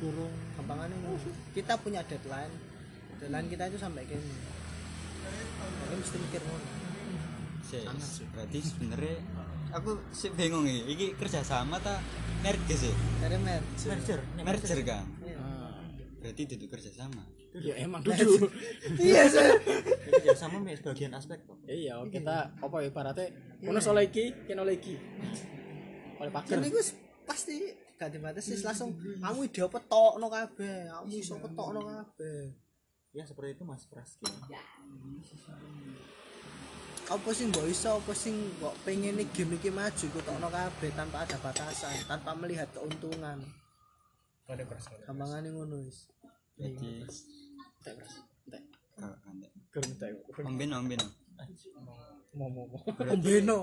Kurung 0.00 0.32
gampangane 0.56 0.94
kita 1.52 1.76
punya 1.82 2.00
deadline. 2.06 2.54
Deadline 3.20 3.48
kita 3.50 3.68
itu 3.68 3.78
sampai 3.78 4.06
kene. 4.06 4.34
Ini 5.90 5.94
mesti 5.98 6.16
mikir 6.18 6.40
ngono. 6.46 6.68
Berarti 8.34 8.58
sebenarnya 8.64 9.16
aku 9.76 9.90
sih 10.10 10.30
bingung 10.34 10.66
iki. 10.66 10.82
Iki 10.94 11.06
kerja 11.20 11.44
sama 11.46 11.78
ta 11.78 12.02
merge 12.42 12.74
sih? 12.74 12.94
dari 13.20 13.36
merger? 13.38 13.88
Merger. 13.94 14.20
Merger 14.42 14.80
kan. 14.82 15.06
Berarti 16.20 16.40
itu 16.48 16.66
kerja 16.66 16.90
sama. 16.90 17.22
ya 17.66 17.74
emang. 17.82 18.00
Duduk 18.04 18.50
iya 18.98 19.26
sih. 19.26 19.42
Kerja 20.10 20.32
sama 20.38 20.62
mek 20.62 20.78
sebagian 20.78 21.14
aspek 21.14 21.42
kok. 21.44 21.58
Iya 21.66 21.98
kita 22.06 22.54
apa 22.58 22.76
ya 22.82 22.88
ibaratnya 22.90 23.26
ono 23.66 23.78
soal 23.82 24.06
iki 24.06 24.46
kene 24.46 24.62
oleh 24.62 24.78
iki. 24.78 24.94
Oleh 26.20 26.30
iku 26.68 26.78
pas 26.78 26.90
pasti 27.34 27.56
gak 28.00 28.16
dibatasi 28.16 28.56
langsung 28.64 28.96
kamu 28.96 29.50
ide 29.50 29.60
apa 29.66 29.78
tokno 29.84 30.26
kabeh? 30.30 30.88
Kamu 30.88 31.06
iso 31.12 31.34
petokno 31.38 31.80
kabeh? 31.84 32.40
Ya 33.10 33.26
seperti 33.26 33.58
itu 33.58 33.62
mas 33.66 33.84
Praski 33.90 34.30
apa 37.10 37.34
sing 37.34 37.50
mbok 37.50 37.66
iso 37.66 37.98
apa 37.98 38.14
sing 38.14 38.54
mbok 38.62 38.70
pengen 38.86 39.18
nih 39.18 39.26
game 39.34 39.58
iki 39.58 39.66
maju 39.66 39.98
iku 39.98 40.20
tokno 40.22 40.46
kabeh 40.46 40.94
tanpa 40.94 41.26
ada 41.26 41.36
batasan 41.42 41.90
tanpa 42.06 42.38
melihat 42.38 42.70
keuntungan. 42.70 43.42
Gampangane 44.46 45.50
ngono 45.50 45.82
wis. 45.82 46.06
Jadi 46.54 47.02
Ombeno 50.44 50.76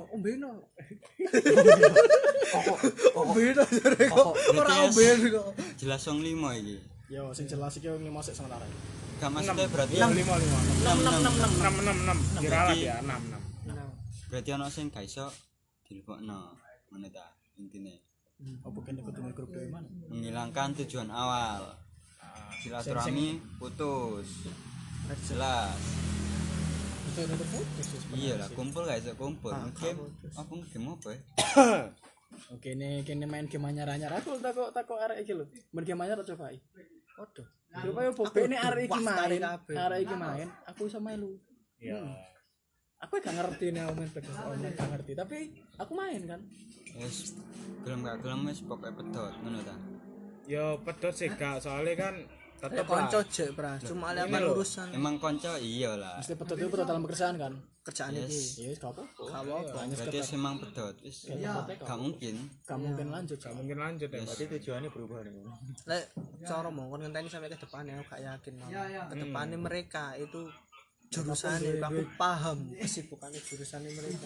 ombeno 0.10 0.50
ombeno 3.14 3.62
jare 3.70 4.06
kok. 4.10 4.34
Ora 4.58 4.74
ombeno 4.90 5.26
kok. 5.38 5.48
Jelas 5.78 6.02
song 6.02 6.26
limo 6.26 6.50
iki. 6.58 6.78
Yo 7.14 7.30
sing 7.38 7.46
jelas 7.46 7.78
iki 7.78 7.88
lima 7.88 8.20
sik 8.26 8.34
sementara. 8.36 8.66
gak 9.18 9.34
maksudnya 9.34 9.66
berarti 9.74 9.98
Lima 9.98 10.14
lima 10.14 10.36
lima. 10.38 10.60
enam 10.62 10.98
enam 11.02 11.18
enam 11.18 11.52
Enam 11.58 11.76
enam. 11.82 11.98
enam. 12.06 12.18
Kiralat 12.38 12.78
ya 12.78 13.02
enam 13.02 13.22
enam. 13.66 13.90
berarti 14.30 14.50
ono 14.54 14.66
sing 14.70 14.94
gak 14.94 15.06
iso 15.06 15.26
dilebokno. 15.86 16.54
Ngono 16.94 17.08
ta 17.10 17.26
intine. 17.58 17.98
Apa 18.62 18.78
kene 18.86 19.02
kudu 19.02 19.34
grup 19.34 19.50
dhewe 19.50 19.74
mana? 19.74 19.90
menghilangkan 20.14 20.78
tujuan 20.78 21.10
awal 21.10 21.74
silaturahmi 22.58 23.28
putus 23.58 24.30
jelas 25.24 25.80
Itu 27.08 27.20
udah 27.24 27.38
putus. 27.40 27.88
ya, 27.88 28.00
iya 28.14 28.34
lah 28.38 28.50
kumpul 28.52 28.84
gak 28.84 29.00
iso 29.00 29.12
kumpul 29.16 29.52
game 29.74 30.00
apa 30.36 30.54
game 30.68 30.88
apa 30.92 31.10
ya 31.10 31.20
Oke, 32.54 32.76
ini 32.76 33.02
kene 33.02 33.24
main 33.24 33.48
game 33.48 33.64
anyar-anyar. 33.66 34.12
Aku 34.20 34.36
takut 34.38 34.70
takut 34.76 35.00
arek 35.00 35.24
iki 35.24 35.32
lho. 35.32 35.48
Main 35.72 35.88
game 35.88 36.04
anyar 36.04 36.20
coba 36.22 36.52
iki. 36.52 36.60
Waduh. 37.16 37.48
Coba 37.72 38.00
yo 38.04 38.12
popo 38.12 38.36
ini 38.38 38.54
arek 38.54 38.92
iki 38.92 39.00
main. 39.00 39.42
Arek 39.74 40.00
iki 40.04 40.12
main, 40.14 40.48
aku 40.68 40.92
iso 40.92 41.00
melu. 41.00 41.40
Ya. 41.80 41.98
Aku 43.00 43.24
gak 43.24 43.32
ngerti 43.32 43.72
nih 43.72 43.80
main 43.90 44.12
bagus 44.12 44.38
online 44.38 44.76
gak 44.76 44.90
ngerti, 44.92 45.12
tapi 45.16 45.38
aku 45.80 45.92
main 45.96 46.22
kan. 46.28 46.42
wis 46.98 47.32
gelem 47.82 48.02
gak 48.02 48.20
gelem 48.20 48.42
wis 48.44 48.60
pokoke 48.60 48.90
pedot 48.92 49.34
ngono 49.42 49.62
ta 49.62 49.76
Yo 50.46 50.82
pedot 50.84 51.14
sih 51.14 51.30
gak 51.32 51.64
soalnya 51.64 51.94
kan 51.96 52.16
Eh, 52.18 52.37
tetep 52.58 52.86
konco 52.90 53.20
jek 53.30 53.50
bra 53.54 53.78
cuma 53.78 54.18
Ini 54.18 54.26
ada 54.26 54.38
loh. 54.42 54.58
urusan 54.58 54.88
emang 54.98 55.16
konco 55.22 55.54
iya 55.62 55.94
lah. 55.94 56.18
Mesti 56.18 56.34
betul 56.34 56.56
itu 56.58 56.74
dalam 56.74 57.02
pekerjaan 57.06 57.36
kan. 57.38 57.54
kerjaan 57.88 58.12
iki. 58.20 58.68
Iya, 58.68 58.76
wis 58.76 58.80
gak 58.84 58.92
apa-apa. 58.92 59.24
gak 59.32 59.42
apa-apa. 59.48 59.78
Hanya 59.80 59.96
berarti 59.96 60.20
emang 60.36 60.56
pedot 60.60 60.96
wis. 61.08 61.18
Gak 61.88 62.00
mungkin. 62.04 62.36
Gak 62.68 62.80
mungkin 62.84 63.06
lanjut. 63.16 63.40
Gak 63.40 63.56
mungkin 63.56 63.78
lanjut 63.80 64.10
ya. 64.12 64.20
berarti 64.28 64.44
tujuannya 64.60 64.90
berubah 64.92 65.18
nih 65.24 65.32
lek 65.88 66.04
cara 66.44 66.68
mau 66.68 66.92
kon 66.92 67.00
ngenteni 67.00 67.32
sampai 67.32 67.48
ke 67.48 67.56
depannya 67.64 67.96
aku 68.04 68.12
gak 68.12 68.22
yakin 68.28 68.54
Mam. 68.60 68.70
ke 69.08 69.16
depannya 69.24 69.58
mereka 69.62 70.04
itu 70.20 70.52
jurusannya 71.08 71.80
aku 71.80 72.04
paham 72.20 72.58
kesibukannya 72.76 73.40
jurusannya 73.40 73.90
mereka. 73.96 74.26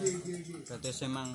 Berarti 0.66 0.90
emang 1.06 1.28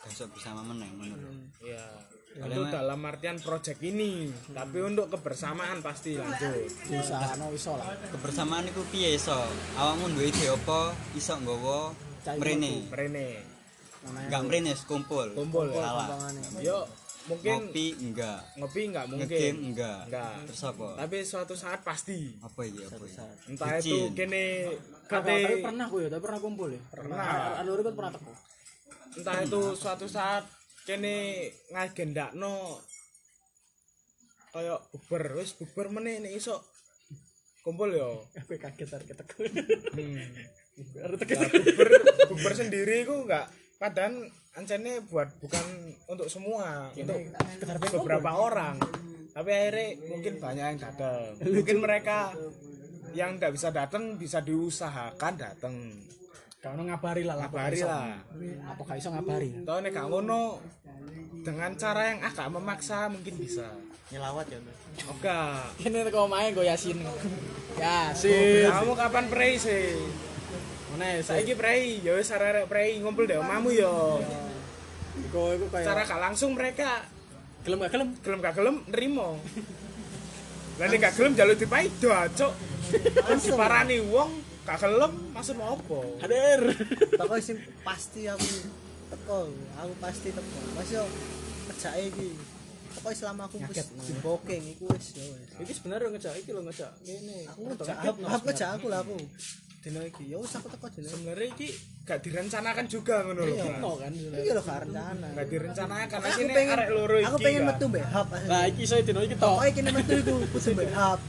gak 0.00 0.10
iso 0.10 0.24
bersama 0.28 0.60
meneng 0.62 0.90
ngono 0.94 1.14
lho. 1.14 1.30
Iya. 1.60 1.84
Itu 2.30 2.62
dalam 2.64 3.02
artian 3.02 3.36
project 3.36 3.82
ini, 3.82 4.30
tapi 4.48 4.78
untuk 4.80 5.10
kebersamaan 5.10 5.80
pasti 5.80 6.14
lanjut. 6.14 6.62
Bisa 6.84 7.34
no 7.34 7.50
iso 7.50 7.74
lah. 7.74 7.90
kebersamaan 8.08 8.64
iku 8.66 8.86
piye 8.86 9.12
iso 9.12 9.34
awakmu 9.74 10.08
duwe 10.10 10.30
ide 10.30 10.46
apa 10.48 10.80
iso 11.12 11.34
nggawa 11.36 11.90
mrene 12.36 12.86
Rene, 12.88 13.28
gak 14.28 14.42
mrene 14.42 14.72
kumpul 14.80 15.26
kumpul 15.32 15.68
ya. 15.68 15.82
salah 15.82 16.06
Yo, 16.60 16.86
mungkin 17.26 17.66
ngopi 17.66 17.86
enggak 17.98 18.40
ngopi 18.56 18.80
nggak 18.88 19.06
mungkin. 19.08 19.26
ngegame 19.26 19.60
enggak 19.66 20.00
Enggak. 20.06 20.32
terus 20.46 20.62
apa 20.64 20.88
Tapi 20.96 21.16
suatu 21.20 21.54
saat 21.54 21.80
pasti. 21.82 22.20
apa 22.38 22.60
iki 22.62 22.80
apa 22.82 22.94
iki 23.02 23.18
Entah 23.50 23.68
itu 23.76 23.96
Bucin. 24.06 24.14
kene 24.14 24.44
kate 25.04 25.36
pernah 25.60 25.84
aku 25.84 25.96
ya, 25.98 26.08
tapi 26.08 26.22
pernah 26.22 26.40
kumpul 26.40 26.68
ya. 26.70 26.80
Pernah. 26.86 27.58
Ada 27.58 27.68
orang 27.68 27.90
pernah 27.90 28.12
teko. 28.14 28.32
Entah 29.18 29.38
itu 29.42 29.74
suatu 29.74 30.06
saat 30.06 30.46
kene 30.86 31.48
ngagendakno 31.74 32.80
kayak 34.50 34.80
buber 34.90 35.38
wis 35.38 35.54
buber 35.54 35.90
meneh 35.94 36.18
nek 36.18 36.34
iso 36.34 36.58
kumpul 37.60 37.92
yo. 37.92 38.24
Aku 38.40 38.56
kaget 38.56 38.88
arek 38.88 39.12
teko. 39.14 39.44
Hmm. 39.44 40.26
Arek. 41.06 41.28
Nah, 41.28 41.50
buber 41.52 41.88
buber 42.32 42.52
sendiri 42.56 43.04
ku 43.04 43.28
enggak 43.28 43.52
padahal 43.80 44.28
ancene 44.52 45.00
buat 45.08 45.40
bukan 45.40 45.64
untuk 46.04 46.28
semua 46.28 46.92
untuk 46.92 47.16
beberapa 48.04 48.30
orang 48.36 48.76
tapi 49.32 49.50
akhirnya 49.56 49.88
mungkin 50.04 50.32
banyak 50.36 50.64
yang 50.76 50.80
datang 50.84 51.20
mungkin 51.56 51.76
mereka 51.80 52.36
yang 53.16 53.40
tidak 53.40 53.56
bisa 53.56 53.68
datang 53.72 54.20
bisa 54.20 54.44
diusahakan 54.44 55.34
datang 55.40 55.74
Kau 56.60 56.76
ngabari 56.76 57.24
lah, 57.24 57.40
ngabari 57.40 57.80
lah. 57.80 58.20
Apa 58.68 58.82
gak 58.84 59.00
iso 59.00 59.08
ngabari? 59.08 59.64
tau 59.64 59.80
nek 59.80 59.96
gak 59.96 60.12
ngono 60.12 60.60
dengan 61.40 61.72
cara 61.72 62.12
yang 62.12 62.20
agak 62.20 62.52
memaksa 62.52 63.08
mungkin 63.08 63.32
bisa. 63.40 63.64
Nyelawat 64.12 64.44
ya 64.52 64.60
Mas. 64.60 64.76
oke 65.16 65.40
Ini 65.88 66.04
teko 66.04 66.28
main 66.28 66.52
go 66.52 66.60
Yasin. 66.60 67.00
Yasin. 67.80 68.68
kamu 68.68 68.92
kapan 68.92 69.24
prei 69.32 69.56
sih? 69.56 69.96
Mana 70.92 71.24
saya 71.24 71.40
saiki 71.40 71.56
prei. 71.56 72.04
Ya 72.04 72.12
wis 72.20 72.28
arek 72.28 72.68
prei 72.68 73.00
ngumpul 73.00 73.24
deh 73.24 73.40
omamu 73.40 73.72
yo 73.72 74.20
Iku 75.16 75.56
iku 75.56 75.64
cara 75.72 76.04
kayak 76.04 76.12
gak 76.12 76.20
langsung 76.20 76.52
mereka 76.52 77.08
gelem 77.64 77.80
gak 77.88 77.92
gelem. 77.96 78.08
gelem 78.20 78.38
gak 78.44 78.54
gelem 78.60 78.76
nerimo. 78.84 79.40
Lah 80.76 80.86
nek 80.92 80.98
gak 81.08 81.14
gelem 81.16 81.32
jalur 81.32 81.56
dipaido 81.56 82.12
cok 82.36 82.52
kan 83.24 83.38
diparani 83.40 83.96
wong 84.04 84.49
maksud 85.34 85.54
mau 85.58 85.74
apa? 85.74 85.98
Hadir. 86.22 86.60
pokoknya 87.18 87.42
sing 87.42 87.56
pasti 87.82 88.22
aku 88.30 88.48
teko 89.10 89.50
aku 89.50 89.92
pasti 89.98 90.28
teko. 90.30 90.58
Mas 90.78 90.88
yo 90.88 91.04
kerja 91.66 91.90
iki. 91.98 92.30
Pokoknya 92.90 93.16
selama 93.18 93.42
aku 93.46 93.56
wis 93.66 93.86
di 93.86 94.14
booking 94.18 94.62
iku 94.74 94.84
wis 94.94 95.18
yo 95.18 95.26
wis. 95.34 95.50
Iki 95.58 95.72
sebenarnya 95.74 96.08
ngejak 96.14 96.34
iki 96.38 96.50
lho 96.54 96.62
ngejak. 96.62 96.92
Ini 97.02 97.38
aku 97.50 97.60
kerja 97.74 97.94
aku 97.98 98.42
kerja 98.50 98.66
aku 98.78 98.86
lah 98.86 99.00
aku. 99.02 99.18
Dino 99.80 100.00
iki 100.04 100.24
yo 100.28 100.38
wis 100.44 100.52
aku 100.54 100.66
teko 100.70 100.86
dino 100.92 101.08
sebenarnya 101.08 101.46
iki 101.50 101.68
gak 102.04 102.20
direncanakan 102.22 102.84
juga 102.86 103.16
ngono 103.26 103.42
lho. 103.42 103.66
No 103.78 103.92
kan. 103.98 104.12
iki 104.14 104.50
lho 104.54 104.62
gak 104.62 104.78
rencana. 104.86 105.26
Gak 105.34 105.46
direncanakan 105.50 106.18
aku 106.20 106.40
pengen 106.46 106.74
arek 106.78 106.88
loro 106.94 107.16
iki 107.18 107.26
aku 107.26 107.38
pengen 107.42 107.62
metu 107.66 107.84
mbek 107.90 108.04
hub 108.06 108.28
Nah, 108.46 108.62
iki 108.70 108.82
saya 108.86 109.02
dino 109.02 109.20
iki 109.22 109.34
tok. 109.34 109.50
pokoknya 109.50 109.72
kini 109.74 109.90
metu 109.94 110.12
iku 110.18 110.34
kudu 110.54 110.70
mbek 110.78 110.90
hub 110.94 111.20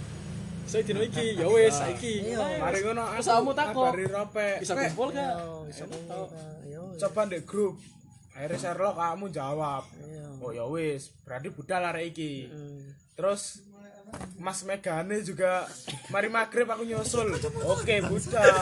Saya 0.72 0.88
dino 0.88 1.04
iki 1.04 1.36
ya 1.36 1.48
wis 1.52 1.76
saiki. 1.76 2.32
mari 2.64 2.80
ngono 2.80 3.04
Terus 3.20 3.28
aku 3.28 3.36
kamu 3.44 3.52
takok. 3.60 3.86
kabari 3.92 4.06
rope. 4.08 4.50
Bisa 4.64 4.74
kumpul 4.80 5.08
gak? 5.12 5.32
yo 5.36 5.52
iso 5.68 5.84
kumpul. 5.84 6.24
yo 6.64 6.82
coba 6.96 7.20
ndek 7.28 7.44
grup. 7.44 7.76
Akhirnya 8.32 8.56
Sherlock 8.56 8.96
kamu 8.96 9.26
jawab. 9.36 9.84
Oh 10.40 10.56
ya 10.56 10.64
wis 10.72 11.12
berarti 11.28 11.52
budal 11.52 11.84
arek 11.92 12.16
iki. 12.16 12.48
Terus 13.20 13.68
Mas 14.40 14.64
Megane 14.64 15.20
juga 15.28 15.68
mari 16.08 16.32
maghrib 16.32 16.72
aku 16.72 16.88
nyusul. 16.88 17.36
Oke 17.68 18.00
budal. 18.08 18.56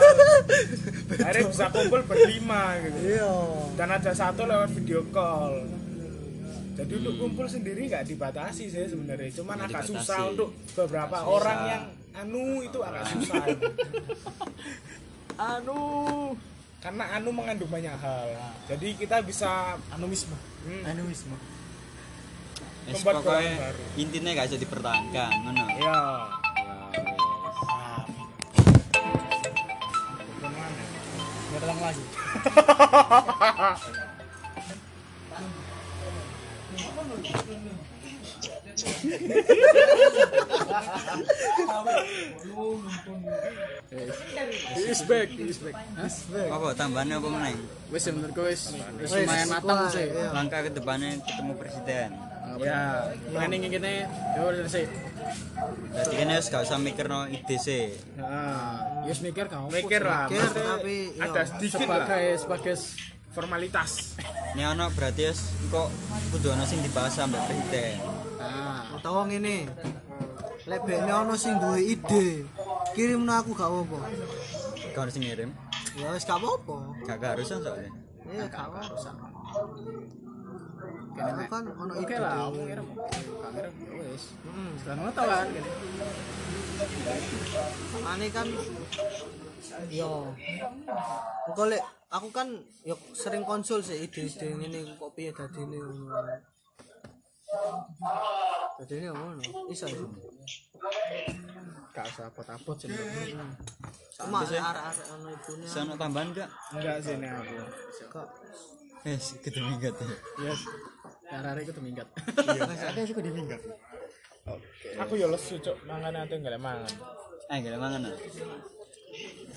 Akhirnya 1.14 1.46
bisa 1.46 1.70
kumpul 1.70 2.02
berlima 2.10 2.74
gitu. 2.90 2.98
Iya. 3.06 3.30
Dan 3.78 3.88
ada 3.94 4.10
satu 4.10 4.50
lewat 4.50 4.74
video 4.74 5.06
call. 5.14 5.62
Jadi 6.74 6.92
untuk 6.96 7.14
kumpul 7.22 7.46
sendiri 7.46 7.86
nggak 7.86 8.02
dibatasi 8.02 8.66
sih 8.66 8.82
sebenarnya. 8.90 9.30
Cuman 9.30 9.62
agak 9.62 9.86
susah 9.86 10.34
untuk 10.34 10.50
beberapa 10.74 11.22
orang 11.22 11.58
yang 11.70 11.82
anu 12.16 12.64
itu 12.64 12.78
agak 12.82 13.04
susah 13.14 13.44
Anu, 15.40 15.80
karena 16.84 17.16
anu 17.16 17.32
mengandung 17.32 17.72
banyak 17.72 17.96
hal. 17.96 18.28
Jadi 18.68 18.92
kita 19.00 19.24
bisa 19.24 19.80
anumisme. 19.88 20.36
hmm, 20.68 20.84
anuisme. 20.84 21.32
Wis 22.84 23.00
Membuat 23.00 23.24
baru. 23.24 23.80
intine 23.96 24.36
gak 24.36 24.52
iso 24.52 24.60
dipertahankan 24.60 25.32
ngono. 25.48 25.64
Ya 25.80 25.96
lagi. 31.80 32.04
Is 44.80 45.02
back, 45.06 45.28
is 45.34 45.58
back. 45.58 45.76
apa 46.50 46.68
tambahannya 46.78 47.16
apa 47.18 47.28
meneng 47.28 47.58
Wis 47.90 48.06
ya, 48.06 48.12
menurutku 48.14 48.46
wis 48.46 48.70
wis 49.02 49.10
lumayan 49.10 49.48
matang 49.50 49.90
sih. 49.90 50.06
langkah 50.30 50.60
ke 50.62 50.70
depannya 50.70 51.18
ketemu 51.26 51.52
presiden 51.58 52.08
Ya, 52.60 53.06
planning 53.30 53.62
kene 53.66 54.06
yo 54.38 54.42
wis 54.50 54.70
sih. 54.70 54.86
jadi 55.94 56.14
kan 56.22 56.28
wis 56.38 56.46
gak 56.50 56.62
usah 56.66 56.78
mikirno 56.78 57.26
ide 57.26 57.56
sih 57.58 57.94
nah, 58.14 59.02
Wis 59.06 59.18
mikir 59.22 59.50
mikir 59.50 60.02
lah 60.02 60.26
Mikir, 60.30 60.38
maksudnya 60.38 60.64
tapi, 60.78 60.96
ada 61.18 61.42
sedikit 61.46 61.86
lah 61.86 62.06
sebagai 62.06 62.26
sebagai 62.38 62.74
formalitas 63.30 63.90
Ini 64.54 64.62
ono 64.70 64.90
berarti 64.94 65.22
wis 65.30 65.40
kok 65.70 65.88
kudu 66.30 66.50
ono 66.50 66.62
sing 66.66 66.82
dibahas 66.82 67.14
sampe 67.14 67.38
presiden. 67.46 68.02
Nah, 68.38 68.98
utawa 68.98 69.22
ngene. 69.30 69.70
Lek 70.70 70.86
bekne 70.86 71.12
ono 71.12 71.34
sing 71.34 71.58
duwe 71.58 71.82
ide, 71.82 72.46
kirimno 72.94 73.32
aku 73.34 73.50
gak 73.58 73.66
apa-apa. 73.66 73.98
Gak 74.94 75.10
sing 75.10 75.26
ngirim. 75.26 75.50
Ya 75.98 76.14
wis 76.14 76.22
gak 76.22 76.38
apa-apa. 76.38 76.76
Gak 77.10 77.16
gak 77.18 77.30
harus 77.34 77.46
soalnya. 77.50 77.90
Iya, 78.30 78.46
gak 78.46 78.70
apa-apa. 78.70 79.26
Aku 81.20 81.42
kan 81.50 81.64
ono 81.74 81.92
Oke 81.98 82.14
ide. 82.14 82.22
lah, 82.22 82.30
dhewe. 82.30 82.42
kamu 82.46 82.60
ngirim. 82.70 82.86
Gak 83.42 83.50
ngirim, 83.50 83.72
ya 83.82 83.92
wis. 84.14 84.24
Hmm. 84.46 84.70
Sudah 84.78 84.94
ngono 84.94 85.10
kan. 85.26 85.46
Ane 88.14 88.26
kan 88.30 88.46
yo. 89.90 90.12
Engko 91.50 91.62
lek 91.66 91.82
aku 92.14 92.28
kan 92.30 92.48
yo 92.86 92.94
sering 93.10 93.42
konsul 93.42 93.82
sih 93.82 94.06
ide-ide 94.06 94.54
ngene 94.54 94.94
kok 94.94 95.10
piye 95.18 95.34
dadine 95.34 95.82
ngono. 95.82 96.14
Dadine 98.78 99.08
ngono. 99.12 99.42
Iso 99.70 99.86
iso. 99.90 100.06
Gak 101.90 102.06
usah 102.06 102.30
abot-abot 102.30 102.76
sih. 102.78 102.88
Cuma 104.14 104.46
arek-arek 104.46 105.06
ono 105.18 105.28
ibune. 105.34 105.64
Bisa 105.66 105.78
ono 105.82 105.94
tambahan 105.98 106.28
gak? 106.32 106.48
Enggak 106.76 106.96
sih 107.02 107.14
nih 107.18 107.30
aku. 107.34 107.54
Kok 108.10 108.26
Wes, 109.00 109.40
gitu 109.40 109.58
minggat 109.64 109.96
ya. 109.96 110.16
Yes. 110.44 110.60
Hari 111.32 111.64
itu 111.64 111.80
minggat. 111.80 112.08
Ada 112.36 113.00
suka 113.08 113.24
di 113.24 113.32
minggat. 113.32 113.60
Aku 115.00 115.16
ya 115.16 115.24
lesu 115.24 115.56
cuk, 115.56 115.76
mangan 115.88 116.20
ate 116.20 116.36
enggak 116.36 116.60
mangan. 116.60 116.92
Eh, 117.48 117.56
gak 117.64 117.72
ada 117.72 117.80
mangan. 117.80 118.00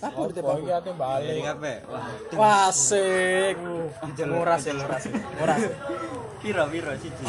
Apa 0.04 0.28
di 0.28 0.42
Oh, 0.44 0.60
ate 0.68 0.92
Dari 0.92 1.00
balik. 1.00 1.44
kape? 1.48 1.74
Wah, 2.36 2.68
Wasik. 2.68 3.56
Murah 4.28 4.58
sih, 4.60 4.76
murah 4.76 5.00
sih. 5.00 5.14
Murah. 5.16 5.58
piro 6.44 6.64
piro 6.68 6.92
siji. 7.00 7.26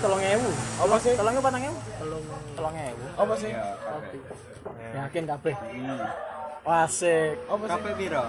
Tolong 0.00 0.22
ewu. 0.22 0.48
Apa 0.80 0.96
sih? 0.96 1.12
Tolongnya 1.12 1.42
patang 1.44 1.62
ewu. 1.68 1.76
Tolong 2.00 2.22
tolong 2.56 2.74
ewu. 2.74 3.04
Apa 3.20 3.34
sih? 3.36 3.50
Yakin 4.96 5.24
kabeh. 5.28 5.54
Sih? 6.88 7.20
Kape 7.68 7.90
piro? 8.00 8.24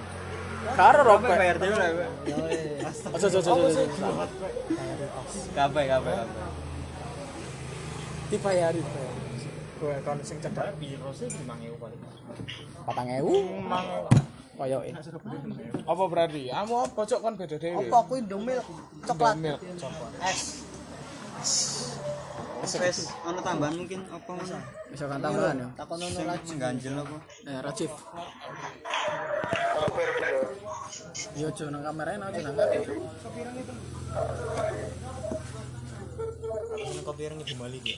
Karo 0.75 0.99
Kape 0.99 1.07
robek. 1.07 1.29
bayar 1.39 1.55
dhewe 1.55 1.75
lah. 1.79 1.89
Ojo 3.15 3.27
ojo 3.31 3.39
ojo. 3.39 3.81
Kape 5.55 5.81
kape 5.81 5.81
kape. 5.87 6.13
Dibayari. 8.29 8.81
Gue 9.79 9.95
kon 10.03 10.19
sing 10.27 10.43
cedhak 10.43 10.75
Piro 10.75 11.09
sih 11.15 11.31
5000 11.31 11.79
paling. 11.79 12.18
Patang 12.85 13.09
ewu. 13.11 13.33
Koyoke. 14.55 14.91
Apa 15.87 16.03
berarti? 16.05 16.51
Kamu 16.51 16.73
apa 16.83 17.01
cuk 17.07 17.19
kan 17.23 17.33
beda 17.33 17.55
dhewe. 17.55 17.79
apa 17.79 17.95
aku 17.97 18.13
Indomilk 18.19 18.65
coklat 19.07 19.35
Milk 19.39 19.59
coklat. 19.79 20.11
es. 20.27 20.41
Wes, 22.59 23.07
ono 23.23 23.39
tambahan 23.39 23.71
mungkin 23.71 24.03
apa 24.11 24.27
ngono? 24.29 24.57
Bisa 24.91 25.07
kan 25.07 25.23
tambahan 25.23 25.63
ya. 25.63 25.67
Takon 25.79 25.95
ono 25.97 26.11
Sing 26.11 26.27
lagi. 26.27 26.53
ganjel 26.59 26.91
apa? 26.99 27.17
Eh, 27.47 27.59
Rajif. 27.63 27.91
Yo 31.39 31.47
ojo 31.47 31.63
nang 31.71 31.81
kameranya 31.81 32.27
ojo 32.27 32.41
nang 32.43 32.55
kamera. 32.59 32.93
Kopi 37.05 37.21
orang 37.25 37.41
di 37.41 37.55
Bali 37.57 37.77
dia. 37.81 37.97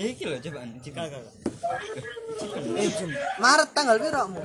Iki 0.00 0.24
lho 0.24 0.36
cobaan. 0.40 0.68
Cika 0.80 1.02
kak. 1.08 1.24
Eh, 2.80 2.88
Jum. 2.96 3.10
Maret 3.36 3.70
tanggal 3.76 3.96
piro 4.00 4.22
mu? 4.32 4.42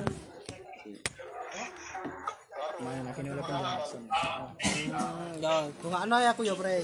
Main 2.76 3.08
akhirnya 3.08 3.32
langsung. 3.40 4.04
Hmm, 4.04 5.32
ya, 5.40 5.64
dongakno 5.80 6.16
ya 6.20 6.30
aku 6.36 6.44
ya, 6.44 6.52
Pre. 6.52 6.76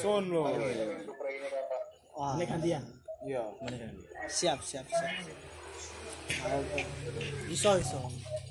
Sun 0.00 0.24
lo. 0.32 0.48
Wah, 2.16 2.36
Ini 2.40 2.44
gantian. 2.48 2.84
Iya. 3.20 3.44
siap, 4.32 4.64
siap, 4.64 4.88
siap. 4.88 5.49
Iso, 7.50 7.70
iso. 7.78 8.00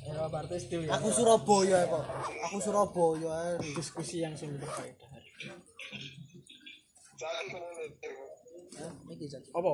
Ya, 0.09 0.25
berarti 0.25 0.57
still 0.57 0.83
ya. 0.83 0.97
Aku 0.97 1.13
Surabaya 1.13 1.85
kok. 1.85 2.05
Aku 2.49 2.57
Surabaya. 2.57 3.29
ae. 3.29 3.53
diskusi 3.77 4.25
yang 4.25 4.33
sungguh 4.33 4.57
berfaedah. 4.57 5.09
Eh, 8.79 8.91
iki 9.13 9.25
jadi. 9.29 9.47
Apa? 9.53 9.73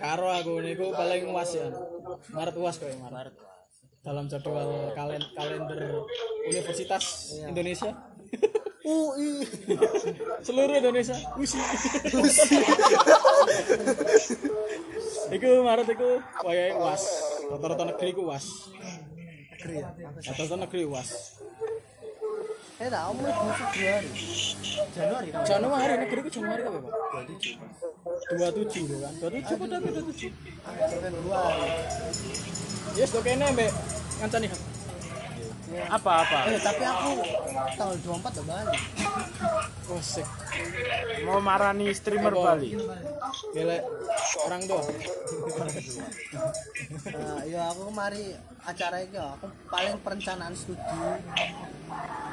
Karo 0.00 0.28
aku 0.32 0.64
niku 0.64 0.96
paling 0.96 1.28
uas 1.28 1.50
ya. 1.52 1.68
Maret 2.32 2.56
uas 2.56 2.74
kok 2.80 2.88
ya 2.88 2.96
Maret. 2.96 3.34
Dalam 4.00 4.32
jadwal 4.32 4.96
kalen 4.96 5.20
kalender 5.36 6.08
Universitas 6.48 7.36
Indonesia. 7.44 8.09
UI. 8.90 9.30
Seluruh 10.42 10.74
Indonesia. 10.74 11.16
Usi. 11.38 11.58
iku 15.30 15.48
Maret 15.62 15.88
iku 15.94 16.18
wayahe 16.42 16.74
uas. 16.74 17.02
Rata-rata 17.50 17.84
negeri 17.94 18.10
ku 18.14 18.22
uas. 18.26 18.46
Negeri 19.54 19.74
ya. 19.82 19.88
Rata-rata 20.26 20.56
negeri 20.58 20.82
uas. 20.90 21.08
Eh, 22.80 22.88
tak 22.88 23.12
omong 23.12 23.28
di 23.28 23.32
Februari. 23.36 24.08
Januari. 24.96 25.28
kan? 25.28 25.44
Januari 25.44 25.92
negeri 26.00 26.20
ku 26.24 26.30
Januari 26.32 26.62
apa, 26.64 26.78
Pak? 26.80 26.92
27 28.40 28.88
lho 28.88 28.98
kan. 29.04 29.12
27 29.20 29.60
pada 29.60 29.76
27. 29.84 30.32
Februari. 30.88 31.68
Yes, 32.96 33.12
kok 33.12 33.22
kene 33.22 33.44
mbek 33.52 33.70
ngancani. 34.24 34.48
Apa 35.70 36.26
apa? 36.26 36.38
Eh, 36.50 36.58
tapi 36.58 36.82
aku 36.82 37.10
tanggal 37.78 37.96
24 38.02 38.42
udah 38.42 38.44
balik. 38.50 38.80
Oh, 39.90 40.02
sik. 40.02 40.26
Mau 41.22 41.38
marani 41.38 41.94
streamer 41.94 42.34
Bali. 42.34 42.74
Gelek 43.54 43.82
orang 44.50 44.62
tua. 44.66 44.82
Nah, 47.10 47.40
ya 47.46 47.70
aku 47.70 47.80
kemari 47.90 48.34
acara 48.66 48.96
ini 49.02 49.14
ya, 49.14 49.34
aku 49.38 49.46
paling 49.70 49.94
perencanaan 50.02 50.54
studi, 50.58 50.82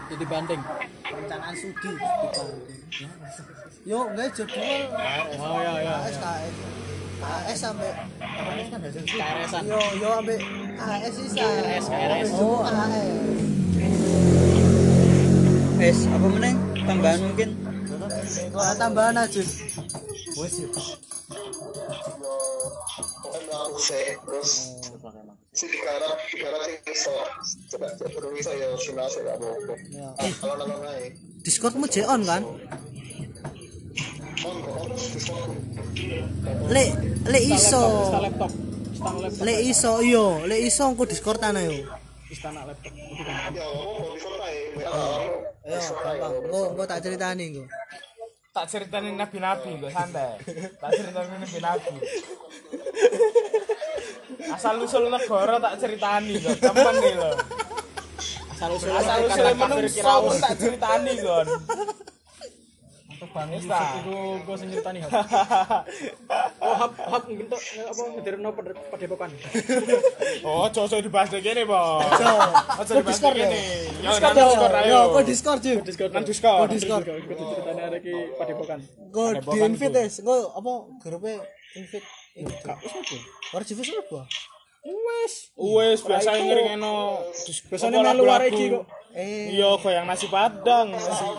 Jadi 0.08 0.24
banding. 0.26 0.62
perencanaan 1.06 1.54
studi 1.56 1.90
di 1.94 1.98
Bandung. 1.98 2.52
Yo, 3.88 4.00
enggak 4.12 4.36
jadwal 4.36 4.68
Oh 5.40 5.60
ya 5.64 5.74
ya. 5.80 5.96
KS 7.18 7.60
KS. 7.66 7.92
KS 8.22 8.70
sampai 8.70 8.90
KRS-an. 8.94 9.64
yo 9.66 9.80
yo 9.98 10.10
sampai 10.22 10.38
KS 10.78 11.14
sih 11.18 11.30
KRS, 11.34 11.86
KRS. 11.90 12.30
Oh, 12.38 12.62
KS. 12.62 13.10
Wes, 15.78 16.00
apa 16.10 16.28
meneng? 16.30 16.58
Tambahan 16.86 17.20
mungkin? 17.22 17.50
Wah, 18.54 18.74
tambahan 18.78 19.18
aja. 19.18 19.42
Aku 23.58 23.80
sih 23.82 24.18
terus 24.22 24.52
digarap 25.58 26.18
digarap 26.30 26.62
sih 26.66 26.78
bisa 26.86 27.14
coba 27.74 27.90
coba 27.98 28.30
bisa 28.38 28.52
ya 28.54 28.68
final 28.78 29.08
sih. 29.10 29.22
Ya. 29.94 30.10
Kalau 30.38 30.66
naik 30.66 31.18
Discordmu 31.42 31.90
on 32.06 32.22
kan? 32.26 32.44
on 34.46 34.56
kok 34.62 34.76
on 34.78 35.77
Discord. 35.98 36.70
Le 36.70 36.84
le 37.32 37.40
iso. 37.42 37.82
Istana 37.82 38.22
laptop. 38.22 38.52
Istana 38.94 39.18
laptop. 39.24 39.46
Le 39.46 39.54
iso 39.66 39.92
yo, 40.02 40.26
le 40.46 40.56
iso 40.62 40.84
engko 40.90 41.04
Discord 41.10 41.42
ana 41.44 41.62
yo. 41.66 41.74
Istana 42.30 42.62
laptop. 42.70 42.94
Yo, 43.58 43.68
gampang. 44.22 45.24
Engko 45.68 46.60
engko 46.72 46.84
tak 46.86 47.00
ceritani 47.04 47.44
engko. 47.50 47.66
Tak 48.58 48.66
ceritain 48.74 49.14
nabi-nabi 49.14 49.70
kok 49.78 49.94
santai. 49.94 50.34
Tak 50.82 50.90
ceritain 50.98 51.30
nabi-nabi. 51.30 51.94
Asal 54.50 54.82
usul 54.82 55.14
negara 55.14 55.62
tak 55.62 55.78
ceritani 55.78 56.42
kok, 56.42 56.58
temen 56.58 56.96
nih 56.98 57.14
lo. 57.22 57.38
Asal 58.58 58.70
usul 58.74 58.90
Asal 58.98 59.30
usul 59.30 59.46
menungso 59.54 60.34
tak 60.42 60.54
ceritani 60.58 61.14
kon. 61.22 61.48
Ta. 63.18 63.82
Iku 63.98 64.16
gua 64.46 64.56
sing 64.58 64.70
nyritani 64.70 65.00
hap. 65.02 65.12
Oh 66.58 66.74
hap 66.74 66.94
hap 66.98 67.24
bentuk 67.30 67.62
apa 67.62 68.02
ngederno 68.18 68.50
padepokan. 68.94 69.30
Oh, 70.48 70.66
cocok 70.70 71.00
dibahas 71.02 71.30
deh 71.34 71.42
gini, 71.42 71.64
Bos. 71.66 72.02
Yo, 72.18 72.34
Ojo 72.82 72.92
dibahas 72.98 73.20
deh 73.22 73.32
gini. 73.34 73.62
Yo, 74.06 74.12
Discord 74.12 74.34
nang 74.36 74.36
Discord 74.38 74.74
dong. 74.74 74.84
ayo. 74.84 74.90
yo 74.90 75.00
kok 75.14 75.24
Discord 75.26 75.60
sih. 75.62 75.76
Discord. 75.82 76.12
Nang 76.14 76.26
Discord. 76.26 76.60
Oh, 76.62 76.68
Discord. 76.70 77.04
Iku 77.08 77.44
ceritane 77.54 77.82
arek 77.88 78.02
iki 78.06 78.16
padepokan. 78.38 78.80
Engko 78.84 79.24
di 79.38 79.58
invite 79.66 79.98
wis. 80.02 80.14
Engko 80.22 80.36
apa 80.54 80.72
grupe 81.02 81.34
invite. 81.74 82.08
Kak 82.62 82.78
wis 82.86 82.94
apa? 82.94 83.18
Ora 83.58 83.64
di 83.66 83.74
Facebook 83.74 84.06
apa? 84.10 84.22
Wes. 84.88 85.34
Wes 85.58 86.00
biasa 86.06 86.30
ngeringeno. 86.38 86.96
Biasanya 87.70 87.98
melu 88.02 88.24
arek 88.30 88.50
iki 88.54 88.66
kok. 88.72 88.86
Eh, 89.18 89.58
Iya, 89.58 89.74
goyang 89.82 90.06
nasi 90.06 90.30
padang. 90.30 90.94
Nasi. 90.94 91.26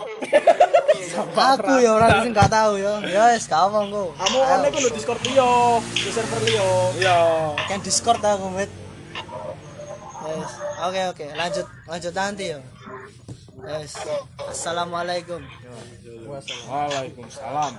aku 1.39 1.79
ya 1.79 1.95
orang 1.95 2.27
sing 2.27 2.35
gak 2.35 2.51
tahu 2.51 2.75
ya. 2.75 2.99
Ya 3.07 3.31
wis 3.31 3.47
gak 3.47 3.71
apa 3.71 3.87
engko. 3.87 4.11
Kamu 4.19 4.37
kan 4.43 4.67
iku 4.67 4.77
lho 4.83 4.89
Discord 4.91 5.21
liyo, 5.23 5.79
di 5.95 6.09
server 6.11 6.41
liyo. 6.43 6.67
Iya. 6.99 7.19
Kan 7.71 7.79
Discord 7.79 8.19
aku 8.19 8.51
met. 8.51 8.67
Yes. 10.29 10.51
Oke 10.83 11.01
oke, 11.09 11.25
lanjut 11.33 11.67
lanjut 11.87 12.13
nanti 12.13 12.51
ya. 12.51 12.59
Yes. 13.63 13.95
Assalamualaikum. 14.51 15.39
Waalaikumsalam 16.67 17.73